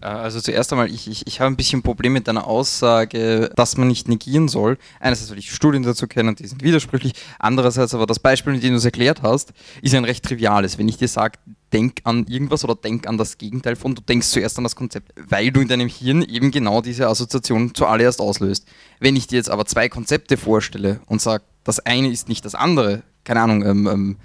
Äh, 0.00 0.06
also 0.06 0.40
zuerst 0.40 0.72
einmal, 0.72 0.90
ich, 0.90 1.08
ich, 1.08 1.26
ich 1.26 1.40
habe 1.40 1.50
ein 1.50 1.56
bisschen 1.56 1.80
ein 1.80 1.82
Problem 1.82 2.14
mit 2.14 2.26
deiner 2.26 2.46
Aussage, 2.46 3.50
dass 3.54 3.76
man 3.76 3.88
nicht 3.88 4.08
negieren 4.08 4.48
soll. 4.48 4.78
Einerseits, 4.98 5.30
weil 5.30 5.38
ich 5.38 5.52
Studien 5.52 5.82
dazu 5.82 6.06
kenne 6.06 6.30
und 6.30 6.38
die 6.38 6.46
sind 6.46 6.62
widersprüchlich. 6.62 7.12
Andererseits 7.38 7.94
aber 7.94 8.06
das 8.06 8.18
Beispiel, 8.18 8.54
mit 8.54 8.62
dem 8.62 8.70
du 8.70 8.76
es 8.76 8.84
erklärt 8.84 9.22
hast, 9.22 9.52
ist 9.82 9.94
ein 9.94 10.04
recht 10.04 10.24
triviales. 10.24 10.78
Wenn 10.78 10.88
ich 10.88 10.96
dir 10.96 11.08
sage, 11.08 11.38
denk 11.72 12.00
an 12.04 12.26
irgendwas 12.26 12.64
oder 12.64 12.74
denk 12.74 13.06
an 13.06 13.18
das 13.18 13.36
Gegenteil 13.36 13.76
von, 13.76 13.94
du 13.94 14.00
denkst 14.00 14.28
zuerst 14.28 14.56
an 14.56 14.64
das 14.64 14.74
Konzept, 14.74 15.12
weil 15.28 15.50
du 15.50 15.60
in 15.60 15.68
deinem 15.68 15.88
Hirn 15.88 16.22
eben 16.22 16.50
genau 16.50 16.80
diese 16.80 17.08
Assoziation 17.08 17.74
zuallererst 17.74 18.20
auslöst. 18.20 18.66
Wenn 19.00 19.16
ich 19.16 19.26
dir 19.26 19.36
jetzt 19.36 19.50
aber 19.50 19.66
zwei 19.66 19.90
Konzepte 19.90 20.38
vorstelle 20.38 21.00
und 21.06 21.20
sage, 21.20 21.44
das 21.64 21.80
eine 21.80 22.08
ist 22.08 22.30
nicht 22.30 22.46
das 22.46 22.54
andere, 22.54 23.02
keine 23.24 23.42
Ahnung, 23.42 23.66
ähm, 23.66 23.86
ähm, 23.86 24.16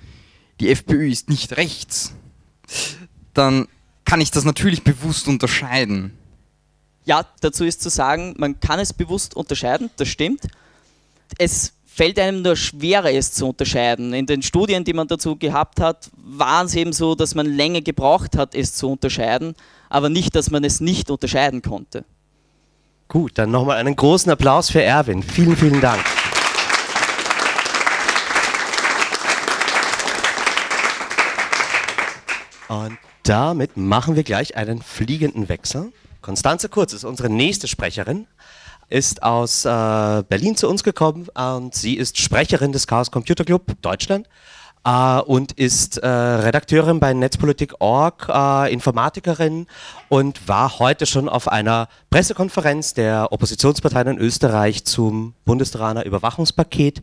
die 0.62 0.70
FPÖ 0.70 1.10
ist 1.10 1.30
nicht 1.30 1.58
rechts, 1.58 2.14
dann 3.34 3.68
kann 4.06 4.22
ich 4.22 4.32
das 4.32 4.46
natürlich 4.46 4.84
bewusst 4.84 5.28
unterscheiden. 5.28 6.18
Ja, 7.06 7.26
dazu 7.42 7.66
ist 7.66 7.82
zu 7.82 7.90
sagen, 7.90 8.34
man 8.38 8.60
kann 8.60 8.80
es 8.80 8.94
bewusst 8.94 9.36
unterscheiden, 9.36 9.90
das 9.98 10.08
stimmt. 10.08 10.48
Es 11.38 11.74
fällt 11.86 12.18
einem 12.18 12.42
nur 12.42 12.56
schwerer, 12.56 13.12
es 13.12 13.34
zu 13.34 13.48
unterscheiden. 13.50 14.14
In 14.14 14.26
den 14.26 14.42
Studien, 14.42 14.84
die 14.84 14.94
man 14.94 15.08
dazu 15.08 15.36
gehabt 15.36 15.80
hat, 15.80 16.10
war 16.16 16.64
es 16.64 16.76
eben 16.76 16.94
so, 16.94 17.14
dass 17.14 17.36
man 17.36 17.46
länger 17.46 17.82
gebraucht 17.82 18.38
hat, 18.38 18.56
es 18.56 18.74
zu 18.74 18.92
unterscheiden, 18.92 19.56
aber 19.90 20.10
nicht, 20.10 20.36
dass 20.36 20.50
man 20.50 20.64
es 20.64 20.80
nicht 20.80 21.12
unterscheiden 21.12 21.62
konnte. 21.62 22.06
Gut, 23.08 23.38
dann 23.38 23.52
nochmal 23.52 23.78
einen 23.78 23.96
großen 23.96 24.32
Applaus 24.32 24.72
für 24.72 24.82
Erwin. 24.82 25.22
Vielen, 25.22 25.56
vielen 25.56 25.82
Dank. 25.82 26.04
Und 32.70 32.98
damit 33.24 33.78
machen 33.78 34.16
wir 34.16 34.24
gleich 34.24 34.56
einen 34.56 34.82
fliegenden 34.82 35.50
Wechsel. 35.50 35.92
Konstanze 36.22 36.70
Kurz 36.70 36.94
ist 36.94 37.04
unsere 37.04 37.30
nächste 37.30 37.68
Sprecherin, 37.68 38.28
ist 38.90 39.24
aus 39.24 39.66
äh, 39.66 40.24
Berlin 40.28 40.56
zu 40.56 40.70
uns 40.70 40.84
gekommen 40.84 41.28
und 41.30 41.74
sie 41.74 41.96
ist 41.96 42.20
Sprecherin 42.20 42.72
des 42.72 42.88
Chaos 42.88 43.12
Computer 43.12 43.44
Club 43.44 43.64
Deutschland 43.82 44.28
äh, 44.86 45.20
und 45.20 45.54
ist 45.54 45.98
äh, 45.98 46.08
Redakteurin 46.08 47.00
bei 47.00 47.14
Netzpolitik.org, 47.14 48.30
äh, 48.30 48.74
Informatikerin 48.74 49.68
und 50.10 50.48
war 50.48 50.80
heute 50.80 51.06
schon 51.06 51.30
auf 51.30 51.48
einer 51.48 51.88
Pressekonferenz 52.10 52.94
der 52.94 53.32
Oppositionsparteien 53.32 54.10
in 54.10 54.18
Österreich 54.18 54.86
zum 54.86 55.34
Bundestrojaner 55.46 56.06
Überwachungspaket 56.06 57.02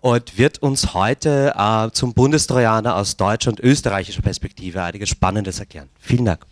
und 0.00 0.36
wird 0.36 0.60
uns 0.60 0.94
heute 0.94 1.54
äh, 1.56 1.90
zum 1.92 2.12
Bundestrojaner 2.14 2.96
aus 2.96 3.16
deutscher 3.16 3.50
und 3.50 3.60
österreichischer 3.60 4.22
Perspektive 4.22 4.82
einiges 4.82 5.08
Spannendes 5.08 5.60
erklären. 5.60 5.88
Vielen 5.98 6.24
Dank. 6.24 6.44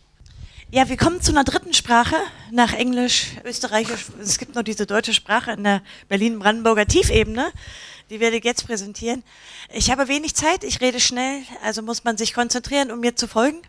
Ja, 0.72 0.89
wir 0.89 0.97
kommen 0.97 1.20
zu 1.20 1.33
einer 1.33 1.43
dritten 1.43 1.74
Sprache 1.74 2.14
nach 2.53 2.72
Englisch, 2.72 3.33
Österreichisch. 3.45 4.07
Es 4.22 4.39
gibt 4.39 4.55
noch 4.55 4.62
diese 4.62 4.87
deutsche 4.87 5.12
Sprache 5.12 5.51
in 5.51 5.64
der 5.64 5.83
Berlin-Brandenburger 6.09 6.87
Tiefebene. 6.87 7.51
Die 8.11 8.19
werde 8.19 8.37
ich 8.37 8.45
jetzt 8.45 8.67
präsentieren. 8.67 9.23
Ich 9.73 9.91
habe 9.91 10.09
wenig 10.09 10.35
Zeit, 10.35 10.65
ich 10.65 10.81
rede 10.81 10.99
schnell, 10.99 11.43
also 11.63 11.81
muss 11.81 12.03
man 12.03 12.17
sich 12.17 12.35
konzentrieren, 12.35 12.91
um 12.91 12.99
mir 12.99 13.15
zu 13.15 13.29
folgen. 13.29 13.63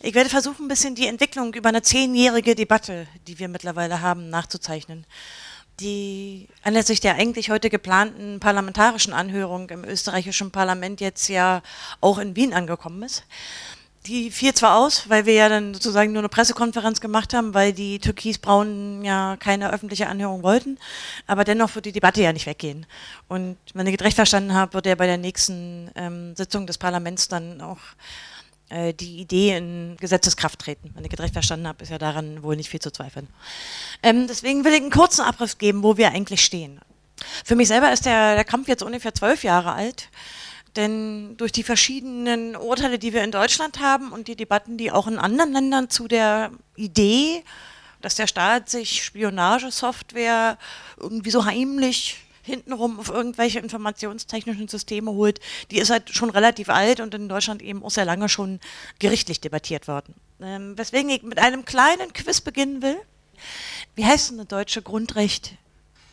Ich 0.00 0.14
werde 0.14 0.28
versuchen, 0.28 0.64
ein 0.64 0.68
bisschen 0.68 0.96
die 0.96 1.06
Entwicklung 1.06 1.54
über 1.54 1.68
eine 1.68 1.82
zehnjährige 1.82 2.56
Debatte, 2.56 3.06
die 3.28 3.38
wir 3.38 3.48
mittlerweile 3.48 4.00
haben, 4.00 4.28
nachzuzeichnen. 4.28 5.06
Die 5.78 6.48
anlässlich 6.62 7.00
der 7.00 7.14
eigentlich 7.14 7.50
heute 7.50 7.70
geplanten 7.70 8.40
parlamentarischen 8.40 9.12
Anhörung 9.12 9.70
im 9.70 9.84
österreichischen 9.84 10.50
Parlament 10.50 11.00
jetzt 11.00 11.28
ja 11.28 11.62
auch 12.00 12.18
in 12.18 12.34
Wien 12.34 12.54
angekommen 12.54 13.04
ist 13.04 13.24
die 14.06 14.30
fiel 14.30 14.52
zwar 14.52 14.76
aus, 14.76 15.08
weil 15.08 15.24
wir 15.24 15.32
ja 15.34 15.48
dann 15.48 15.72
sozusagen 15.72 16.12
nur 16.12 16.20
eine 16.20 16.28
Pressekonferenz 16.28 17.00
gemacht 17.00 17.32
haben, 17.32 17.54
weil 17.54 17.72
die 17.72 17.98
Türkisbraunen 17.98 19.02
ja 19.02 19.36
keine 19.38 19.72
öffentliche 19.72 20.08
Anhörung 20.08 20.42
wollten, 20.42 20.78
aber 21.26 21.44
dennoch 21.44 21.74
wird 21.74 21.86
die 21.86 21.92
Debatte 21.92 22.22
ja 22.22 22.32
nicht 22.32 22.46
weggehen. 22.46 22.86
Und 23.28 23.56
wenn 23.72 23.86
ich 23.86 24.00
recht 24.00 24.16
verstanden 24.16 24.52
habe, 24.52 24.74
wird 24.74 24.86
ja 24.86 24.94
bei 24.94 25.06
der 25.06 25.16
nächsten 25.16 25.90
ähm, 25.94 26.36
Sitzung 26.36 26.66
des 26.66 26.76
Parlaments 26.76 27.28
dann 27.28 27.62
auch 27.62 27.80
äh, 28.68 28.92
die 28.92 29.20
Idee 29.20 29.56
in 29.56 29.96
Gesetzeskraft 29.98 30.58
treten. 30.58 30.90
Wenn 30.94 31.04
ich 31.04 31.18
recht 31.18 31.32
verstanden 31.32 31.66
habe, 31.66 31.82
ist 31.82 31.90
ja 31.90 31.98
daran 31.98 32.42
wohl 32.42 32.56
nicht 32.56 32.68
viel 32.68 32.80
zu 32.80 32.90
zweifeln. 32.90 33.28
Ähm, 34.02 34.26
deswegen 34.26 34.64
will 34.64 34.72
ich 34.72 34.82
einen 34.82 34.90
kurzen 34.90 35.22
Abriss 35.22 35.56
geben, 35.56 35.82
wo 35.82 35.96
wir 35.96 36.08
eigentlich 36.08 36.44
stehen. 36.44 36.80
Für 37.44 37.56
mich 37.56 37.68
selber 37.68 37.92
ist 37.92 38.04
der, 38.04 38.34
der 38.34 38.44
Kampf 38.44 38.68
jetzt 38.68 38.82
ungefähr 38.82 39.14
zwölf 39.14 39.44
Jahre 39.44 39.72
alt. 39.72 40.08
Denn 40.76 41.36
durch 41.36 41.52
die 41.52 41.62
verschiedenen 41.62 42.56
Urteile, 42.56 42.98
die 42.98 43.12
wir 43.12 43.22
in 43.22 43.30
Deutschland 43.30 43.80
haben 43.80 44.10
und 44.12 44.26
die 44.26 44.36
Debatten, 44.36 44.76
die 44.76 44.90
auch 44.90 45.06
in 45.06 45.18
anderen 45.18 45.52
Ländern 45.52 45.88
zu 45.88 46.08
der 46.08 46.50
Idee, 46.74 47.44
dass 48.00 48.16
der 48.16 48.26
Staat 48.26 48.68
sich 48.68 49.04
Spionagesoftware 49.04 50.58
irgendwie 50.98 51.30
so 51.30 51.44
heimlich 51.44 52.16
hintenrum 52.42 53.00
auf 53.00 53.08
irgendwelche 53.08 53.58
informationstechnischen 53.58 54.68
Systeme 54.68 55.10
holt, 55.12 55.40
die 55.70 55.78
ist 55.78 55.90
halt 55.90 56.10
schon 56.10 56.28
relativ 56.28 56.68
alt 56.68 57.00
und 57.00 57.14
in 57.14 57.28
Deutschland 57.28 57.62
eben 57.62 57.82
auch 57.82 57.90
sehr 57.90 58.04
lange 58.04 58.28
schon 58.28 58.60
gerichtlich 58.98 59.40
debattiert 59.40 59.88
worden. 59.88 60.14
Ähm, 60.40 60.76
weswegen 60.76 61.08
ich 61.10 61.22
mit 61.22 61.38
einem 61.38 61.64
kleinen 61.64 62.12
Quiz 62.12 62.42
beginnen 62.42 62.82
will. 62.82 62.98
Wie 63.94 64.04
heißt 64.04 64.30
denn 64.30 64.38
das 64.38 64.48
deutsche 64.48 64.82
Grundrecht, 64.82 65.52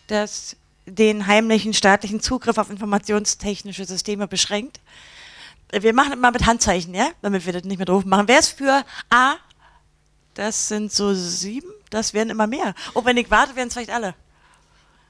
das 0.07 0.55
den 0.85 1.27
heimlichen 1.27 1.73
staatlichen 1.73 2.21
Zugriff 2.21 2.57
auf 2.57 2.69
informationstechnische 2.69 3.85
Systeme 3.85 4.27
beschränkt. 4.27 4.79
Wir 5.71 5.93
machen 5.93 6.19
mal 6.19 6.31
mit 6.31 6.45
Handzeichen, 6.45 6.93
ja, 6.93 7.09
damit 7.21 7.45
wir 7.45 7.53
das 7.53 7.63
nicht 7.63 7.77
mehr 7.77 7.85
doof 7.85 8.03
machen. 8.05 8.27
Wer 8.27 8.39
ist 8.39 8.49
für 8.49 8.83
A? 9.09 9.35
Das 10.33 10.67
sind 10.67 10.91
so 10.91 11.13
sieben, 11.13 11.71
das 11.89 12.13
werden 12.13 12.29
immer 12.29 12.47
mehr. 12.47 12.73
Oh, 12.93 13.05
wenn 13.05 13.17
ich 13.17 13.29
warte, 13.29 13.55
werden 13.55 13.67
es 13.67 13.73
vielleicht 13.73 13.91
alle. 13.91 14.15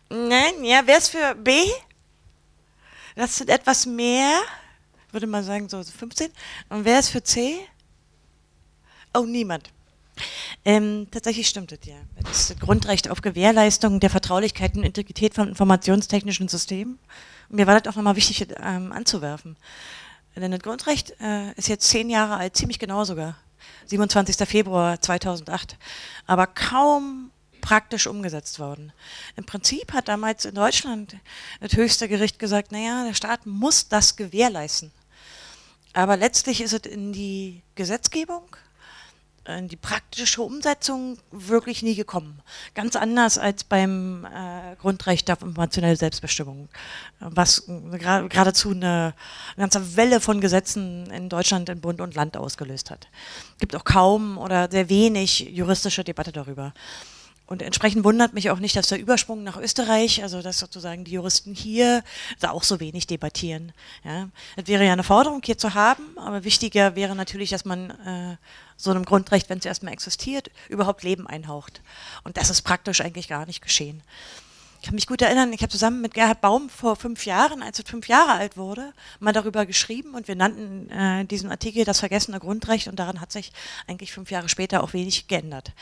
Nein, 0.10 0.64
ja, 0.64 0.82
wer 0.86 0.98
ist 0.98 1.10
für 1.10 1.36
B? 1.36 1.66
Das 3.16 3.38
sind 3.38 3.50
etwas 3.50 3.86
mehr, 3.86 4.40
würde 5.12 5.28
man 5.28 5.44
sagen 5.44 5.70
so 5.70 5.84
15. 5.84 6.32
Und 6.70 6.86
wer 6.86 7.00
ist 7.00 7.10
für 7.10 7.24
C? 7.24 7.60
Oh, 9.14 9.26
niemand. 9.26 9.70
Ähm, 10.66 11.08
tatsächlich 11.12 11.48
stimmt 11.48 11.72
es 11.72 11.80
ja. 11.86 11.96
Das 12.24 12.56
Grundrecht 12.60 13.10
auf 13.10 13.22
Gewährleistung 13.22 14.00
der 14.00 14.10
Vertraulichkeit 14.10 14.76
und 14.76 14.84
Integrität 14.84 15.34
von 15.34 15.50
informationstechnischen 15.50 16.48
Systemen. 16.48 17.00
Und 17.50 17.56
mir 17.56 17.68
war 17.68 17.80
das 17.80 17.92
auch 17.92 17.98
nochmal 17.98 18.16
wichtig 18.16 18.48
ähm, 18.64 18.92
anzuwerfen. 18.92 19.58
Denn 20.36 20.52
das 20.52 20.62
Grundrecht 20.62 21.14
äh, 21.20 21.52
ist 21.54 21.68
jetzt 21.68 21.90
zehn 21.90 22.10
Jahre 22.10 22.38
alt, 22.38 22.56
ziemlich 22.56 22.80
genau 22.80 23.04
sogar. 23.04 23.36
27. 23.88 24.48
Februar 24.48 25.02
2008. 25.02 25.78
Aber 26.26 26.48
kaum 26.48 27.32
praktisch 27.62 28.08
umgesetzt 28.08 28.60
worden. 28.60 28.92
Im 29.36 29.46
Prinzip 29.46 29.94
hat 29.94 30.08
damals 30.08 30.46
in 30.46 30.56
Deutschland 30.56 31.16
das 31.60 31.74
höchste 31.74 32.08
Gericht 32.08 32.40
gesagt, 32.40 32.72
naja, 32.72 33.06
der 33.06 33.14
Staat 33.14 33.46
muss 33.46 33.88
das 33.88 34.16
gewährleisten. 34.16 34.92
Aber 35.94 36.18
letztlich 36.18 36.62
ist 36.62 36.74
es 36.74 36.92
in 36.92 37.14
die 37.14 37.62
Gesetzgebung 37.76 38.56
in 39.48 39.68
die 39.68 39.76
praktische 39.76 40.42
Umsetzung 40.42 41.18
wirklich 41.32 41.82
nie 41.82 41.96
gekommen. 41.96 42.42
Ganz 42.76 42.96
anders 42.96 43.38
als 43.38 43.64
beim 43.64 44.26
äh, 44.26 44.76
Grundrecht 44.76 45.32
auf 45.32 45.42
informationelle 45.42 45.96
Selbstbestimmung, 45.96 46.70
was 47.20 47.64
geradezu 47.68 48.72
eine 48.72 49.14
ganze 49.58 49.96
Welle 49.96 50.20
von 50.20 50.42
Gesetzen 50.42 51.10
in 51.12 51.28
Deutschland 51.28 51.70
in 51.70 51.82
Bund 51.82 52.02
und 52.02 52.14
Land 52.14 52.38
ausgelöst 52.38 52.92
hat. 52.92 53.08
Es 53.54 53.60
gibt 53.60 53.76
auch 53.76 53.84
kaum 53.84 54.38
oder 54.38 54.70
sehr 54.70 54.90
wenig 54.90 55.40
juristische 55.40 56.04
Debatte 56.04 56.32
darüber. 56.32 56.74
Und 57.48 57.62
entsprechend 57.62 58.06
wundert 58.06 58.34
mich 58.34 58.50
auch 58.50 58.60
nicht, 58.60 58.78
dass 58.78 58.88
der 58.88 59.00
Übersprung 59.00 59.44
nach 59.44 59.58
Österreich, 59.58 60.24
also 60.24 60.42
dass 60.42 60.60
sozusagen 60.60 61.04
die 61.04 61.12
Juristen 61.12 61.54
hier 61.54 62.02
da 62.40 62.52
auch 62.52 62.64
so 62.64 62.80
wenig 62.80 63.08
debattieren. 63.08 63.74
Ja. 64.06 64.30
Das 64.56 64.68
wäre 64.68 64.86
ja 64.86 64.94
eine 64.94 65.04
Forderung 65.04 65.42
hier 65.44 65.58
zu 65.58 65.74
haben, 65.74 66.18
aber 66.18 66.46
wichtiger 66.46 66.96
wäre 66.96 67.14
natürlich, 67.14 67.50
dass 67.50 67.66
man 67.66 67.90
äh, 67.90 68.38
so 68.78 68.90
einem 68.92 69.04
Grundrecht, 69.04 69.50
wenn 69.50 69.58
es 69.58 69.66
erstmal 69.66 69.92
existiert, 69.92 70.50
überhaupt 70.70 71.04
Leben 71.04 71.28
einhaucht. 71.28 71.82
Und 72.24 72.38
das 72.38 72.50
ist 72.50 72.62
praktisch 72.62 73.02
eigentlich 73.02 73.28
gar 73.28 73.46
nicht 73.46 73.62
geschehen. 73.62 74.02
Ich 74.82 74.88
kann 74.88 74.96
mich 74.96 75.06
gut 75.06 75.22
erinnern, 75.22 75.54
ich 75.54 75.62
habe 75.62 75.72
zusammen 75.72 76.02
mit 76.02 76.16
Gerhard 76.16 76.42
Baum 76.42 76.68
vor 76.68 76.96
fünf 76.96 77.28
Jahren, 77.28 77.62
als 77.62 77.78
er 77.78 77.86
fünf 77.86 78.08
Jahre 78.08 78.32
alt 78.32 78.58
wurde, 78.58 78.94
mal 79.20 79.32
darüber 79.32 79.68
geschrieben 79.68 80.16
und 80.16 80.28
wir 80.28 80.36
nannten 80.36 80.90
äh, 80.90 81.24
diesen 81.26 81.52
Artikel 81.52 81.86
das 81.86 82.00
vergessene 82.00 82.40
Grundrecht 82.40 82.88
und 82.88 82.98
daran 82.98 83.22
hat 83.22 83.32
sich 83.32 83.52
eigentlich 83.86 84.12
fünf 84.12 84.32
Jahre 84.32 84.50
später 84.50 84.82
auch 84.82 84.94
wenig 84.94 85.28
geändert. 85.28 85.74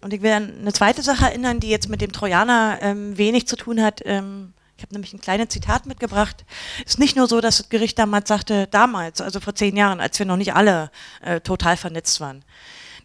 Und 0.00 0.12
ich 0.12 0.22
will 0.22 0.32
an 0.32 0.52
eine 0.60 0.72
zweite 0.72 1.02
Sache 1.02 1.26
erinnern, 1.26 1.60
die 1.60 1.70
jetzt 1.70 1.88
mit 1.88 2.00
dem 2.00 2.12
Trojaner 2.12 2.78
ähm, 2.80 3.18
wenig 3.18 3.48
zu 3.48 3.56
tun 3.56 3.82
hat. 3.82 4.00
Ähm, 4.04 4.52
ich 4.76 4.84
habe 4.84 4.94
nämlich 4.94 5.12
ein 5.12 5.20
kleines 5.20 5.48
Zitat 5.48 5.86
mitgebracht. 5.86 6.44
Es 6.86 6.92
ist 6.92 6.98
nicht 7.00 7.16
nur 7.16 7.26
so, 7.26 7.40
dass 7.40 7.58
das 7.58 7.68
Gericht 7.68 7.98
damals 7.98 8.28
sagte, 8.28 8.68
damals, 8.68 9.20
also 9.20 9.40
vor 9.40 9.56
zehn 9.56 9.76
Jahren, 9.76 9.98
als 9.98 10.18
wir 10.20 10.26
noch 10.26 10.36
nicht 10.36 10.54
alle 10.54 10.92
äh, 11.20 11.40
total 11.40 11.76
vernetzt 11.76 12.20
waren 12.20 12.44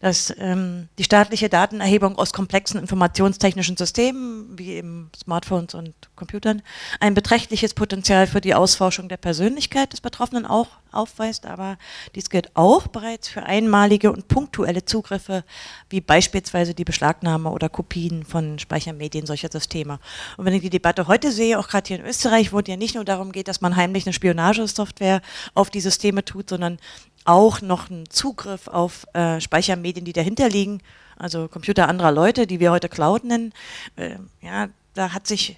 dass 0.03 0.35
ähm, 0.37 0.89
die 0.97 1.05
staatliche 1.05 1.47
Datenerhebung 1.47 2.17
aus 2.17 2.33
komplexen 2.33 2.77
informationstechnischen 2.77 3.77
Systemen, 3.77 4.47
wie 4.59 4.71
eben 4.73 5.09
Smartphones 5.15 5.75
und 5.75 5.93
Computern, 6.17 6.61
ein 6.99 7.13
beträchtliches 7.13 7.73
Potenzial 7.73 8.27
für 8.27 8.41
die 8.41 8.53
Ausforschung 8.53 9.07
der 9.07 9.15
Persönlichkeit 9.15 9.93
des 9.93 10.01
Betroffenen 10.01 10.45
auch 10.45 10.67
aufweist, 10.91 11.45
aber 11.45 11.77
dies 12.15 12.29
gilt 12.29 12.53
auch 12.53 12.87
bereits 12.87 13.29
für 13.29 13.43
einmalige 13.43 14.11
und 14.11 14.27
punktuelle 14.27 14.83
Zugriffe, 14.83 15.45
wie 15.89 16.01
beispielsweise 16.01 16.73
die 16.73 16.83
Beschlagnahme 16.83 17.49
oder 17.49 17.69
Kopien 17.69 18.25
von 18.25 18.59
Speichermedien 18.59 19.25
solcher 19.25 19.49
Systeme. 19.49 19.99
Und 20.35 20.43
wenn 20.43 20.53
ich 20.53 20.61
die 20.61 20.69
Debatte 20.69 21.07
heute 21.07 21.31
sehe, 21.31 21.57
auch 21.57 21.69
gerade 21.69 21.87
hier 21.87 21.99
in 21.99 22.05
Österreich, 22.05 22.51
wo 22.51 22.59
es 22.59 22.67
ja 22.67 22.75
nicht 22.75 22.95
nur 22.95 23.05
darum 23.05 23.31
geht, 23.31 23.47
dass 23.47 23.61
man 23.61 23.77
heimlich 23.77 24.05
eine 24.05 24.11
Spionagesoftware 24.11 25.21
auf 25.53 25.69
die 25.69 25.79
Systeme 25.79 26.25
tut, 26.25 26.49
sondern 26.49 26.77
auch 27.25 27.61
noch 27.61 27.89
einen 27.89 28.09
Zugriff 28.09 28.67
auf 28.67 29.07
äh, 29.13 29.39
Speichermedien, 29.39 29.92
die 30.01 30.13
dahinter 30.13 30.49
liegen, 30.49 30.81
also 31.17 31.47
Computer 31.47 31.87
anderer 31.87 32.11
Leute, 32.11 32.47
die 32.47 32.59
wir 32.59 32.71
heute 32.71 32.89
Cloud 32.89 33.23
nennen. 33.23 33.53
Äh, 33.95 34.17
ja, 34.41 34.69
da 34.93 35.13
hat 35.13 35.27
sich 35.27 35.57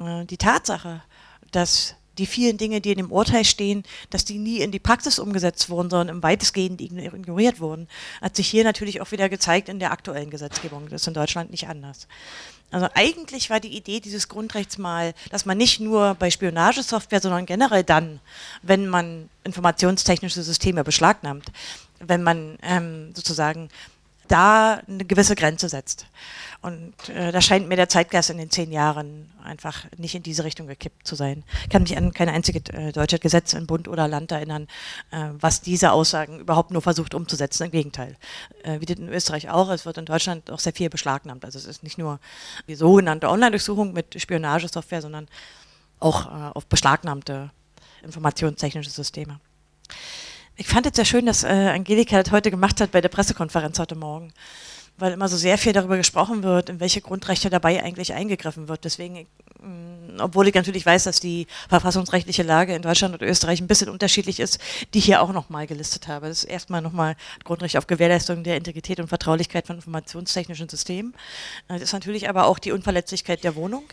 äh, 0.00 0.24
die 0.24 0.36
Tatsache, 0.36 1.02
dass 1.52 1.94
die 2.18 2.26
vielen 2.26 2.56
Dinge, 2.56 2.80
die 2.80 2.92
in 2.92 2.98
dem 2.98 3.12
Urteil 3.12 3.44
stehen, 3.44 3.82
dass 4.10 4.24
die 4.24 4.38
nie 4.38 4.60
in 4.60 4.70
die 4.70 4.78
Praxis 4.78 5.18
umgesetzt 5.18 5.68
wurden, 5.68 5.90
sondern 5.90 6.16
im 6.16 6.22
weitestgehend 6.22 6.80
ignoriert 6.80 7.60
wurden, 7.60 7.88
hat 8.22 8.36
sich 8.36 8.48
hier 8.48 8.64
natürlich 8.64 9.00
auch 9.00 9.12
wieder 9.12 9.28
gezeigt 9.28 9.68
in 9.68 9.78
der 9.78 9.92
aktuellen 9.92 10.30
Gesetzgebung. 10.30 10.88
Das 10.88 11.02
ist 11.02 11.08
in 11.08 11.14
Deutschland 11.14 11.50
nicht 11.50 11.68
anders. 11.68 12.08
Also 12.70 12.88
eigentlich 12.94 13.48
war 13.48 13.60
die 13.60 13.76
Idee 13.76 14.00
dieses 14.00 14.28
Grundrechts 14.28 14.76
mal, 14.76 15.14
dass 15.30 15.46
man 15.46 15.56
nicht 15.56 15.78
nur 15.78 16.14
bei 16.14 16.30
Spionagesoftware, 16.30 17.20
sondern 17.20 17.46
generell 17.46 17.84
dann, 17.84 18.20
wenn 18.62 18.88
man 18.88 19.30
informationstechnische 19.44 20.42
Systeme 20.42 20.82
beschlagnahmt, 20.82 21.52
wenn 22.00 22.22
man 22.22 22.58
ähm, 22.62 23.14
sozusagen 23.14 23.68
da 24.28 24.82
eine 24.88 25.04
gewisse 25.04 25.36
Grenze 25.36 25.68
setzt. 25.68 26.06
Und 26.62 26.94
äh, 27.08 27.32
da 27.32 27.40
scheint 27.40 27.68
mir 27.68 27.76
der 27.76 27.88
Zeitgeist 27.88 28.30
in 28.30 28.38
den 28.38 28.50
zehn 28.50 28.72
Jahren 28.72 29.30
einfach 29.44 29.84
nicht 29.96 30.14
in 30.14 30.22
diese 30.22 30.44
Richtung 30.44 30.66
gekippt 30.66 31.06
zu 31.06 31.14
sein. 31.14 31.44
Ich 31.62 31.68
kann 31.68 31.82
mich 31.82 31.96
an 31.96 32.12
kein 32.12 32.28
einziges 32.28 32.62
äh, 32.72 32.92
deutsches 32.92 33.20
Gesetz 33.20 33.52
in 33.52 33.66
Bund 33.66 33.88
oder 33.88 34.08
Land 34.08 34.32
erinnern, 34.32 34.66
äh, 35.10 35.28
was 35.38 35.60
diese 35.60 35.92
Aussagen 35.92 36.40
überhaupt 36.40 36.70
nur 36.70 36.82
versucht 36.82 37.14
umzusetzen. 37.14 37.64
Im 37.64 37.70
Gegenteil. 37.70 38.16
Äh, 38.64 38.80
wie 38.80 38.86
das 38.86 38.98
in 38.98 39.08
Österreich 39.08 39.48
auch, 39.48 39.70
es 39.70 39.86
wird 39.86 39.98
in 39.98 40.06
Deutschland 40.06 40.50
auch 40.50 40.58
sehr 40.58 40.72
viel 40.72 40.90
beschlagnahmt. 40.90 41.44
Also 41.44 41.58
es 41.58 41.66
ist 41.66 41.82
nicht 41.82 41.98
nur 41.98 42.18
die 42.66 42.74
sogenannte 42.74 43.28
Online-Durchsuchung 43.28 43.92
mit 43.92 44.20
Spionagesoftware, 44.20 45.02
sondern 45.02 45.28
auch 46.00 46.26
äh, 46.26 46.50
auf 46.54 46.66
beschlagnahmte 46.66 47.50
informationstechnische 48.02 48.90
Systeme. 48.90 49.38
Ich 50.58 50.68
fand 50.68 50.86
es 50.86 50.96
sehr 50.96 51.04
schön, 51.04 51.26
dass 51.26 51.44
äh, 51.44 51.48
Angelika 51.48 52.22
das 52.22 52.32
heute 52.32 52.50
gemacht 52.50 52.80
hat 52.80 52.90
bei 52.90 53.02
der 53.02 53.10
Pressekonferenz 53.10 53.78
heute 53.78 53.94
Morgen, 53.94 54.32
weil 54.96 55.12
immer 55.12 55.28
so 55.28 55.36
sehr 55.36 55.58
viel 55.58 55.74
darüber 55.74 55.98
gesprochen 55.98 56.42
wird, 56.42 56.70
in 56.70 56.80
welche 56.80 57.02
Grundrechte 57.02 57.50
dabei 57.50 57.82
eigentlich 57.82 58.14
eingegriffen 58.14 58.66
wird. 58.66 58.84
Deswegen, 58.84 59.26
mh, 59.60 59.68
mm, 59.68 60.20
obwohl 60.20 60.48
ich 60.48 60.54
natürlich 60.54 60.86
weiß, 60.86 61.04
dass 61.04 61.20
die 61.20 61.46
verfassungsrechtliche 61.68 62.42
Lage 62.42 62.74
in 62.74 62.80
Deutschland 62.80 63.12
und 63.12 63.20
Österreich 63.20 63.60
ein 63.60 63.66
bisschen 63.66 63.90
unterschiedlich 63.90 64.40
ist, 64.40 64.58
die 64.94 65.00
hier 65.00 65.20
auch 65.20 65.30
nochmal 65.30 65.66
gelistet 65.66 66.08
habe. 66.08 66.28
Das 66.28 66.38
ist 66.38 66.44
erstmal 66.44 66.80
nochmal 66.80 67.16
Grundrecht 67.44 67.76
auf 67.76 67.86
Gewährleistung 67.86 68.42
der 68.42 68.56
Integrität 68.56 68.98
und 68.98 69.08
Vertraulichkeit 69.08 69.66
von 69.66 69.76
informationstechnischen 69.76 70.70
Systemen. 70.70 71.12
Das 71.68 71.82
ist 71.82 71.92
natürlich 71.92 72.30
aber 72.30 72.46
auch 72.46 72.58
die 72.58 72.72
Unverletzlichkeit 72.72 73.44
der 73.44 73.56
Wohnung. 73.56 73.84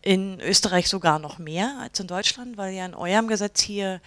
In 0.00 0.40
Österreich 0.40 0.88
sogar 0.88 1.18
noch 1.18 1.38
mehr 1.38 1.76
als 1.80 1.98
in 1.98 2.06
Deutschland, 2.06 2.56
weil 2.56 2.72
ja 2.72 2.86
in 2.86 2.94
eurem 2.94 3.26
Gesetz 3.26 3.60
hier 3.60 4.00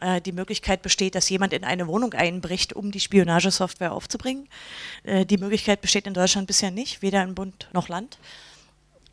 äh, 0.00 0.20
die 0.20 0.32
Möglichkeit 0.32 0.82
besteht, 0.82 1.14
dass 1.14 1.28
jemand 1.28 1.52
in 1.52 1.64
eine 1.64 1.88
Wohnung 1.88 2.14
einbricht, 2.14 2.72
um 2.72 2.92
die 2.92 3.00
Spionagesoftware 3.00 3.92
aufzubringen. 3.92 4.48
Äh, 5.02 5.26
die 5.26 5.38
Möglichkeit 5.38 5.80
besteht 5.80 6.06
in 6.06 6.14
Deutschland 6.14 6.46
bisher 6.46 6.70
nicht, 6.70 7.02
weder 7.02 7.22
in 7.22 7.34
Bund 7.34 7.68
noch 7.72 7.88
Land. 7.88 8.18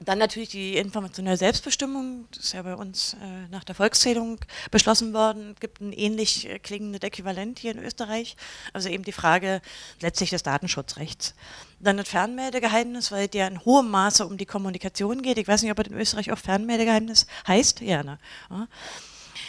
Dann 0.02 0.18
natürlich 0.18 0.50
die 0.50 0.78
informationelle 0.78 1.36
Selbstbestimmung, 1.36 2.26
das 2.32 2.45
ist 2.45 2.54
ja 2.54 2.62
bei 2.62 2.74
uns 2.74 3.16
äh, 3.16 3.50
nach 3.52 3.66
der 3.66 3.76
Volkszählung 3.76 4.39
beschlossen 4.72 5.14
worden. 5.14 5.52
Es 5.56 5.60
gibt 5.60 5.82
ein 5.82 5.91
ähnlich 5.91 6.50
äh, 6.50 6.58
klingendes 6.58 7.02
Äquivalent 7.02 7.60
hier 7.60 7.72
in 7.72 7.80
Österreich. 7.80 8.38
Also 8.72 8.88
eben 8.88 9.04
die 9.04 9.12
Frage 9.12 9.62
letztlich 10.00 10.30
des 10.30 10.41
Datenschutzrechts. 10.43 11.36
Dann 11.82 11.97
das 11.97 12.08
Fernmeldegeheimnis, 12.08 13.12
weil 13.12 13.28
der 13.28 13.50
in 13.50 13.66
hohem 13.66 13.89
Maße 13.89 14.26
um 14.26 14.38
die 14.38 14.45
Kommunikation 14.45 15.22
geht. 15.22 15.38
Ich 15.38 15.47
weiß 15.50 15.64
nicht, 15.64 15.72
ob 15.72 15.80
es 15.80 15.88
in 15.88 15.97
Österreich 15.97 16.32
auch 16.32 16.38
Fernmeldegeheimnis 16.38 17.28
heißt. 17.45 17.82
Ja, 17.82 18.02
ne? 18.02 18.20
Ja. 18.50 18.68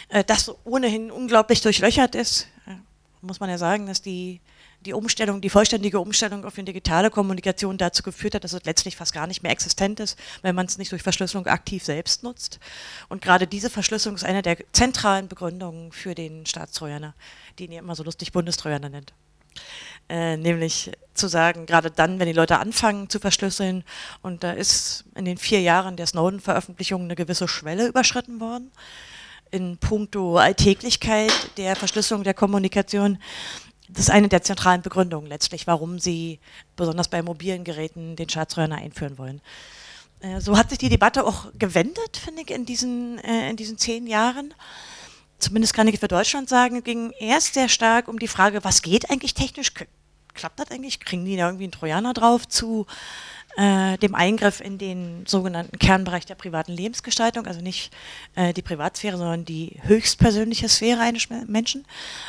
Äh, 0.09 0.25
das 0.25 0.53
ohnehin 0.65 1.11
unglaublich 1.11 1.61
durchlöchert 1.61 2.13
ist, 2.13 2.47
äh, 2.67 2.75
muss 3.21 3.39
man 3.39 3.49
ja 3.49 3.57
sagen, 3.57 3.85
dass 3.85 4.01
die 4.01 4.41
die 4.85 4.93
Umstellung, 4.93 5.41
die 5.41 5.49
vollständige 5.49 5.99
Umstellung 5.99 6.43
auf 6.45 6.57
eine 6.57 6.65
digitale 6.65 7.09
Kommunikation 7.09 7.77
dazu 7.77 8.03
geführt 8.03 8.35
hat, 8.35 8.43
dass 8.43 8.53
es 8.53 8.65
letztlich 8.65 8.95
fast 8.95 9.13
gar 9.13 9.27
nicht 9.27 9.43
mehr 9.43 9.51
existent 9.51 9.99
ist, 9.99 10.17
wenn 10.41 10.55
man 10.55 10.65
es 10.65 10.77
nicht 10.77 10.91
durch 10.91 11.03
Verschlüsselung 11.03 11.45
aktiv 11.47 11.83
selbst 11.83 12.23
nutzt. 12.23 12.59
Und 13.07 13.21
gerade 13.21 13.47
diese 13.47 13.69
Verschlüsselung 13.69 14.15
ist 14.15 14.23
eine 14.23 14.41
der 14.41 14.57
zentralen 14.73 15.27
Begründungen 15.27 15.91
für 15.91 16.15
den 16.15 16.45
Staatstrojaner, 16.45 17.13
den 17.59 17.71
ihr 17.71 17.79
immer 17.79 17.95
so 17.95 18.03
lustig 18.03 18.31
Bundestrojaner 18.31 18.89
nennt. 18.89 19.13
Äh, 20.09 20.37
nämlich 20.37 20.91
zu 21.13 21.27
sagen, 21.27 21.65
gerade 21.65 21.91
dann, 21.91 22.19
wenn 22.19 22.27
die 22.27 22.33
Leute 22.33 22.59
anfangen 22.59 23.09
zu 23.09 23.19
verschlüsseln, 23.19 23.83
und 24.21 24.43
da 24.43 24.51
ist 24.51 25.05
in 25.15 25.25
den 25.25 25.37
vier 25.37 25.61
Jahren 25.61 25.95
der 25.95 26.07
Snowden-Veröffentlichung 26.07 27.03
eine 27.03 27.15
gewisse 27.15 27.47
Schwelle 27.47 27.87
überschritten 27.87 28.39
worden, 28.39 28.71
in 29.51 29.77
puncto 29.77 30.37
Alltäglichkeit 30.37 31.31
der 31.57 31.75
Verschlüsselung 31.75 32.23
der 32.23 32.33
Kommunikation, 32.33 33.19
das 33.93 34.05
ist 34.05 34.11
eine 34.11 34.29
der 34.29 34.41
zentralen 34.41 34.81
Begründungen 34.81 35.27
letztlich, 35.27 35.67
warum 35.67 35.99
sie 35.99 36.39
besonders 36.75 37.09
bei 37.09 37.21
mobilen 37.21 37.63
Geräten 37.63 38.15
den 38.15 38.29
Staatsröhrer 38.29 38.75
einführen 38.75 39.17
wollen. 39.17 39.41
Äh, 40.21 40.39
so 40.39 40.57
hat 40.57 40.69
sich 40.69 40.79
die 40.79 40.89
Debatte 40.89 41.25
auch 41.25 41.47
gewendet, 41.57 42.17
finde 42.17 42.43
ich, 42.43 42.51
in 42.51 42.65
diesen, 42.65 43.19
äh, 43.19 43.49
in 43.49 43.57
diesen 43.57 43.77
zehn 43.77 44.07
Jahren. 44.07 44.53
Zumindest 45.39 45.73
kann 45.73 45.87
ich 45.87 45.99
für 45.99 46.07
Deutschland 46.07 46.49
sagen, 46.49 46.77
es 46.77 46.83
ging 46.83 47.11
erst 47.19 47.55
sehr 47.55 47.67
stark 47.67 48.07
um 48.07 48.19
die 48.19 48.27
Frage, 48.27 48.63
was 48.63 48.81
geht 48.81 49.09
eigentlich 49.09 49.33
technisch? 49.33 49.73
Klappt 50.33 50.59
das 50.59 50.71
eigentlich? 50.71 50.99
Kriegen 50.99 51.25
die 51.25 51.35
da 51.35 51.47
irgendwie 51.47 51.65
einen 51.65 51.71
Trojaner 51.71 52.13
drauf 52.13 52.47
zu 52.47 52.85
äh, 53.57 53.97
dem 53.97 54.15
Eingriff 54.15 54.61
in 54.61 54.77
den 54.77 55.25
sogenannten 55.25 55.77
Kernbereich 55.77 56.25
der 56.25 56.35
privaten 56.35 56.71
Lebensgestaltung, 56.71 57.47
also 57.47 57.61
nicht 57.61 57.91
äh, 58.35 58.53
die 58.53 58.61
Privatsphäre, 58.61 59.17
sondern 59.17 59.45
die 59.45 59.79
höchstpersönliche 59.81 60.69
Sphäre 60.69 61.01
eines 61.01 61.27
Menschen, 61.47 61.85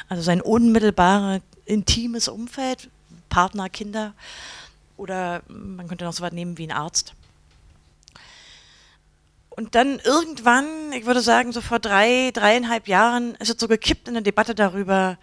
also 0.09 0.23
sein 0.23 0.41
unmittelbares, 0.41 1.41
intimes 1.65 2.29
Umfeld, 2.29 2.89
Partner, 3.29 3.69
Kinder 3.69 4.15
oder 4.97 5.43
man 5.49 5.89
könnte 5.89 6.05
noch 6.05 6.13
so 6.13 6.23
was 6.23 6.33
nehmen 6.33 6.59
wie 6.59 6.67
ein 6.67 6.73
Arzt. 6.73 7.15
Und 9.51 9.75
dann 9.75 9.99
irgendwann, 9.99 10.93
ich 10.93 11.05
würde 11.05 11.21
sagen, 11.21 11.53
so 11.53 11.61
vor 11.61 11.79
drei, 11.79 12.31
dreieinhalb 12.33 12.89
Jahren, 12.89 13.35
ist 13.37 13.51
es 13.51 13.61
so 13.61 13.69
gekippt 13.69 14.09
in 14.09 14.15
der 14.15 14.23
Debatte 14.23 14.55
darüber, 14.55 15.19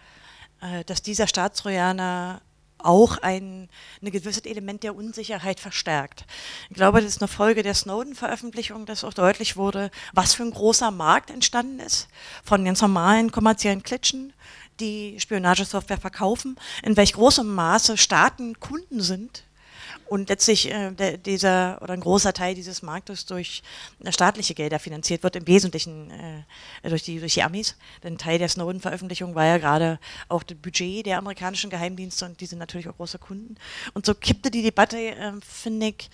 äh, 0.60 0.84
dass 0.84 1.02
dieser 1.02 1.26
Staatstrojaner 1.26 2.40
auch 2.84 3.18
ein, 3.18 3.68
ein 4.02 4.10
gewisses 4.10 4.44
Element 4.44 4.82
der 4.82 4.94
Unsicherheit 4.94 5.60
verstärkt. 5.60 6.24
Ich 6.68 6.76
glaube, 6.76 7.00
das 7.00 7.10
ist 7.10 7.22
eine 7.22 7.28
Folge 7.28 7.62
der 7.62 7.74
Snowden-Veröffentlichung, 7.74 8.86
dass 8.86 9.04
auch 9.04 9.14
deutlich 9.14 9.56
wurde, 9.56 9.90
was 10.12 10.34
für 10.34 10.42
ein 10.42 10.50
großer 10.50 10.90
Markt 10.90 11.30
entstanden 11.30 11.80
ist 11.80 12.08
von 12.44 12.64
ganz 12.64 12.80
normalen 12.80 13.32
kommerziellen 13.32 13.82
Klitschen, 13.82 14.32
die 14.80 15.20
Spionagesoftware 15.20 15.98
verkaufen, 15.98 16.56
in 16.82 16.96
welch 16.96 17.12
großem 17.12 17.46
Maße 17.46 17.96
Staaten 17.96 18.58
Kunden 18.60 19.00
sind 19.00 19.44
und 20.10 20.28
letztlich 20.28 20.68
äh, 20.68 20.90
der, 20.90 21.18
dieser 21.18 21.80
oder 21.82 21.94
ein 21.94 22.00
großer 22.00 22.32
Teil 22.32 22.56
dieses 22.56 22.82
Marktes 22.82 23.26
durch 23.26 23.62
äh, 24.04 24.10
staatliche 24.10 24.54
Gelder 24.54 24.80
finanziert 24.80 25.22
wird, 25.22 25.36
im 25.36 25.46
Wesentlichen 25.46 26.10
äh, 26.10 26.88
durch, 26.88 27.04
die, 27.04 27.20
durch 27.20 27.34
die 27.34 27.44
Amis. 27.44 27.76
Denn 28.02 28.18
Teil 28.18 28.40
der 28.40 28.48
Snowden-Veröffentlichung 28.48 29.36
war 29.36 29.46
ja 29.46 29.58
gerade 29.58 30.00
auch 30.28 30.42
das 30.42 30.58
Budget 30.58 31.06
der 31.06 31.18
amerikanischen 31.18 31.70
Geheimdienste 31.70 32.24
und 32.24 32.40
die 32.40 32.46
sind 32.46 32.58
natürlich 32.58 32.88
auch 32.88 32.96
große 32.96 33.20
Kunden. 33.20 33.54
Und 33.94 34.04
so 34.04 34.14
kippte 34.14 34.50
die 34.50 34.62
Debatte, 34.62 34.98
äh, 34.98 35.32
finde 35.42 35.86
ich, 35.86 36.10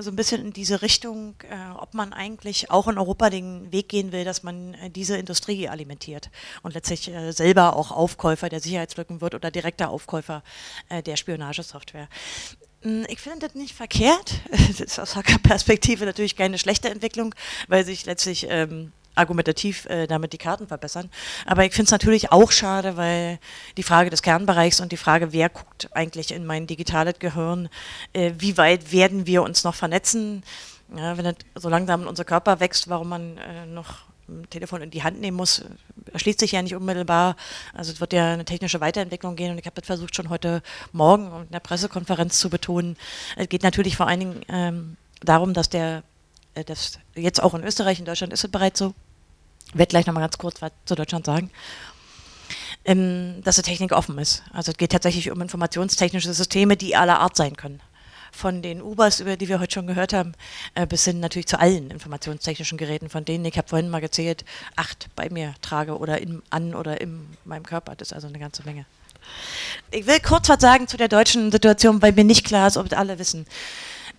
so 0.00 0.10
ein 0.10 0.16
bisschen 0.16 0.40
in 0.40 0.52
diese 0.52 0.80
Richtung, 0.82 1.34
äh, 1.42 1.76
ob 1.76 1.94
man 1.94 2.12
eigentlich 2.12 2.70
auch 2.70 2.86
in 2.88 2.98
Europa 2.98 3.30
den 3.30 3.72
Weg 3.72 3.88
gehen 3.88 4.12
will, 4.12 4.24
dass 4.24 4.42
man 4.42 4.74
äh, 4.74 4.90
diese 4.90 5.16
Industrie 5.16 5.68
alimentiert 5.68 6.30
und 6.62 6.74
letztlich 6.74 7.08
äh, 7.08 7.32
selber 7.32 7.76
auch 7.76 7.90
Aufkäufer 7.90 8.48
der 8.48 8.60
Sicherheitslücken 8.60 9.20
wird 9.20 9.34
oder 9.34 9.50
direkter 9.50 9.90
Aufkäufer 9.90 10.42
äh, 10.88 11.02
der 11.02 11.16
Spionagesoftware. 11.16 12.08
Hm, 12.82 13.06
ich 13.08 13.20
finde 13.20 13.46
das 13.46 13.54
nicht 13.54 13.74
verkehrt. 13.74 14.40
Das 14.68 14.80
ist 14.80 15.00
aus 15.00 15.16
Hacker-Perspektive 15.16 16.04
natürlich 16.04 16.36
keine 16.36 16.58
schlechte 16.58 16.90
Entwicklung, 16.90 17.34
weil 17.68 17.84
sich 17.84 18.04
letztlich 18.06 18.46
ähm, 18.48 18.92
argumentativ 19.18 19.86
äh, 19.86 20.06
damit 20.06 20.32
die 20.32 20.38
Karten 20.38 20.68
verbessern. 20.68 21.10
Aber 21.44 21.64
ich 21.64 21.72
finde 21.72 21.86
es 21.86 21.90
natürlich 21.90 22.30
auch 22.30 22.52
schade, 22.52 22.96
weil 22.96 23.38
die 23.76 23.82
Frage 23.82 24.10
des 24.10 24.22
Kernbereichs 24.22 24.80
und 24.80 24.92
die 24.92 24.96
Frage, 24.96 25.32
wer 25.32 25.48
guckt 25.48 25.88
eigentlich 25.92 26.32
in 26.32 26.46
mein 26.46 26.66
digitales 26.66 27.18
Gehirn, 27.18 27.68
äh, 28.12 28.32
wie 28.38 28.56
weit 28.56 28.92
werden 28.92 29.26
wir 29.26 29.42
uns 29.42 29.64
noch 29.64 29.74
vernetzen, 29.74 30.44
ja, 30.96 31.16
wenn 31.18 31.24
das 31.24 31.34
so 31.54 31.68
langsam 31.68 32.06
unser 32.06 32.24
Körper 32.24 32.60
wächst, 32.60 32.88
warum 32.88 33.08
man 33.08 33.36
äh, 33.38 33.66
noch 33.66 34.07
Telefon 34.50 34.82
in 34.82 34.90
die 34.90 35.02
Hand 35.02 35.20
nehmen 35.20 35.36
muss, 35.36 35.64
erschließt 36.12 36.40
sich 36.40 36.52
ja 36.52 36.62
nicht 36.62 36.74
unmittelbar. 36.74 37.36
Also 37.74 37.92
es 37.92 38.00
wird 38.00 38.12
ja 38.12 38.32
eine 38.32 38.44
technische 38.44 38.80
Weiterentwicklung 38.80 39.36
gehen 39.36 39.52
und 39.52 39.58
ich 39.58 39.66
habe 39.66 39.76
das 39.76 39.86
versucht 39.86 40.14
schon 40.14 40.28
heute 40.28 40.62
Morgen 40.92 41.44
in 41.44 41.50
der 41.50 41.60
Pressekonferenz 41.60 42.38
zu 42.38 42.50
betonen. 42.50 42.96
Es 43.36 43.48
geht 43.48 43.62
natürlich 43.62 43.96
vor 43.96 44.06
allen 44.06 44.20
Dingen 44.20 44.40
ähm, 44.48 44.96
darum, 45.20 45.54
dass 45.54 45.68
der, 45.68 46.02
äh, 46.54 46.64
das 46.64 46.98
jetzt 47.14 47.42
auch 47.42 47.54
in 47.54 47.64
Österreich, 47.64 47.98
in 47.98 48.04
Deutschland 48.04 48.32
ist 48.32 48.44
es 48.44 48.50
bereits 48.50 48.78
so, 48.78 48.94
ich 49.68 49.78
werde 49.78 49.90
gleich 49.90 50.06
nochmal 50.06 50.22
ganz 50.22 50.38
kurz 50.38 50.62
was 50.62 50.72
zu 50.84 50.94
Deutschland 50.94 51.26
sagen, 51.26 51.50
ähm, 52.84 53.42
dass 53.44 53.56
die 53.56 53.62
Technik 53.62 53.92
offen 53.92 54.18
ist. 54.18 54.42
Also 54.52 54.72
es 54.72 54.78
geht 54.78 54.92
tatsächlich 54.92 55.30
um 55.30 55.40
informationstechnische 55.40 56.32
Systeme, 56.32 56.76
die 56.76 56.96
aller 56.96 57.20
Art 57.20 57.36
sein 57.36 57.56
können 57.56 57.80
von 58.32 58.62
den 58.62 58.82
Ubers, 58.82 59.20
über 59.20 59.36
die 59.36 59.48
wir 59.48 59.60
heute 59.60 59.74
schon 59.74 59.86
gehört 59.86 60.12
haben, 60.12 60.32
äh, 60.74 60.86
bis 60.86 61.04
hin 61.04 61.20
natürlich 61.20 61.46
zu 61.46 61.58
allen 61.58 61.90
informationstechnischen 61.90 62.78
Geräten, 62.78 63.08
von 63.08 63.24
denen 63.24 63.44
ich 63.44 63.56
habe 63.58 63.68
vorhin 63.68 63.90
mal 63.90 64.00
gezählt, 64.00 64.44
acht 64.76 65.08
bei 65.16 65.28
mir 65.30 65.54
trage 65.60 65.98
oder 65.98 66.20
in, 66.20 66.42
an 66.50 66.74
oder 66.74 67.00
in 67.00 67.26
meinem 67.44 67.64
Körper. 67.64 67.94
Das 67.96 68.08
ist 68.08 68.14
also 68.14 68.28
eine 68.28 68.38
ganze 68.38 68.62
Menge. 68.64 68.86
Ich 69.90 70.06
will 70.06 70.20
kurz 70.20 70.48
was 70.48 70.60
sagen 70.60 70.88
zu 70.88 70.96
der 70.96 71.08
deutschen 71.08 71.50
Situation, 71.50 72.00
weil 72.02 72.12
mir 72.12 72.24
nicht 72.24 72.46
klar 72.46 72.66
ist, 72.66 72.76
ob 72.76 72.92
alle 72.96 73.18
wissen. 73.18 73.46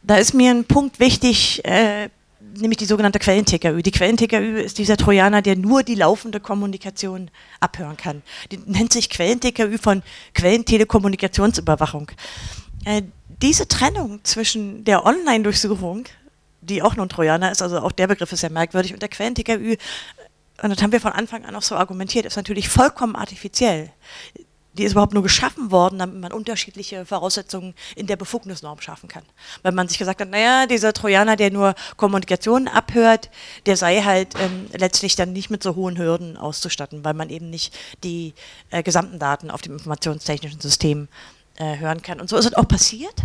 Da 0.04 0.16
ist 0.16 0.34
mir 0.34 0.52
ein 0.52 0.66
Punkt 0.66 1.00
wichtig, 1.00 1.64
äh, 1.66 2.10
nämlich 2.56 2.78
die 2.78 2.86
sogenannte 2.86 3.20
Quellen-TKÜ. 3.20 3.82
Die 3.82 3.92
Quellen-TKÜ 3.92 4.60
ist 4.62 4.78
dieser 4.78 4.98
Trojaner, 4.98 5.42
der 5.42 5.56
nur 5.56 5.84
die 5.84 5.96
laufende 5.96 6.40
Kommunikation 6.40 7.30
abhören 7.60 7.98
kann. 7.98 8.22
Die 8.52 8.58
nennt 8.66 8.94
sich 8.94 9.10
Quellen-TKÜ 9.10 9.78
von 9.78 10.04
Quellentelekommunikationsüberwachung. 10.34 12.12
Äh, 12.86 13.04
diese 13.42 13.68
Trennung 13.68 14.24
zwischen 14.24 14.84
der 14.84 15.06
Online-Durchsuchung, 15.06 16.06
die 16.62 16.82
auch 16.82 16.96
nur 16.96 17.06
ein 17.06 17.10
Trojaner 17.10 17.52
ist, 17.52 17.62
also 17.62 17.80
auch 17.80 17.92
der 17.92 18.08
Begriff 18.08 18.32
ist 18.32 18.44
ja 18.44 18.50
merkwürdig, 18.50 18.94
und 18.94 19.02
der 19.02 19.10
Quellen-TKÜ, 19.10 19.78
und 20.62 20.70
das 20.70 20.82
haben 20.82 20.92
wir 20.92 21.00
von 21.00 21.14
Anfang 21.14 21.46
an 21.46 21.56
auch 21.56 21.62
so 21.62 21.76
argumentiert, 21.76 22.26
ist 22.26 22.36
natürlich 22.36 22.68
vollkommen 22.68 23.16
artifiziell. 23.16 23.92
Die 24.74 24.84
ist 24.84 24.92
überhaupt 24.92 25.14
nur 25.14 25.24
geschaffen 25.24 25.72
worden, 25.72 26.00
damit 26.00 26.20
man 26.20 26.32
unterschiedliche 26.32 27.06
Voraussetzungen 27.06 27.74
in 27.96 28.08
der 28.08 28.18
Befugnisnorm 28.18 28.80
schaffen 28.80 29.10
kann. 29.10 29.24
Weil 29.64 29.72
man 29.72 29.88
sich 29.88 29.98
gesagt 29.98 30.22
hat, 30.22 30.30
naja, 30.30 30.68
dieser 30.68 30.94
Trojaner, 30.94 31.36
der 31.36 31.52
nur 31.52 31.76
Kommunikation 31.98 32.68
abhört, 32.68 33.30
der 33.66 33.78
sei 33.78 34.02
halt 34.02 34.36
ähm, 34.40 34.68
letztlich 34.78 35.16
dann 35.16 35.34
nicht 35.34 35.50
mit 35.50 35.64
so 35.64 35.76
hohen 35.76 35.98
Hürden 35.98 36.38
auszustatten, 36.38 37.04
weil 37.04 37.14
man 37.14 37.30
eben 37.30 37.50
nicht 37.50 37.76
die 38.04 38.34
äh, 38.70 38.84
gesamten 38.84 39.18
Daten 39.18 39.50
auf 39.50 39.62
dem 39.62 39.74
informationstechnischen 39.74 40.62
System 40.62 41.08
äh, 41.08 41.39
hören 41.66 42.02
kann. 42.02 42.20
Und 42.20 42.30
so 42.30 42.38
ist 42.38 42.46
es 42.46 42.54
auch 42.54 42.68
passiert. 42.68 43.16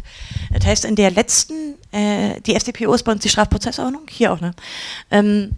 Das 0.53 0.66
heißt, 0.66 0.85
in 0.85 0.97
der 0.97 1.11
letzten, 1.11 1.74
äh, 1.93 2.41
die 2.41 2.55
FDPO 2.55 2.93
ist 2.95 3.05
bei 3.05 3.12
uns 3.12 3.22
die 3.22 3.28
Strafprozessordnung, 3.28 4.03
hier 4.09 4.32
auch, 4.32 4.41
ne? 4.41 4.53
Ähm, 5.11 5.57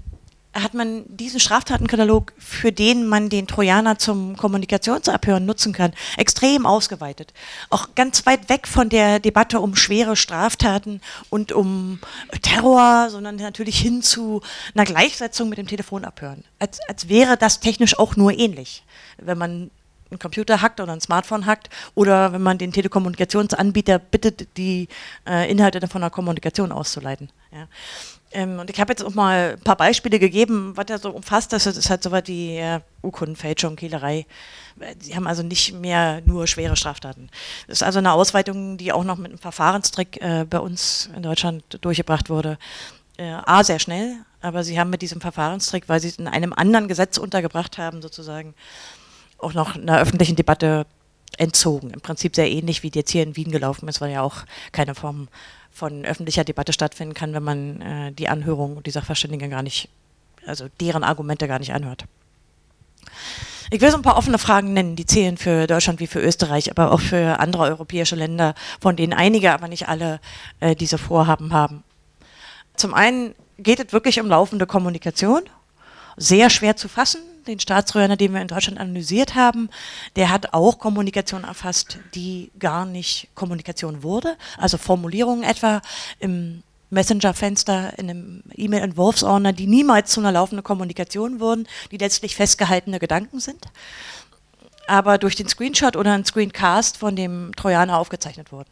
hat 0.63 0.75
man 0.75 1.05
diesen 1.09 1.41
Straftatenkatalog, 1.41 2.33
für 2.39 2.73
den 2.73 3.07
man 3.07 3.29
den 3.29 3.47
Trojaner 3.47 3.99
zum 3.99 4.37
Kommunikationsabhören 4.37 5.45
nutzen 5.45 5.73
kann, 5.73 5.93
extrem 6.17 6.67
ausgeweitet. 6.67 7.33
Auch 7.71 7.89
ganz 7.95 8.27
weit 8.27 8.49
weg 8.49 8.67
von 8.67 8.89
der 8.89 9.21
Debatte 9.21 9.61
um 9.61 9.77
schwere 9.77 10.17
Straftaten 10.17 11.01
und 11.31 11.53
um 11.53 12.01
Terror, 12.43 13.09
sondern 13.11 13.37
natürlich 13.37 13.79
hin 13.79 14.03
zu 14.03 14.41
einer 14.75 14.85
Gleichsetzung 14.85 15.49
mit 15.49 15.59
dem 15.59 15.67
Telefonabhören. 15.67 16.45
Als, 16.59 16.81
als 16.89 17.09
wäre 17.09 17.37
das 17.37 17.61
technisch 17.61 17.99
auch 17.99 18.17
nur 18.17 18.33
ähnlich, 18.39 18.83
wenn 19.19 19.39
man 19.39 19.71
einen 20.11 20.19
Computer 20.19 20.63
hackt 20.63 20.81
oder 20.81 20.93
ein 20.93 21.01
Smartphone 21.01 21.47
hackt 21.47 21.69
oder 21.95 22.33
wenn 22.33 22.43
man 22.43 22.59
den 22.59 22.73
Telekommunikationsanbieter 22.73 23.99
bittet, 23.99 24.49
die 24.57 24.89
äh, 25.29 25.51
Inhalte 25.51 25.87
von 25.89 26.03
einer 26.03 26.11
Kommunikation 26.11 26.73
auszuleiten. 26.73 27.31
Ja. 27.53 27.69
Ähm, 28.33 28.59
und 28.59 28.71
ich 28.71 28.81
habe 28.81 28.93
jetzt 28.93 29.05
auch 29.05 29.15
mal 29.15 29.55
ein 29.57 29.61
paar 29.61 29.77
Beispiele 29.77 30.19
gegeben, 30.19 30.77
was 30.77 30.87
er 30.91 30.99
so 30.99 31.11
umfasst. 31.11 31.53
Das 31.53 31.67
ist 31.67 31.89
halt 31.89 32.03
so 32.03 32.11
was 32.11 32.25
die 32.25 32.57
äh, 32.57 32.81
Urkundenfälschung, 33.03 33.77
Kehlerei. 33.77 34.27
Sie 35.01 35.17
haben 35.17 35.27
also 35.27 35.43
nicht 35.43 35.73
mehr 35.75 36.21
nur 36.27 36.47
schwere 36.47 36.77
Straftaten. 36.77 37.31
Das 37.67 37.79
ist 37.79 37.83
also 37.83 37.99
eine 37.99 38.13
Ausweitung, 38.13 38.77
die 38.77 38.93
auch 38.93 39.05
noch 39.05 39.17
mit 39.17 39.31
einem 39.31 39.39
Verfahrenstrick 39.39 40.21
äh, 40.21 40.45
bei 40.49 40.59
uns 40.59 41.09
in 41.17 41.23
Deutschland 41.23 41.79
durchgebracht 41.81 42.29
wurde. 42.29 42.59
Äh, 43.17 43.31
A, 43.31 43.65
sehr 43.65 43.79
schnell, 43.79 44.17
aber 44.43 44.65
sie 44.65 44.79
haben 44.79 44.91
mit 44.91 45.01
diesem 45.01 45.23
Verfahrenstrick, 45.23 45.89
weil 45.89 46.01
sie 46.01 46.09
es 46.09 46.19
in 46.19 46.29
einem 46.29 46.53
anderen 46.53 46.89
Gesetz 46.89 47.17
untergebracht 47.17 47.79
haben, 47.79 48.03
sozusagen, 48.03 48.55
auch 49.39 49.55
noch 49.55 49.77
einer 49.77 50.01
öffentlichen 50.01 50.37
Debatte 50.37 50.87
entzogen. 51.39 51.91
Im 51.91 52.01
Prinzip 52.01 52.35
sehr 52.35 52.51
ähnlich, 52.51 52.83
wie 52.83 52.91
jetzt 52.95 53.11
hier 53.11 53.23
in 53.23 53.37
Wien 53.37 53.51
gelaufen 53.51 53.89
ist, 53.89 54.01
weil 54.01 54.13
ja 54.13 54.23
auch 54.23 54.45
keine 54.73 54.95
Form 54.95 55.29
von 55.71 56.05
öffentlicher 56.05 56.45
Debatte 56.45 56.73
stattfinden 56.73 57.15
kann, 57.15 57.35
wenn 57.35 57.43
man 57.43 57.81
äh, 57.83 58.13
die 58.13 58.29
Anhörung 58.29 58.79
und 58.79 58.87
die 58.87 58.91
Sachverständigen 58.91 59.51
gar 59.51 59.63
nicht, 59.63 59.91
also 60.47 60.69
deren 60.81 61.05
Argumente 61.05 61.49
gar 61.49 61.59
nicht 61.59 61.75
anhört. 61.75 62.05
Ich 63.71 63.81
will 63.81 63.91
so 63.91 63.97
ein 63.97 64.03
paar 64.03 64.17
offene 64.17 64.39
Fragen 64.39 64.73
nennen, 64.73 64.97
die 64.97 65.07
zählen 65.07 65.37
für 65.37 65.67
Deutschland 65.67 66.01
wie 66.01 66.07
für 66.07 66.21
Österreich, 66.21 66.71
aber 66.71 66.93
auch 66.93 67.01
für 67.01 67.41
andere 67.41 67.65
europäische 67.65 68.17
Länder, 68.17 68.55
von 68.81 68.97
denen 68.97 69.13
einige, 69.13 69.53
aber 69.53 69.69
nicht 69.69 69.89
alle 69.89 70.21
äh, 70.61 70.77
diese 70.77 70.99
Vorhaben 70.99 71.53
haben. 71.53 71.83
Zum 72.77 72.95
einen 72.95 73.35
geht 73.59 73.81
es 73.81 73.93
wirklich 73.93 74.21
um 74.21 74.29
laufende 74.29 74.67
Kommunikation, 74.67 75.43
sehr 76.17 76.49
schwer 76.49 76.77
zu 76.77 76.89
fassen, 76.89 77.21
den 77.47 77.61
Staatstrojaner, 77.61 78.17
den 78.17 78.33
wir 78.33 78.41
in 78.41 78.49
Deutschland 78.49 78.79
analysiert 78.79 79.35
haben, 79.35 79.69
der 80.17 80.31
hat 80.31 80.53
auch 80.53 80.79
Kommunikation 80.79 81.45
erfasst, 81.45 81.99
die 82.15 82.51
gar 82.59 82.85
nicht 82.85 83.29
Kommunikation 83.35 84.03
wurde. 84.03 84.37
Also 84.59 84.79
Formulierungen 84.79 85.45
etwa 85.45 85.83
im 86.19 86.63
Messenger-Fenster, 86.91 87.99
in 87.99 88.11
einem 88.11 88.43
E-Mail-Entwurfsordner, 88.55 89.53
die 89.53 89.67
niemals 89.67 90.11
zu 90.11 90.21
einer 90.21 90.33
laufenden 90.33 90.63
Kommunikation 90.63 91.41
wurden, 91.41 91.67
die 91.91 91.99
letztlich 91.99 92.37
festgehaltene 92.37 92.99
Gedanken 92.99 93.41
sind, 93.41 93.67
aber 94.87 95.19
durch 95.19 95.35
den 95.35 95.49
Screenshot 95.49 95.97
oder 95.97 96.13
einen 96.13 96.25
Screencast 96.25 96.97
von 96.97 97.17
dem 97.17 97.53
Trojaner 97.57 97.99
aufgezeichnet 97.99 98.53
wurden. 98.53 98.71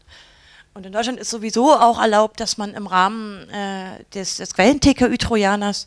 Und 0.75 0.87
in 0.87 0.93
Deutschland 0.93 1.20
ist 1.20 1.31
sowieso 1.31 1.72
auch 1.72 2.01
erlaubt, 2.01 2.41
dass 2.41 2.59
man 2.59 2.75
im 2.75 2.87
Rahmen 2.87 3.49
äh, 3.51 4.05
des, 4.12 4.37
des 4.37 4.55
Quellen-TKÜ-Trojaners 4.55 5.87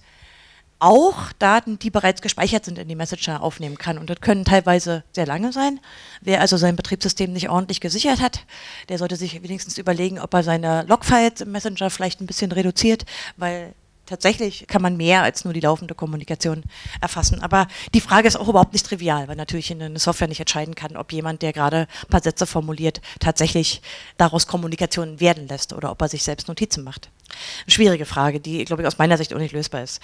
auch 0.79 1.31
Daten, 1.39 1.79
die 1.79 1.89
bereits 1.89 2.21
gespeichert 2.21 2.65
sind 2.65 2.77
in 2.77 2.87
die 2.87 2.95
Messenger 2.95 3.41
aufnehmen 3.41 3.77
kann. 3.77 3.97
Und 3.97 4.09
das 4.09 4.21
können 4.21 4.45
teilweise 4.45 5.03
sehr 5.11 5.25
lange 5.25 5.51
sein. 5.51 5.79
Wer 6.21 6.41
also 6.41 6.57
sein 6.57 6.75
Betriebssystem 6.75 7.33
nicht 7.33 7.49
ordentlich 7.49 7.81
gesichert 7.81 8.21
hat, 8.21 8.45
der 8.89 8.97
sollte 8.97 9.15
sich 9.15 9.41
wenigstens 9.41 9.77
überlegen, 9.77 10.19
ob 10.19 10.33
er 10.33 10.43
seine 10.43 10.83
Logfiles 10.83 11.41
im 11.41 11.51
Messenger 11.51 11.89
vielleicht 11.89 12.21
ein 12.21 12.27
bisschen 12.27 12.51
reduziert, 12.51 13.05
weil 13.37 13.73
tatsächlich 14.07 14.65
kann 14.67 14.81
man 14.81 14.97
mehr 14.97 15.21
als 15.21 15.43
nur 15.43 15.53
die 15.53 15.59
laufende 15.59 15.93
Kommunikation 15.93 16.63
erfassen. 17.01 17.41
Aber 17.41 17.67
die 17.93 18.01
Frage 18.01 18.27
ist 18.27 18.37
auch 18.37 18.47
überhaupt 18.47 18.73
nicht 18.73 18.85
trivial, 18.85 19.27
weil 19.27 19.35
natürlich 19.35 19.71
eine 19.71 19.99
Software 19.99 20.27
nicht 20.27 20.39
entscheiden 20.39 20.75
kann, 20.75 20.95
ob 20.95 21.11
jemand, 21.11 21.41
der 21.41 21.53
gerade 21.53 21.87
ein 22.03 22.09
paar 22.09 22.23
Sätze 22.23 22.47
formuliert, 22.47 23.01
tatsächlich 23.19 23.81
daraus 24.17 24.47
Kommunikation 24.47 25.19
werden 25.19 25.47
lässt 25.47 25.73
oder 25.73 25.91
ob 25.91 26.01
er 26.01 26.09
sich 26.09 26.23
selbst 26.23 26.47
Notizen 26.47 26.83
macht. 26.83 27.09
Schwierige 27.67 28.05
Frage, 28.05 28.39
die, 28.39 28.63
glaube 28.65 28.81
ich, 28.81 28.87
aus 28.87 28.97
meiner 28.97 29.17
Sicht 29.17 29.33
auch 29.33 29.39
nicht 29.39 29.53
lösbar 29.53 29.83
ist. 29.83 30.01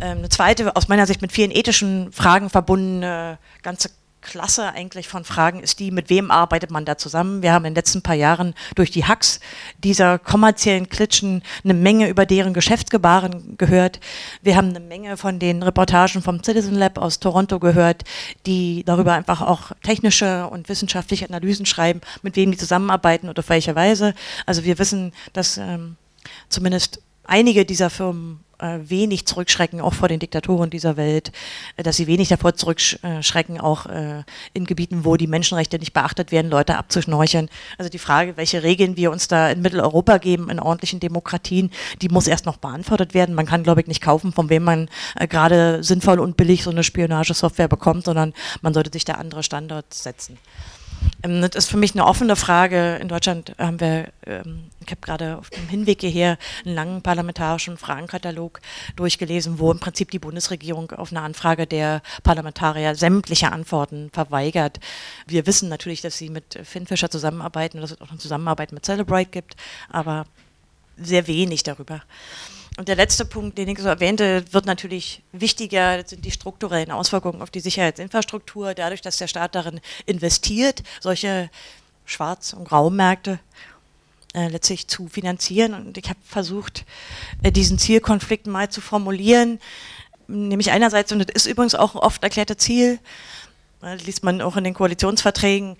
Ähm, 0.00 0.18
eine 0.18 0.28
zweite, 0.28 0.74
aus 0.76 0.88
meiner 0.88 1.06
Sicht 1.06 1.22
mit 1.22 1.32
vielen 1.32 1.50
ethischen 1.50 2.12
Fragen 2.12 2.50
verbundene 2.50 3.38
ganze 3.62 3.90
Klasse 4.22 4.72
eigentlich 4.72 5.08
von 5.08 5.24
Fragen 5.24 5.60
ist 5.60 5.80
die, 5.80 5.90
mit 5.90 6.08
wem 6.08 6.30
arbeitet 6.30 6.70
man 6.70 6.84
da 6.84 6.96
zusammen? 6.96 7.42
Wir 7.42 7.52
haben 7.52 7.64
in 7.64 7.72
den 7.72 7.76
letzten 7.76 8.02
paar 8.02 8.14
Jahren 8.14 8.54
durch 8.76 8.90
die 8.90 9.04
Hacks 9.04 9.40
dieser 9.82 10.18
kommerziellen 10.18 10.88
Klitschen 10.88 11.42
eine 11.64 11.74
Menge 11.74 12.08
über 12.08 12.24
deren 12.24 12.54
Geschäftsgebaren 12.54 13.58
gehört. 13.58 14.00
Wir 14.40 14.56
haben 14.56 14.68
eine 14.68 14.80
Menge 14.80 15.16
von 15.16 15.38
den 15.38 15.62
Reportagen 15.62 16.22
vom 16.22 16.42
Citizen 16.42 16.76
Lab 16.76 16.98
aus 16.98 17.18
Toronto 17.18 17.58
gehört, 17.58 18.04
die 18.46 18.84
darüber 18.84 19.12
einfach 19.12 19.42
auch 19.42 19.72
technische 19.82 20.46
und 20.46 20.68
wissenschaftliche 20.68 21.28
Analysen 21.28 21.66
schreiben, 21.66 22.00
mit 22.22 22.36
wem 22.36 22.52
die 22.52 22.58
zusammenarbeiten 22.58 23.28
und 23.28 23.38
auf 23.38 23.48
welche 23.48 23.74
Weise. 23.74 24.14
Also 24.46 24.64
wir 24.64 24.78
wissen, 24.78 25.12
dass 25.32 25.58
ähm, 25.58 25.96
zumindest 26.48 27.02
einige 27.24 27.64
dieser 27.64 27.90
Firmen 27.90 28.40
äh, 28.62 28.78
wenig 28.88 29.26
zurückschrecken, 29.26 29.80
auch 29.80 29.92
vor 29.92 30.06
den 30.08 30.20
Diktatoren 30.20 30.70
dieser 30.70 30.96
Welt, 30.96 31.32
äh, 31.76 31.82
dass 31.82 31.96
sie 31.96 32.06
wenig 32.06 32.28
davor 32.28 32.54
zurückschrecken, 32.54 33.60
auch 33.60 33.86
äh, 33.86 34.22
in 34.54 34.66
Gebieten, 34.66 35.04
wo 35.04 35.16
die 35.16 35.26
Menschenrechte 35.26 35.78
nicht 35.78 35.92
beachtet 35.92 36.30
werden, 36.30 36.50
Leute 36.50 36.76
abzuschnorcheln. 36.76 37.48
Also 37.76 37.90
die 37.90 37.98
Frage, 37.98 38.36
welche 38.36 38.62
Regeln 38.62 38.96
wir 38.96 39.10
uns 39.10 39.26
da 39.26 39.50
in 39.50 39.62
Mitteleuropa 39.62 40.18
geben, 40.18 40.48
in 40.48 40.60
ordentlichen 40.60 41.00
Demokratien, 41.00 41.70
die 42.00 42.08
muss 42.08 42.28
erst 42.28 42.46
noch 42.46 42.56
beantwortet 42.56 43.14
werden. 43.14 43.34
Man 43.34 43.46
kann, 43.46 43.64
glaube 43.64 43.80
ich, 43.80 43.88
nicht 43.88 44.00
kaufen, 44.00 44.32
von 44.32 44.48
wem 44.48 44.62
man 44.62 44.88
gerade 45.28 45.82
sinnvoll 45.82 46.20
und 46.20 46.36
billig 46.36 46.62
so 46.62 46.70
eine 46.70 46.84
Spionagesoftware 46.84 47.68
bekommt, 47.68 48.04
sondern 48.04 48.32
man 48.60 48.74
sollte 48.74 48.92
sich 48.92 49.04
da 49.04 49.14
andere 49.14 49.42
Standards 49.42 50.04
setzen. 50.04 50.38
Ähm, 51.22 51.40
das 51.40 51.54
ist 51.54 51.70
für 51.70 51.76
mich 51.76 51.94
eine 51.94 52.06
offene 52.06 52.36
Frage. 52.36 52.96
In 52.96 53.08
Deutschland 53.08 53.54
haben 53.58 53.80
wir, 53.80 54.08
ähm, 54.26 54.64
ich 54.84 54.90
habe 54.90 55.00
gerade 55.00 55.38
auf 55.38 55.50
dem 55.50 55.68
Hinweg 55.68 56.00
hierher 56.00 56.38
einen 56.64 56.74
langen 56.74 57.02
parlamentarischen 57.02 57.76
Fragenkatalog 57.76 58.60
durchgelesen, 58.96 59.58
wo 59.58 59.70
im 59.70 59.78
Prinzip 59.78 60.10
die 60.10 60.18
Bundesregierung 60.18 60.90
auf 60.92 61.10
eine 61.10 61.22
Anfrage 61.22 61.66
der 61.66 62.02
Parlamentarier 62.22 62.94
sämtliche 62.94 63.52
Antworten 63.52 64.10
verweigert. 64.12 64.80
Wir 65.26 65.46
wissen 65.46 65.68
natürlich, 65.68 66.00
dass 66.00 66.18
sie 66.18 66.30
mit 66.30 66.58
Finfisher 66.64 67.10
zusammenarbeiten, 67.10 67.80
dass 67.80 67.92
es 67.92 68.00
auch 68.00 68.10
eine 68.10 68.18
Zusammenarbeit 68.18 68.72
mit 68.72 68.84
Celebrite 68.84 69.30
gibt, 69.30 69.56
aber 69.90 70.26
sehr 70.96 71.26
wenig 71.26 71.62
darüber. 71.62 72.02
Und 72.78 72.88
der 72.88 72.96
letzte 72.96 73.24
Punkt, 73.24 73.58
den 73.58 73.68
ich 73.68 73.78
so 73.78 73.88
erwähnte, 73.88 74.44
wird 74.50 74.64
natürlich 74.64 75.22
wichtiger, 75.32 75.98
das 75.98 76.10
sind 76.10 76.24
die 76.24 76.30
strukturellen 76.30 76.90
Auswirkungen 76.90 77.42
auf 77.42 77.50
die 77.50 77.60
Sicherheitsinfrastruktur, 77.60 78.74
dadurch, 78.74 79.02
dass 79.02 79.18
der 79.18 79.28
Staat 79.28 79.54
darin 79.54 79.80
investiert, 80.06 80.82
solche 81.00 81.50
Schwarz- 82.06 82.54
und 82.54 82.66
Graumärkte 82.66 83.38
äh, 84.34 84.48
letztlich 84.48 84.88
zu 84.88 85.08
finanzieren. 85.08 85.74
Und 85.74 85.98
ich 85.98 86.08
habe 86.08 86.18
versucht, 86.24 86.86
äh, 87.42 87.52
diesen 87.52 87.78
Zielkonflikt 87.78 88.46
mal 88.46 88.70
zu 88.70 88.80
formulieren, 88.80 89.60
nämlich 90.26 90.70
einerseits, 90.70 91.12
und 91.12 91.18
das 91.18 91.28
ist 91.34 91.46
übrigens 91.46 91.74
auch 91.74 91.94
ein 91.94 91.98
oft 91.98 92.22
erklärtes 92.22 92.56
Ziel, 92.56 92.98
äh, 93.82 93.96
liest 93.96 94.24
man 94.24 94.40
auch 94.40 94.56
in 94.56 94.64
den 94.64 94.74
Koalitionsverträgen, 94.74 95.76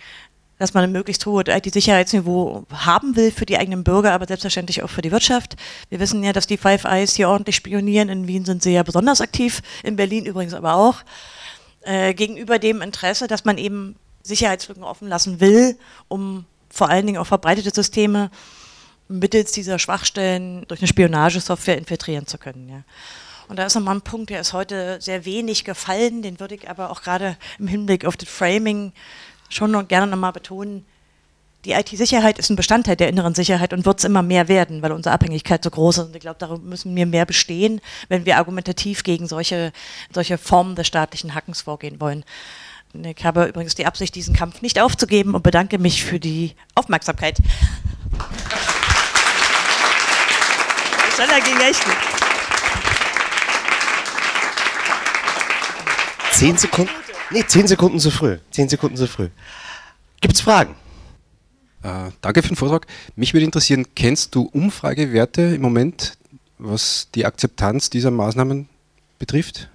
dass 0.63 0.75
man 0.75 0.85
ein 0.85 0.93
möglichst 0.93 1.27
hohes 1.27 1.47
IT-Sicherheitsniveau 1.49 2.67
haben 2.73 3.17
will 3.17 3.33
für 3.33 3.47
die 3.47 3.59
eigenen 3.59 3.83
Bürger, 3.83 4.13
aber 4.13 4.29
selbstverständlich 4.29 4.85
auch 4.85 4.91
für 4.91 5.03
die 5.03 5.11
Wirtschaft. 5.11 5.57
Wir 5.89 5.99
wissen 5.99 6.23
ja, 6.23 6.33
dass 6.33 6.47
die 6.47 6.57
Five 6.57 6.85
Eyes 6.85 7.17
hier 7.17 7.29
ordentlich 7.29 7.57
spionieren. 7.57 8.09
In 8.09 8.29
Wien 8.29 8.45
sind 8.45 8.63
sie 8.63 8.73
ja 8.73 8.85
besonders 8.85 9.21
aktiv, 9.21 9.61
in 9.83 9.97
Berlin 9.97 10.25
übrigens 10.25 10.55
aber 10.55 10.77
auch. 10.77 10.99
Äh, 11.81 12.15
gegenüber 12.15 12.61
dem 12.61 12.81
Interesse, 12.81 13.27
dass 13.27 13.45
man 13.45 13.59
eben 13.59 13.97
Sicherheitslücken 14.23 14.85
offen 14.85 15.09
lassen 15.09 15.41
will, 15.41 15.77
um 16.07 16.45
vor 16.71 16.89
allen 16.89 17.07
Dingen 17.07 17.19
auch 17.19 17.27
verbreitete 17.27 17.75
Systeme 17.75 18.31
mittels 19.09 19.51
dieser 19.51 19.81
Schwachstellen 19.81 20.65
durch 20.69 20.81
eine 20.81 20.87
Spionagesoftware 20.87 21.77
infiltrieren 21.77 22.29
zu 22.29 22.39
können. 22.39 22.69
Ja. 22.69 22.85
Und 23.49 23.59
da 23.59 23.67
ist 23.67 23.75
nochmal 23.75 23.97
ein 23.97 24.03
Punkt, 24.03 24.31
der 24.31 24.41
ist 24.41 24.53
heute 24.53 25.01
sehr 25.01 25.25
wenig 25.25 25.65
gefallen, 25.65 26.23
den 26.23 26.39
würde 26.39 26.55
ich 26.55 26.71
aber 26.71 26.91
auch 26.91 27.03
gerade 27.03 27.37
im 27.59 27.67
Hinblick 27.67 28.05
auf 28.05 28.17
das 28.17 28.29
Framing 28.29 28.93
schon 29.55 29.71
noch 29.71 29.87
gerne 29.87 30.07
nochmal 30.07 30.33
betonen, 30.33 30.85
die 31.65 31.73
IT-Sicherheit 31.73 32.41
ist 32.41 32.51
ein 32.51 32.57
Bestandteil 32.57 32.97
der 32.97 33.09
inneren 33.09 33.37
Sicherheit 33.37 33.73
und 33.73 33.87
wird 33.87 34.01
es 34.01 34.05
immer 34.05 34.23
mehr 34.23 34.49
werden, 34.49 34.83
weil 34.83 34.91
unsere 34.91 35.15
Abhängigkeit 35.15 35.63
so 35.63 35.71
groß 35.71 35.99
ist. 35.99 36.07
Und 36.07 36.17
ich 36.17 36.21
glaube, 36.21 36.39
darum 36.41 36.65
müssen 36.69 36.95
wir 36.97 37.07
mehr 37.07 37.25
bestehen, 37.25 37.81
wenn 38.09 38.27
wir 38.27 38.37
argumentativ 38.37 39.05
gegen 39.05 39.29
solche, 39.29 39.73
solche 40.13 40.39
Formen 40.39 40.75
des 40.75 40.89
staatlichen 40.89 41.35
Hackens 41.37 41.63
vorgehen 41.63 42.01
wollen. 42.01 42.25
Ich 42.95 43.25
habe 43.25 43.45
übrigens 43.45 43.77
die 43.77 43.87
Absicht, 43.87 44.15
diesen 44.17 44.35
Kampf 44.35 44.61
nicht 44.61 44.81
aufzugeben 44.81 45.35
und 45.37 45.43
bedanke 45.43 45.79
mich 45.79 46.05
für 46.05 46.19
die 46.19 46.57
Aufmerksamkeit. 46.75 47.39
Das 51.17 51.45
ging 51.45 51.61
echt 51.61 51.85
gut. 51.85 51.97
Zehn 56.33 56.59
Sekunden. 56.59 57.02
Nee, 57.33 57.45
zehn 57.47 57.67
Sekunden 57.67 57.99
zu 57.99 58.11
früh. 58.11 58.39
Zehn 58.51 58.69
Sekunden 58.69 58.97
zu 58.97 59.07
früh. 59.07 59.29
Gibt 60.21 60.35
es 60.35 60.41
Fragen? 60.41 60.75
Äh, 61.83 62.11
danke 62.21 62.43
für 62.43 62.49
den 62.49 62.57
Vortrag. 62.57 62.87
Mich 63.17 63.35
würde 63.35 63.45
interessieren, 63.45 63.87
kennst 63.95 64.35
du 64.35 64.43
Umfragewerte 64.43 65.43
im 65.43 65.63
Moment, 65.63 66.17
was 66.59 67.09
die 67.15 67.27
Akzeptanz 67.27 67.91
dieser 67.91 68.11
Maßnahmen 68.11 68.69
betrifft? 69.19 69.69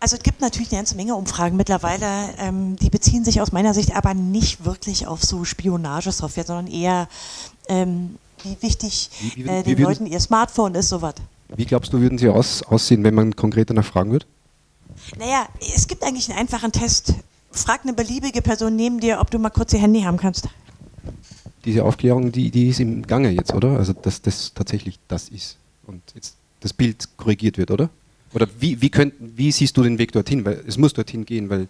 Also 0.00 0.16
es 0.16 0.22
gibt 0.22 0.40
natürlich 0.40 0.70
eine 0.70 0.78
ganze 0.78 0.96
Menge 0.96 1.14
Umfragen 1.14 1.56
mittlerweile, 1.56 2.06
ähm, 2.38 2.76
die 2.76 2.88
beziehen 2.88 3.22
sich 3.22 3.42
aus 3.42 3.52
meiner 3.52 3.74
Sicht 3.74 3.94
aber 3.94 4.14
nicht 4.14 4.64
wirklich 4.64 5.06
auf 5.06 5.22
so 5.22 5.44
Spionagesoftware, 5.44 6.44
sondern 6.44 6.66
eher, 6.68 7.06
ähm, 7.68 8.16
wie 8.42 8.56
wichtig 8.62 9.10
wie, 9.20 9.44
wie, 9.44 9.48
äh, 9.48 9.62
den 9.62 9.78
Leuten 9.78 10.06
ihr 10.06 10.20
Smartphone 10.20 10.74
ist, 10.74 10.88
sowas. 10.88 11.14
Wie 11.54 11.66
glaubst 11.66 11.92
du, 11.92 12.00
würden 12.00 12.16
sie 12.16 12.28
aus, 12.28 12.62
aussehen, 12.62 13.04
wenn 13.04 13.14
man 13.14 13.36
konkret 13.36 13.68
danach 13.68 13.84
fragen 13.84 14.12
würde? 14.12 14.24
Naja, 15.18 15.48
es 15.74 15.86
gibt 15.86 16.02
eigentlich 16.02 16.28
einen 16.30 16.38
einfachen 16.38 16.72
Test, 16.72 17.14
frag 17.50 17.82
eine 17.82 17.92
beliebige 17.92 18.42
Person 18.42 18.76
neben 18.76 19.00
dir, 19.00 19.20
ob 19.20 19.30
du 19.30 19.38
mal 19.38 19.50
kurz 19.50 19.72
ihr 19.72 19.80
Handy 19.80 20.02
haben 20.02 20.16
kannst. 20.16 20.48
Diese 21.64 21.84
Aufklärung, 21.84 22.32
die, 22.32 22.50
die 22.50 22.68
ist 22.68 22.80
im 22.80 23.06
Gange 23.06 23.30
jetzt, 23.30 23.52
oder? 23.52 23.76
Also, 23.76 23.92
dass 23.92 24.22
das 24.22 24.52
tatsächlich 24.54 24.98
das 25.08 25.28
ist 25.28 25.58
und 25.86 26.02
jetzt 26.14 26.36
das 26.60 26.72
Bild 26.72 27.08
korrigiert 27.16 27.58
wird, 27.58 27.70
oder? 27.70 27.90
Oder 28.32 28.46
wie, 28.58 28.80
wie, 28.80 28.90
könnt, 28.90 29.14
wie 29.18 29.50
siehst 29.50 29.76
du 29.76 29.82
den 29.82 29.98
Weg 29.98 30.12
dorthin? 30.12 30.44
Weil 30.44 30.62
es 30.66 30.78
muss 30.78 30.92
dorthin 30.92 31.26
gehen, 31.26 31.50
weil 31.50 31.68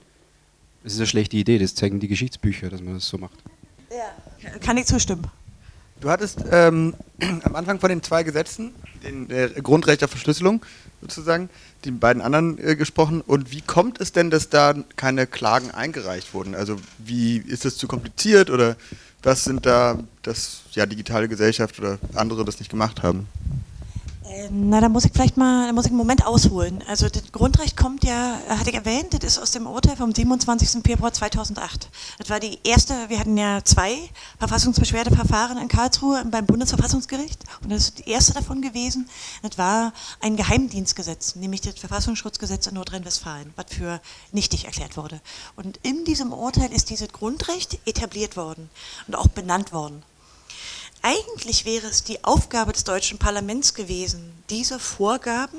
es 0.84 0.92
ist 0.92 0.98
eine 0.98 1.06
schlechte 1.06 1.36
Idee, 1.36 1.58
das 1.58 1.74
zeigen 1.74 2.00
die 2.00 2.08
Geschichtsbücher, 2.08 2.68
dass 2.68 2.82
man 2.82 2.94
das 2.94 3.08
so 3.08 3.18
macht. 3.18 3.38
Ja, 3.90 4.50
kann 4.60 4.76
ich 4.76 4.86
zustimmen. 4.86 5.24
Du 6.00 6.10
hattest 6.10 6.44
ähm, 6.50 6.94
am 7.42 7.54
Anfang 7.54 7.80
von 7.80 7.88
den 7.88 8.02
zwei 8.02 8.22
Gesetzen, 8.22 8.72
den 9.02 9.30
äh, 9.30 9.50
Grundrecht 9.62 10.04
auf 10.04 10.10
Verschlüsselung 10.10 10.64
sozusagen, 11.00 11.48
die 11.84 11.90
beiden 11.90 12.22
anderen 12.22 12.58
äh, 12.58 12.76
gesprochen. 12.76 13.20
Und 13.20 13.52
wie 13.52 13.62
kommt 13.62 14.00
es 14.00 14.12
denn, 14.12 14.30
dass 14.30 14.48
da 14.48 14.74
keine 14.96 15.26
Klagen 15.26 15.70
eingereicht 15.70 16.34
wurden? 16.34 16.54
Also 16.54 16.76
wie 16.98 17.38
ist 17.38 17.64
es 17.64 17.76
zu 17.76 17.88
kompliziert 17.88 18.50
oder 18.50 18.76
was 19.22 19.44
sind 19.44 19.66
da, 19.66 19.98
dass 20.22 20.62
ja 20.72 20.86
digitale 20.86 21.28
Gesellschaft 21.28 21.78
oder 21.78 21.98
andere 22.14 22.44
das 22.44 22.58
nicht 22.58 22.70
gemacht 22.70 23.02
haben? 23.02 23.26
Ähm, 24.32 24.68
na, 24.68 24.80
da 24.80 24.88
muss 24.88 25.04
ich 25.04 25.12
vielleicht 25.12 25.36
mal, 25.36 25.66
da 25.66 25.72
muss 25.72 25.86
ich 25.86 25.90
einen 25.90 25.98
Moment 25.98 26.24
ausholen. 26.24 26.84
Also 26.86 27.08
das 27.08 27.32
Grundrecht 27.32 27.76
kommt 27.76 28.04
ja, 28.04 28.38
hatte 28.48 28.70
ich 28.70 28.76
erwähnt, 28.76 29.12
das 29.12 29.24
ist 29.24 29.38
aus 29.40 29.50
dem 29.50 29.66
Urteil 29.66 29.96
vom 29.96 30.14
27. 30.14 30.82
Februar 30.84 31.12
2008. 31.12 31.88
Das 32.18 32.30
war 32.30 32.38
die 32.38 32.60
erste, 32.62 32.94
wir 33.08 33.18
hatten 33.18 33.36
ja 33.36 33.64
zwei 33.64 33.96
Verfassungsbeschwerdeverfahren 34.38 35.58
in 35.58 35.66
Karlsruhe 35.66 36.24
beim 36.30 36.46
Bundesverfassungsgericht 36.46 37.42
und 37.64 37.72
das 37.72 37.88
ist 37.88 37.98
die 37.98 38.10
erste 38.10 38.32
davon 38.32 38.62
gewesen. 38.62 39.08
Das 39.42 39.58
war 39.58 39.92
ein 40.20 40.36
Geheimdienstgesetz, 40.36 41.34
nämlich 41.34 41.62
das 41.62 41.80
Verfassungsschutzgesetz 41.80 42.68
in 42.68 42.74
Nordrhein-Westfalen, 42.74 43.52
was 43.56 43.66
für 43.70 44.00
nichtig 44.30 44.66
erklärt 44.66 44.96
wurde. 44.96 45.20
Und 45.56 45.80
in 45.82 46.04
diesem 46.04 46.32
Urteil 46.32 46.72
ist 46.72 46.90
dieses 46.90 47.08
Grundrecht 47.08 47.80
etabliert 47.84 48.36
worden 48.36 48.70
und 49.08 49.16
auch 49.16 49.26
benannt 49.26 49.72
worden. 49.72 50.04
Eigentlich 51.02 51.64
wäre 51.64 51.86
es 51.86 52.04
die 52.04 52.22
Aufgabe 52.24 52.72
des 52.72 52.84
deutschen 52.84 53.18
Parlaments 53.18 53.74
gewesen, 53.74 54.32
diese 54.50 54.78
Vorgaben 54.78 55.58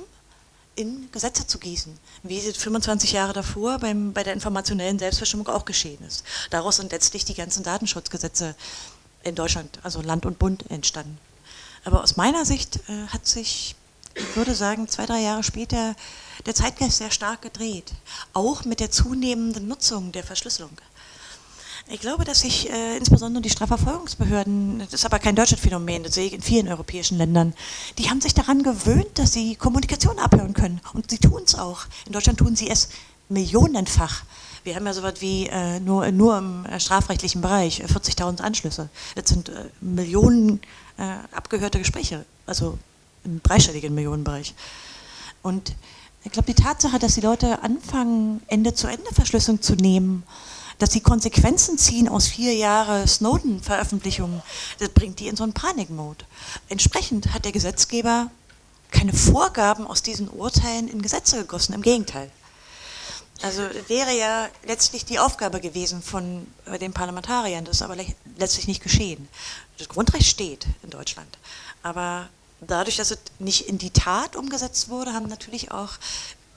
in 0.76 1.10
Gesetze 1.12 1.48
zu 1.48 1.58
gießen, 1.58 1.98
wie 2.24 2.38
es 2.38 2.58
25 2.58 3.12
Jahre 3.14 3.34
davor 3.34 3.80
beim, 3.80 4.14
bei 4.14 4.24
der 4.24 4.34
informationellen 4.34 5.00
Selbstbestimmung 5.00 5.48
auch 5.48 5.66
geschehen 5.66 6.04
ist. 6.06 6.24
Daraus 6.50 6.78
sind 6.78 6.92
letztlich 6.92 7.26
die 7.26 7.34
ganzen 7.34 7.64
Datenschutzgesetze 7.64 8.56
in 9.24 9.36
Deutschland, 9.36 9.80
also 9.84 10.02
Land 10.02 10.26
und 10.26 10.40
Bund, 10.40 10.70
entstanden. 10.70 11.18
Aber 11.84 12.04
aus 12.04 12.18
meiner 12.18 12.46
Sicht 12.46 12.78
äh, 12.88 13.08
hat 13.08 13.26
sich, 13.26 13.76
ich 14.14 14.36
würde 14.36 14.56
sagen, 14.56 14.88
zwei, 14.88 15.06
drei 15.06 15.22
Jahre 15.22 15.44
später 15.44 15.96
der 16.46 16.56
Zeitgeist 16.56 16.98
sehr 16.98 17.12
stark 17.12 17.42
gedreht, 17.42 17.92
auch 18.34 18.64
mit 18.66 18.80
der 18.80 18.92
zunehmenden 18.92 19.68
Nutzung 19.68 20.12
der 20.12 20.24
Verschlüsselung. 20.24 20.72
Ich 21.94 22.00
glaube, 22.00 22.24
dass 22.24 22.40
sich 22.40 22.70
äh, 22.70 22.96
insbesondere 22.96 23.42
die 23.42 23.50
Strafverfolgungsbehörden, 23.50 24.80
das 24.80 24.94
ist 24.94 25.06
aber 25.06 25.20
kein 25.20 25.36
deutsches 25.36 25.60
Phänomen, 25.60 26.04
das 26.04 26.14
sehe 26.14 26.28
ich 26.28 26.32
in 26.32 26.42
vielen 26.42 26.70
europäischen 26.70 27.18
Ländern, 27.18 27.54
die 27.98 28.10
haben 28.10 28.22
sich 28.22 28.34
daran 28.34 28.64
gewöhnt, 28.64 29.20
dass 29.20 29.34
sie 29.34 29.58
Kommunikation 29.58 30.18
abhören 30.18 30.54
können. 30.54 30.80
Und 30.94 31.12
sie 31.12 31.18
tun 31.18 31.42
es 31.46 31.56
auch. 31.56 31.82
In 32.06 32.14
Deutschland 32.14 32.40
tun 32.40 32.56
sie 32.56 32.70
es 32.70 32.88
millionenfach. 33.28 34.24
Wir 34.64 34.76
haben 34.76 34.86
ja 34.86 34.94
so 34.94 35.02
etwas 35.02 35.20
wie 35.20 35.48
äh, 35.48 35.82
nur, 35.82 36.10
nur 36.14 36.38
im 36.38 36.66
äh, 36.66 36.80
strafrechtlichen 36.80 37.42
Bereich 37.42 37.84
40.000 37.84 38.40
äh, 38.40 38.44
Anschlüsse. 38.44 38.88
Das 39.16 39.28
sind 39.28 39.50
äh, 39.50 39.66
Millionen 39.82 40.62
äh, 40.98 41.04
abgehörte 41.34 41.78
Gespräche, 41.78 42.24
also 42.46 42.78
im 43.26 43.44
dreistelligen 43.44 43.94
Millionenbereich. 43.94 44.56
Und 45.42 45.76
ich 46.24 46.32
glaube, 46.32 46.54
die 46.54 46.62
Tatsache, 46.62 47.00
dass 47.00 47.16
die 47.16 47.22
Leute 47.22 47.62
anfangen, 47.64 48.42
Ende-zu-Ende-Verschlüsselung 48.48 49.62
zu 49.62 49.76
nehmen, 49.76 50.24
dass 50.82 50.92
sie 50.92 51.02
Konsequenzen 51.02 51.78
ziehen 51.78 52.10
aus 52.10 52.28
vier 52.28 52.56
Jahren 52.56 53.08
Snowden-Veröffentlichungen, 53.08 54.42
das 54.80 54.90
bringt 54.90 55.20
die 55.20 55.28
in 55.28 55.36
so 55.36 55.44
einen 55.44 55.54
Panikmode. 55.54 56.26
Entsprechend 56.70 57.34
hat 57.34 57.46
der 57.46 57.52
Gesetzgeber 57.52 58.32
keine 58.90 59.14
Vorgaben 59.14 59.86
aus 59.86 60.02
diesen 60.02 60.28
Urteilen 60.28 60.88
in 60.88 61.04
Gesetze 61.04 61.38
gegossen, 61.38 61.74
im 61.74 61.84
Gegenteil. 61.84 62.32
Also 63.44 63.62
wäre 63.88 64.18
ja 64.18 64.50
letztlich 64.66 65.06
die 65.06 65.20
Aufgabe 65.20 65.62
gewesen 65.62 66.02
von 66.02 66.48
äh, 66.66 66.80
den 66.80 66.94
Parlamentariern, 66.94 67.64
das 67.64 67.78
ist 67.78 67.82
aber 67.84 67.96
letztlich 68.38 68.68
nicht 68.68 68.82
geschehen. 68.82 69.28
Das 69.78 69.88
Grundrecht 69.88 70.28
steht 70.28 70.66
in 70.82 70.90
Deutschland, 70.90 71.38
aber 71.84 72.28
dadurch, 72.60 72.98
dass 72.98 73.12
es 73.12 73.20
nicht 73.38 73.68
in 73.68 73.78
die 73.78 73.92
Tat 73.92 74.36
umgesetzt 74.36 74.90
wurde, 74.90 75.14
haben 75.14 75.28
natürlich 75.28 75.72
auch 75.72 75.94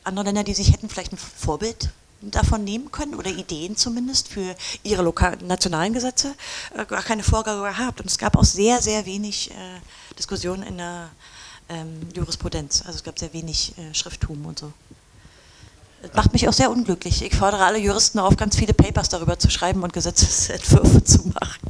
andere 0.02 0.26
Länder, 0.26 0.44
die 0.44 0.54
sich 0.54 0.72
hätten 0.72 0.88
vielleicht 0.88 1.12
ein 1.12 1.18
Vorbild 1.18 1.90
davon 2.30 2.64
nehmen 2.64 2.90
können 2.90 3.14
oder 3.14 3.30
Ideen 3.30 3.76
zumindest 3.76 4.28
für 4.28 4.54
ihre 4.82 5.02
nationalen 5.44 5.92
Gesetze 5.92 6.34
äh, 6.76 6.84
gar 6.84 7.02
keine 7.02 7.22
Vorgabe 7.22 7.62
gehabt. 7.62 8.00
Und 8.00 8.06
es 8.06 8.18
gab 8.18 8.36
auch 8.36 8.44
sehr, 8.44 8.80
sehr 8.82 9.06
wenig 9.06 9.50
äh, 9.50 9.54
Diskussionen 10.18 10.62
in 10.62 10.78
der 10.78 11.10
ähm, 11.68 12.00
Jurisprudenz. 12.14 12.82
Also 12.82 12.96
es 12.96 13.04
gab 13.04 13.18
sehr 13.18 13.32
wenig 13.32 13.76
äh, 13.78 13.94
Schrifttum 13.94 14.44
und 14.46 14.58
so. 14.58 14.72
Das 16.06 16.14
macht 16.16 16.32
mich 16.32 16.48
auch 16.48 16.52
sehr 16.52 16.70
unglücklich. 16.70 17.22
Ich 17.24 17.34
fordere 17.34 17.64
alle 17.64 17.78
Juristen 17.78 18.18
auf, 18.18 18.36
ganz 18.36 18.56
viele 18.56 18.74
Papers 18.74 19.08
darüber 19.08 19.38
zu 19.38 19.48
schreiben 19.50 19.82
und 19.82 19.92
Gesetzesentwürfe 19.92 21.02
zu 21.02 21.28
machen. 21.28 21.60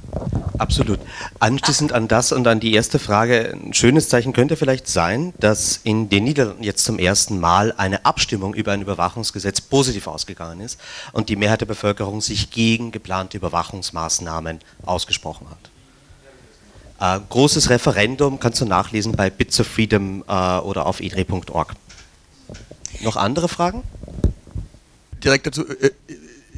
Absolut. 0.59 1.01
Anschließend 1.41 1.93
an 1.93 2.09
das 2.09 2.32
und 2.32 2.47
an 2.47 2.61
die 2.61 2.74
erste 2.74 2.99
Frage, 2.99 3.53
ein 3.53 3.74
schönes 3.74 4.09
Zeichen 4.09 4.32
könnte 4.32 4.57
vielleicht 4.57 4.89
sein, 4.89 5.35
dass 5.39 5.80
in 5.85 6.09
den 6.09 6.24
Niederlanden 6.24 6.62
jetzt 6.62 6.85
zum 6.85 6.99
ersten 6.99 7.39
Mal 7.39 7.72
eine 7.76 8.05
Abstimmung 8.05 8.55
über 8.55 8.72
ein 8.72 8.82
Überwachungsgesetz 8.82 9.61
positiv 9.61 10.07
ausgegangen 10.07 10.61
ist 10.61 10.80
und 11.12 11.28
die 11.28 11.37
Mehrheit 11.37 11.61
der 11.61 11.66
Bevölkerung 11.66 12.20
sich 12.20 12.51
gegen 12.51 12.93
geplante 12.93 13.37
Überwachungsmaßnahmen 13.37 14.61
ausgesprochen 14.85 15.49
hat. 15.51 17.18
Äh, 17.18 17.20
großes 17.28 17.70
Referendum 17.70 18.39
kannst 18.39 18.61
du 18.61 18.64
nachlesen 18.64 19.12
bei 19.12 19.30
Bits 19.30 19.61
of 19.61 19.66
Freedom 19.66 20.24
äh, 20.28 20.59
oder 20.59 20.87
auf 20.87 21.01
idre.org. 21.01 21.74
Noch 23.03 23.16
andere 23.16 23.49
Fragen? 23.49 23.82
Direkt 25.22 25.47
dazu. 25.47 25.66
Äh, 25.66 25.90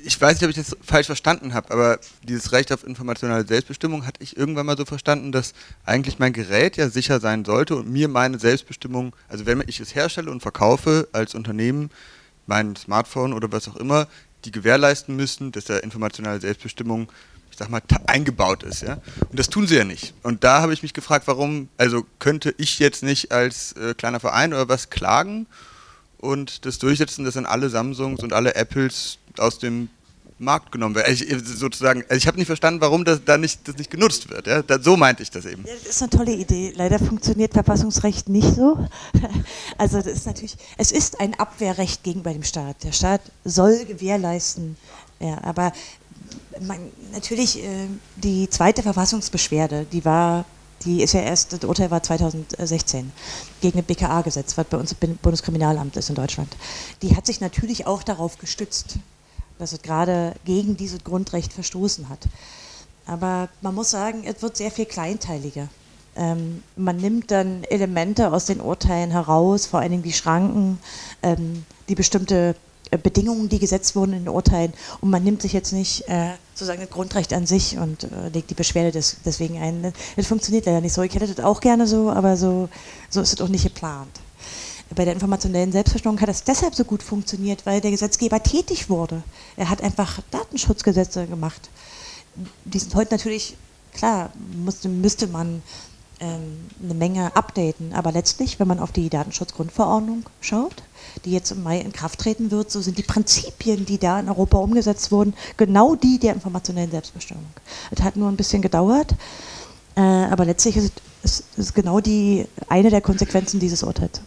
ich 0.07 0.21
weiß 0.21 0.35
nicht, 0.35 0.45
ob 0.45 0.51
ich 0.51 0.57
das 0.57 0.77
falsch 0.83 1.07
verstanden 1.07 1.53
habe, 1.53 1.73
aber 1.73 1.99
dieses 2.23 2.53
Recht 2.53 2.73
auf 2.73 2.87
informationelle 2.87 3.45
Selbstbestimmung 3.45 4.07
hatte 4.07 4.23
ich 4.23 4.37
irgendwann 4.37 4.65
mal 4.65 4.77
so 4.77 4.85
verstanden, 4.85 5.33
dass 5.33 5.53
eigentlich 5.85 6.21
mein 6.21 6.33
Gerät 6.33 6.77
ja 6.77 6.89
sicher 6.89 7.19
sein 7.19 7.45
sollte 7.45 7.75
und 7.75 7.91
mir 7.91 8.07
meine 8.07 8.39
Selbstbestimmung, 8.39 9.17
also 9.29 9.47
wenn 9.47 9.65
ich 9.67 9.81
es 9.81 9.97
herstelle 9.97 10.31
und 10.31 10.43
verkaufe 10.43 11.09
als 11.11 11.35
Unternehmen, 11.35 11.91
mein 12.47 12.77
Smartphone 12.77 13.33
oder 13.33 13.51
was 13.51 13.67
auch 13.67 13.75
immer, 13.75 14.07
die 14.45 14.53
gewährleisten 14.53 15.17
müssen, 15.17 15.51
dass 15.51 15.65
da 15.65 15.79
informationelle 15.79 16.41
Selbstbestimmung, 16.41 17.11
ich 17.51 17.59
sag 17.59 17.69
mal, 17.69 17.83
eingebaut 18.07 18.63
ist, 18.63 18.83
ja. 18.83 19.01
Und 19.29 19.39
das 19.39 19.49
tun 19.49 19.67
sie 19.67 19.75
ja 19.75 19.85
nicht. 19.85 20.15
Und 20.23 20.45
da 20.45 20.63
habe 20.63 20.73
ich 20.73 20.85
mich 20.85 20.95
gefragt, 20.95 21.27
warum, 21.27 21.69
also 21.79 22.07
könnte 22.21 22.55
ich 22.59 22.79
jetzt 22.79 23.03
nicht 23.03 23.33
als 23.33 23.73
äh, 23.73 23.95
kleiner 23.95 24.21
Verein 24.21 24.53
oder 24.53 24.69
was 24.69 24.89
klagen 24.89 25.49
und 26.27 26.67
das 26.67 26.79
durchsetzen, 26.79 27.25
dass 27.25 27.35
dann 27.35 27.47
alle 27.47 27.71
Samsungs 27.71 28.23
und 28.23 28.33
alle 28.33 28.55
Apples 28.55 29.19
aus 29.39 29.59
dem 29.59 29.89
Markt 30.39 30.71
genommen 30.71 30.95
werden. 30.95 31.13
Ich, 31.15 31.27
sozusagen, 31.45 32.03
also 32.03 32.17
ich 32.17 32.27
habe 32.27 32.37
nicht 32.37 32.47
verstanden, 32.47 32.81
warum 32.81 33.05
das 33.05 33.25
da 33.25 33.39
nicht, 33.39 33.67
das 33.67 33.79
nicht 33.79 33.91
genutzt 33.91 34.29
wird. 34.29 34.47
Ja? 34.47 34.63
Da, 34.63 34.79
so 34.79 34.97
meinte 34.97 35.23
ich 35.23 35.31
das 35.31 35.47
eben. 35.47 35.65
Ja, 35.67 35.73
das 35.75 35.97
ist 35.97 36.03
eine 36.03 36.11
tolle 36.11 36.35
Idee. 36.35 36.73
Leider 36.77 36.99
funktioniert 36.99 37.55
Verfassungsrecht 37.55 38.29
nicht 38.29 38.55
so. 38.55 38.89
Also 39.79 39.99
das 39.99 40.07
ist 40.07 40.27
natürlich, 40.27 40.57
es 40.79 40.91
ist 40.91 41.21
ein 41.21 41.39
Abwehrrecht 41.39 42.03
gegenüber 42.03 42.33
dem 42.33 42.43
Staat. 42.43 42.85
Der 42.85 42.93
Staat 42.93 43.21
soll 43.45 43.85
gewährleisten. 43.85 44.77
Ja, 45.21 45.43
aber 45.43 45.73
man, 46.61 46.79
natürlich 47.13 47.63
äh, 47.63 47.87
die 48.17 48.49
zweite 48.49 48.83
Verfassungsbeschwerde, 48.83 49.87
die 49.91 50.05
war 50.05 50.45
die 50.87 51.03
ist 51.03 51.13
ja 51.13 51.21
erst, 51.21 51.53
das 51.53 51.65
Urteil 51.65 51.91
war 51.91 52.03
2016 52.03 53.13
gegen 53.61 53.79
das 53.79 53.87
BKA-Gesetz, 53.87 54.57
was 54.57 54.67
bei 54.67 54.79
uns 54.79 54.95
im 54.99 55.17
Bundeskriminalamt 55.17 55.97
ist 55.97 56.09
in 56.09 56.15
Deutschland. 56.15 56.57
Die 57.03 57.15
hat 57.17 57.27
sich 57.27 57.41
natürlich 57.41 57.87
auch 57.87 58.03
darauf 58.03 58.39
gestützt 58.39 58.99
dass 59.59 59.73
es 59.73 59.83
gerade 59.83 60.35
gegen 60.45 60.77
dieses 60.77 61.05
Grundrecht 61.05 61.53
verstoßen 61.53 62.09
hat. 62.09 62.21
Aber 63.07 63.49
man 63.61 63.75
muss 63.75 63.91
sagen, 63.91 64.25
es 64.25 64.43
wird 64.43 64.57
sehr 64.57 64.71
viel 64.71 64.87
kleinteiliger. 64.87 65.69
Ähm, 66.17 66.63
man 66.77 66.97
nimmt 66.97 67.31
dann 67.31 67.63
Elemente 67.65 68.33
aus 68.33 68.47
den 68.47 68.61
Urteilen 68.61 69.11
heraus, 69.11 69.67
vor 69.67 69.81
Dingen 69.93 70.03
die 70.03 70.13
Schranken, 70.13 70.79
ähm, 71.23 71.65
die 71.89 71.95
bestimmte 71.95 72.57
Bedingungen, 72.91 73.49
die 73.49 73.59
gesetzt 73.59 73.97
wurden 73.97 74.13
in 74.13 74.25
den 74.25 74.29
Urteilen, 74.29 74.73
und 75.01 75.11
man 75.11 75.25
nimmt 75.25 75.43
sich 75.43 75.53
jetzt 75.53 75.73
nicht 75.73 76.09
äh, 76.09 76.31
sozusagen 76.55 76.81
das 76.81 76.91
Grundrecht 76.91 77.33
an 77.33 77.47
sich 77.47 77.79
und 77.79 78.05
äh, 78.05 78.29
legt 78.33 78.51
die 78.51 78.55
Beschwerde 78.55 78.93
des, 78.93 79.17
deswegen 79.25 79.59
ein. 79.59 79.93
Das 80.17 80.27
funktioniert 80.27 80.67
leider 80.67 80.81
nicht 80.81 80.93
so. 80.93 81.03
Ich 81.03 81.15
hätte 81.15 81.27
das 81.27 81.45
auch 81.45 81.61
gerne 81.61 81.87
so, 81.87 82.11
aber 82.11 82.37
so, 82.37 82.69
so 83.11 83.21
ist 83.21 83.35
es 83.35 83.41
auch 83.41 83.49
nicht 83.49 83.65
geplant 83.65 84.21
bei 84.95 85.05
der 85.05 85.15
informationellen 85.15 85.73
Selbstbestimmung 85.73 86.21
hat 86.21 86.29
es 86.29 86.45
deshalb 86.45 86.75
so 86.75 86.85
gut 86.85 87.03
funktioniert, 87.03 87.67
weil 87.67 87.81
der 87.81 87.91
Gesetzgeber 87.91 88.43
tätig 88.43 88.89
wurde. 88.89 89.23
Er 89.57 89.69
hat 89.69 89.83
einfach 89.83 90.21
Datenschutzgesetze 90.31 91.27
gemacht. 91.27 91.71
Die 92.65 92.79
sind 92.79 92.95
heute 92.95 93.15
natürlich, 93.15 93.57
klar, 93.93 94.31
musste, 94.55 94.89
müsste 94.89 95.27
man 95.27 95.63
eine 96.21 96.95
Menge 96.95 97.37
updaten, 97.37 97.93
aber 97.93 98.13
letztlich, 98.13 98.59
wenn 98.59 98.69
man 98.69 98.79
auf 98.79 98.93
die 98.93 99.11
Datenschutzgrundverordnung 99.11 100.25
schaut, 100.41 100.83
die 101.25 101.33
jetzt 101.33 101.51
im 101.51 101.63
Mai 101.63 101.81
in 101.81 101.93
Kraft 101.93 102.21
treten 102.21 102.51
wird, 102.51 102.71
so 102.71 102.81
sind 102.81 102.97
die 102.99 103.03
Prinzipien, 103.03 103.85
die 103.85 103.99
da 103.99 104.19
in 104.21 104.29
Europa 104.29 104.59
umgesetzt 104.59 105.13
wurden, 105.13 105.35
genau 105.57 105.95
die 105.95 106.19
der 106.19 106.33
informationellen 106.35 106.91
Selbstbestimmung. 106.91 107.45
Es 107.91 108.03
hat 108.03 108.17
nur 108.17 108.29
ein 108.29 108.37
bisschen 108.37 108.63
gedauert, 108.63 109.15
äh, 109.97 110.01
aber 110.01 110.45
letztlich 110.45 110.77
ist 110.77 110.93
es 111.23 111.75
genau 111.75 112.01
die 112.01 112.47
eine 112.69 112.91
der 112.91 113.01
Konsequenzen 113.01 113.61
dieses 113.61 113.83
Urteils. 113.83 114.21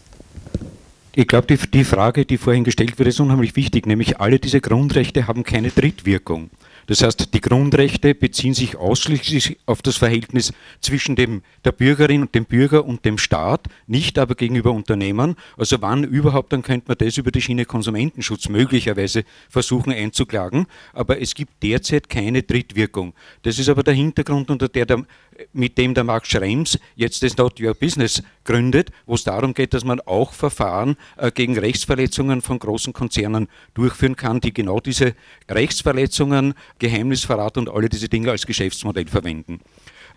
Ich 1.14 1.26
glaube, 1.26 1.46
die, 1.48 1.70
die, 1.70 1.84
Frage, 1.84 2.24
die 2.24 2.38
vorhin 2.38 2.62
gestellt 2.62 2.98
wurde, 2.98 3.10
ist 3.10 3.20
unheimlich 3.20 3.56
wichtig, 3.56 3.86
nämlich 3.86 4.20
alle 4.20 4.38
diese 4.38 4.60
Grundrechte 4.60 5.26
haben 5.26 5.42
keine 5.42 5.70
Drittwirkung. 5.70 6.50
Das 6.90 7.02
heißt, 7.04 7.34
die 7.34 7.40
Grundrechte 7.40 8.16
beziehen 8.16 8.52
sich 8.52 8.76
ausschließlich 8.76 9.58
auf 9.64 9.80
das 9.80 9.96
Verhältnis 9.96 10.52
zwischen 10.80 11.14
dem, 11.14 11.42
der 11.64 11.70
Bürgerin 11.70 12.22
und 12.22 12.34
dem 12.34 12.46
Bürger 12.46 12.84
und 12.84 13.04
dem 13.04 13.16
Staat, 13.16 13.68
nicht 13.86 14.18
aber 14.18 14.34
gegenüber 14.34 14.72
Unternehmern. 14.72 15.36
Also 15.56 15.80
wann 15.82 16.02
überhaupt, 16.02 16.52
dann 16.52 16.62
könnte 16.62 16.88
man 16.88 16.98
das 16.98 17.16
über 17.16 17.30
die 17.30 17.42
Schiene 17.42 17.64
Konsumentenschutz 17.64 18.48
möglicherweise 18.48 19.22
versuchen 19.48 19.92
einzuklagen. 19.92 20.66
Aber 20.92 21.20
es 21.20 21.36
gibt 21.36 21.62
derzeit 21.62 22.08
keine 22.08 22.42
Drittwirkung. 22.42 23.14
Das 23.42 23.60
ist 23.60 23.68
aber 23.68 23.84
der 23.84 23.94
Hintergrund, 23.94 24.50
unter 24.50 24.68
der, 24.68 24.86
der 24.86 25.06
mit 25.52 25.78
dem 25.78 25.94
der 25.94 26.04
Max 26.04 26.28
Schrems 26.28 26.78
jetzt 26.94 27.22
das 27.22 27.36
Not 27.36 27.60
Your 27.60 27.74
Business 27.74 28.22
gründet, 28.44 28.90
wo 29.06 29.14
es 29.14 29.24
darum 29.24 29.54
geht, 29.54 29.74
dass 29.74 29.84
man 29.84 30.00
auch 30.00 30.32
Verfahren 30.32 30.96
äh, 31.16 31.30
gegen 31.30 31.58
Rechtsverletzungen 31.58 32.42
von 32.42 32.58
großen 32.58 32.92
Konzernen 32.92 33.48
durchführen 33.74 34.16
kann, 34.16 34.40
die 34.40 34.52
genau 34.52 34.80
diese 34.80 35.14
Rechtsverletzungen, 35.48 36.54
Geheimnisverrat 36.78 37.58
und 37.58 37.68
alle 37.68 37.88
diese 37.88 38.08
Dinge 38.08 38.30
als 38.30 38.46
Geschäftsmodell 38.46 39.06
verwenden. 39.06 39.60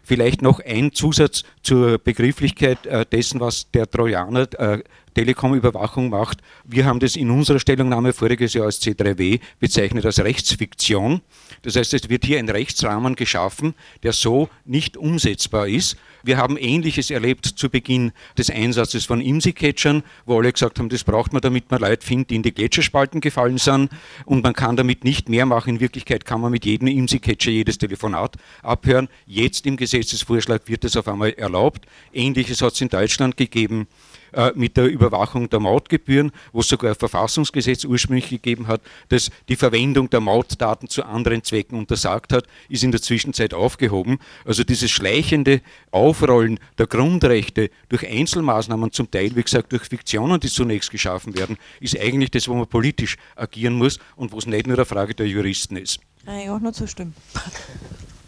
Vielleicht 0.06 0.42
noch 0.42 0.60
ein 0.60 0.92
Zusatz 0.92 1.44
zur 1.62 1.98
Begrifflichkeit 1.98 2.86
äh, 2.86 3.06
dessen, 3.06 3.40
was 3.40 3.72
der 3.72 3.90
Trojaner 3.90 4.48
äh, 4.60 4.84
Telekom-Überwachung 5.14 6.10
macht. 6.10 6.40
Wir 6.64 6.86
haben 6.86 7.00
das 7.00 7.16
in 7.16 7.30
unserer 7.30 7.60
Stellungnahme 7.60 8.14
voriges 8.14 8.54
Jahr 8.54 8.66
als 8.66 8.82
C3W 8.82 9.40
bezeichnet 9.60 10.06
als 10.06 10.20
Rechtsfiktion. 10.20 11.22
Das 11.62 11.76
heißt, 11.76 11.94
es 11.94 12.10
wird 12.10 12.26
hier 12.26 12.40
ein 12.40 12.50
Rechtsrahmen 12.50 13.16
geschaffen, 13.16 13.76
der 14.04 14.14
so 14.14 14.50
nicht 14.66 14.98
umsetzbar 14.98 15.68
ist. 15.68 15.98
Wir 16.24 16.38
haben 16.38 16.58
Ähnliches 16.58 17.12
erlebt 17.12 17.46
zu 17.46 17.70
Beginn 17.70 18.14
des 18.38 18.50
Einsatzes 18.50 19.06
von 19.06 19.20
IMSI-Catchern, 19.20 20.04
wo 20.26 20.40
alle 20.40 20.54
gesagt 20.54 20.80
haben, 20.80 20.88
das 20.88 21.04
braucht 21.04 21.34
man, 21.34 21.42
damit 21.42 21.70
man 21.70 21.82
Leute 21.82 22.06
findet, 22.06 22.30
die 22.30 22.36
in 22.36 22.44
die 22.44 22.54
Gletscherspalten 22.54 23.20
gefallen 23.20 23.58
sind 23.58 23.92
und 24.26 24.42
man 24.42 24.54
kann 24.54 24.78
damit 24.78 25.04
nicht 25.04 25.28
mehr 25.28 25.46
machen. 25.46 25.76
In 25.76 25.80
Wirklichkeit 25.82 26.24
kann 26.24 26.40
man 26.40 26.52
mit 26.52 26.66
jedem 26.66 26.88
IMSI-Catcher 26.88 27.52
jedes 27.52 27.78
Telefonat 27.78 28.38
abhören. 28.62 29.10
Jetzt 29.26 29.66
im 29.66 29.76
Gesetzesvorschlag 29.76 30.62
wird 30.68 30.86
das 30.86 30.96
auf 30.96 31.08
einmal 31.10 31.32
erlaubt. 31.32 31.86
Ähnliches 32.14 32.62
hat 32.62 32.74
es 32.74 32.82
in 32.82 32.90
Deutschland 32.90 33.36
gegeben. 33.36 33.88
Äh, 34.34 34.52
mit 34.56 34.78
der 34.78 34.86
Überwachung 34.86 35.48
der 35.50 35.60
Mautgebühren, 35.60 36.32
wo 36.54 36.62
es 36.62 36.68
sogar 36.68 36.92
ein 36.92 36.98
Verfassungsgesetz 36.98 37.86
ursprünglich 37.86 38.30
gegeben 38.30 38.66
hat, 38.68 38.82
das 39.10 39.30
die 39.48 39.56
Verwendung 39.56 40.10
der 40.10 40.22
Mautdaten 40.22 40.90
zu 40.90 41.04
anderen 41.04 41.44
Zwecken 41.44 41.78
untersagt 41.78 42.34
hat, 42.34 42.46
ist 42.68 42.84
in 42.84 42.92
der 42.92 43.02
Zwischenzeit 43.02 43.54
aufgehoben. 43.54 44.18
Also 44.44 44.64
dieses 44.64 44.90
schleichende 44.90 45.62
Aufrollen 45.92 46.60
der 46.80 46.88
Grundrechte 46.88 47.70
durch 47.90 48.08
Einzelmaßnahmen, 48.10 48.92
zum 48.92 49.12
Teil, 49.12 49.36
wie 49.36 49.44
gesagt, 49.44 49.72
durch 49.72 49.84
Fiktionen, 49.84 50.40
die 50.40 50.50
zunächst 50.50 50.90
geschaffen 50.90 51.38
werden, 51.38 51.58
ist 51.80 52.00
eigentlich 52.00 52.32
das, 52.32 52.48
wo 52.48 52.56
man 52.56 52.66
politisch 52.66 53.18
agieren 53.36 53.76
muss 53.76 54.00
und 54.16 54.32
wo 54.32 54.40
es 54.40 54.48
nicht 54.48 54.66
nur 54.66 54.78
eine 54.78 54.86
Frage 54.86 55.14
der 55.14 55.28
Juristen 55.28 55.78
ist. 55.78 56.00
Kann 56.26 56.40
ich 56.40 56.50
auch 56.50 56.60
nur 56.60 56.74
zustimmen. 56.74 57.14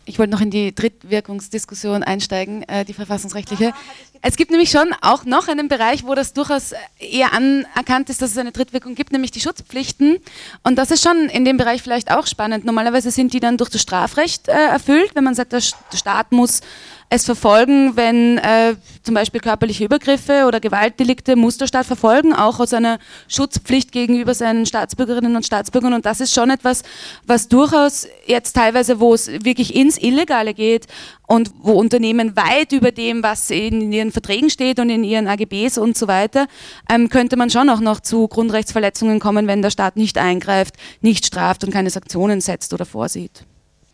Ich 0.07 0.19
wollte 0.19 0.31
noch 0.31 0.41
in 0.41 0.51
die 0.51 0.73
Drittwirkungsdiskussion 0.73 2.03
einsteigen, 2.03 2.61
äh, 2.63 2.85
die 2.85 2.93
verfassungsrechtliche. 2.93 3.73
Es 4.21 4.37
gibt 4.37 4.51
nämlich 4.51 4.69
schon 4.69 4.93
auch 5.01 5.25
noch 5.25 5.47
einen 5.47 5.67
Bereich, 5.67 6.03
wo 6.05 6.13
das 6.13 6.33
durchaus 6.33 6.73
eher 6.99 7.33
anerkannt 7.33 8.09
ist, 8.09 8.21
dass 8.21 8.31
es 8.31 8.37
eine 8.37 8.51
Drittwirkung 8.51 8.93
gibt, 8.93 9.11
nämlich 9.11 9.31
die 9.31 9.39
Schutzpflichten. 9.39 10.17
Und 10.63 10.75
das 10.77 10.91
ist 10.91 11.03
schon 11.03 11.29
in 11.29 11.43
dem 11.43 11.57
Bereich 11.57 11.81
vielleicht 11.81 12.11
auch 12.11 12.27
spannend. 12.27 12.65
Normalerweise 12.65 13.09
sind 13.09 13.33
die 13.33 13.39
dann 13.39 13.57
durch 13.57 13.71
das 13.71 13.81
Strafrecht 13.81 14.47
äh, 14.47 14.51
erfüllt, 14.51 15.15
wenn 15.15 15.23
man 15.23 15.33
sagt, 15.33 15.53
der 15.53 15.61
Staat 15.61 16.31
muss 16.31 16.61
es 17.09 17.25
verfolgen, 17.25 17.95
wenn 17.95 18.39
äh, 18.39 18.75
zum 19.03 19.13
Beispiel 19.13 19.39
körperliche 19.39 19.85
Übergriffe 19.85 20.45
oder 20.47 20.59
Gewaltdelikte 20.59 21.35
muss 21.35 21.57
der 21.57 21.67
Staat 21.67 21.85
verfolgen, 21.85 22.33
auch 22.33 22.59
aus 22.59 22.73
einer 22.73 22.97
Schutzpflicht 23.27 23.91
gegenüber 23.91 24.33
seinen 24.33 24.65
Staatsbürgerinnen 24.65 25.35
und 25.35 25.45
Staatsbürgern. 25.45 25.93
Und 25.93 26.05
das 26.05 26.19
ist 26.19 26.33
schon 26.33 26.49
etwas, 26.49 26.81
was 27.25 27.47
durchaus 27.47 28.07
jetzt 28.25 28.53
teilweise, 28.53 28.99
wo 28.99 29.13
es 29.13 29.27
wirklich 29.27 29.75
ins 29.75 29.97
Illegale 30.01 30.53
geht 30.53 30.87
und 31.27 31.51
wo 31.59 31.73
Unternehmen 31.73 32.35
weit 32.35 32.71
über 32.71 32.91
dem, 32.91 33.21
was 33.21 33.51
in 33.51 33.91
ihren 33.91 34.11
Verträgen 34.11 34.49
steht 34.49 34.79
und 34.79 34.89
in 34.89 35.03
ihren 35.03 35.27
AGBs 35.27 35.77
und 35.77 35.97
so 35.97 36.07
weiter, 36.07 36.47
ähm, 36.89 37.09
könnte 37.09 37.37
man 37.37 37.49
schon 37.49 37.69
auch 37.69 37.81
noch 37.81 37.99
zu 37.99 38.27
Grundrechtsverletzungen 38.27 39.19
kommen, 39.19 39.47
wenn 39.47 39.61
der 39.61 39.69
Staat 39.69 39.95
nicht 39.95 40.17
eingreift, 40.17 40.75
nicht 41.01 41.25
straft 41.25 41.63
und 41.63 41.71
keine 41.71 41.91
Sanktionen 41.91 42.41
setzt 42.41 42.73
oder 42.73 42.85
vorsieht. 42.85 43.45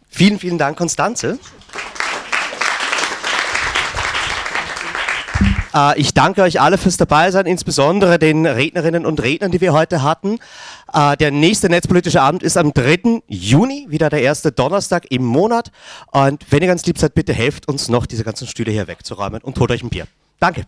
Vielen, 0.08 0.40
vielen 0.40 0.58
Dank, 0.58 0.78
Konstanze. 0.78 1.40
Äh, 5.74 6.00
ich 6.00 6.14
danke 6.14 6.42
euch 6.42 6.60
alle 6.62 6.78
fürs 6.78 6.98
Dabeisein, 6.98 7.46
insbesondere 7.46 8.20
den 8.20 8.46
Rednerinnen 8.46 9.06
und 9.06 9.22
Rednern, 9.22 9.52
die 9.52 9.62
wir 9.62 9.74
heute 9.74 10.04
hatten. 10.04 10.40
Äh, 10.94 11.18
der 11.18 11.32
nächste 11.32 11.70
netzpolitische 11.70 12.22
Abend 12.22 12.44
ist 12.44 12.58
am 12.58 12.74
3. 12.74 13.22
Juni, 13.28 13.88
wieder 13.90 14.10
der 14.10 14.22
erste 14.22 14.52
Donnerstag 14.52 15.06
im 15.10 15.24
Monat. 15.24 15.72
Und 16.12 16.46
wenn 16.50 16.62
ihr 16.62 16.68
ganz 16.68 16.86
lieb 16.86 16.98
seid, 16.98 17.14
bitte 17.14 17.34
helft 17.34 17.68
uns 17.68 17.90
noch, 17.90 18.06
diese 18.06 18.24
ganzen 18.24 18.48
Stühle 18.48 18.72
hier 18.72 18.88
wegzuräumen 18.88 19.42
und 19.42 19.60
holt 19.60 19.72
euch 19.72 19.84
ein 19.84 19.90
Bier. 19.90 20.06
Danke. 20.40 20.66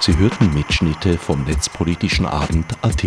Sie 0.00 0.14
hörten 0.18 0.52
Mitschnitte 0.52 1.16
vom 1.16 1.44
Netzpolitischen 1.44 2.26
Abend 2.26 2.66
AT. 2.82 3.06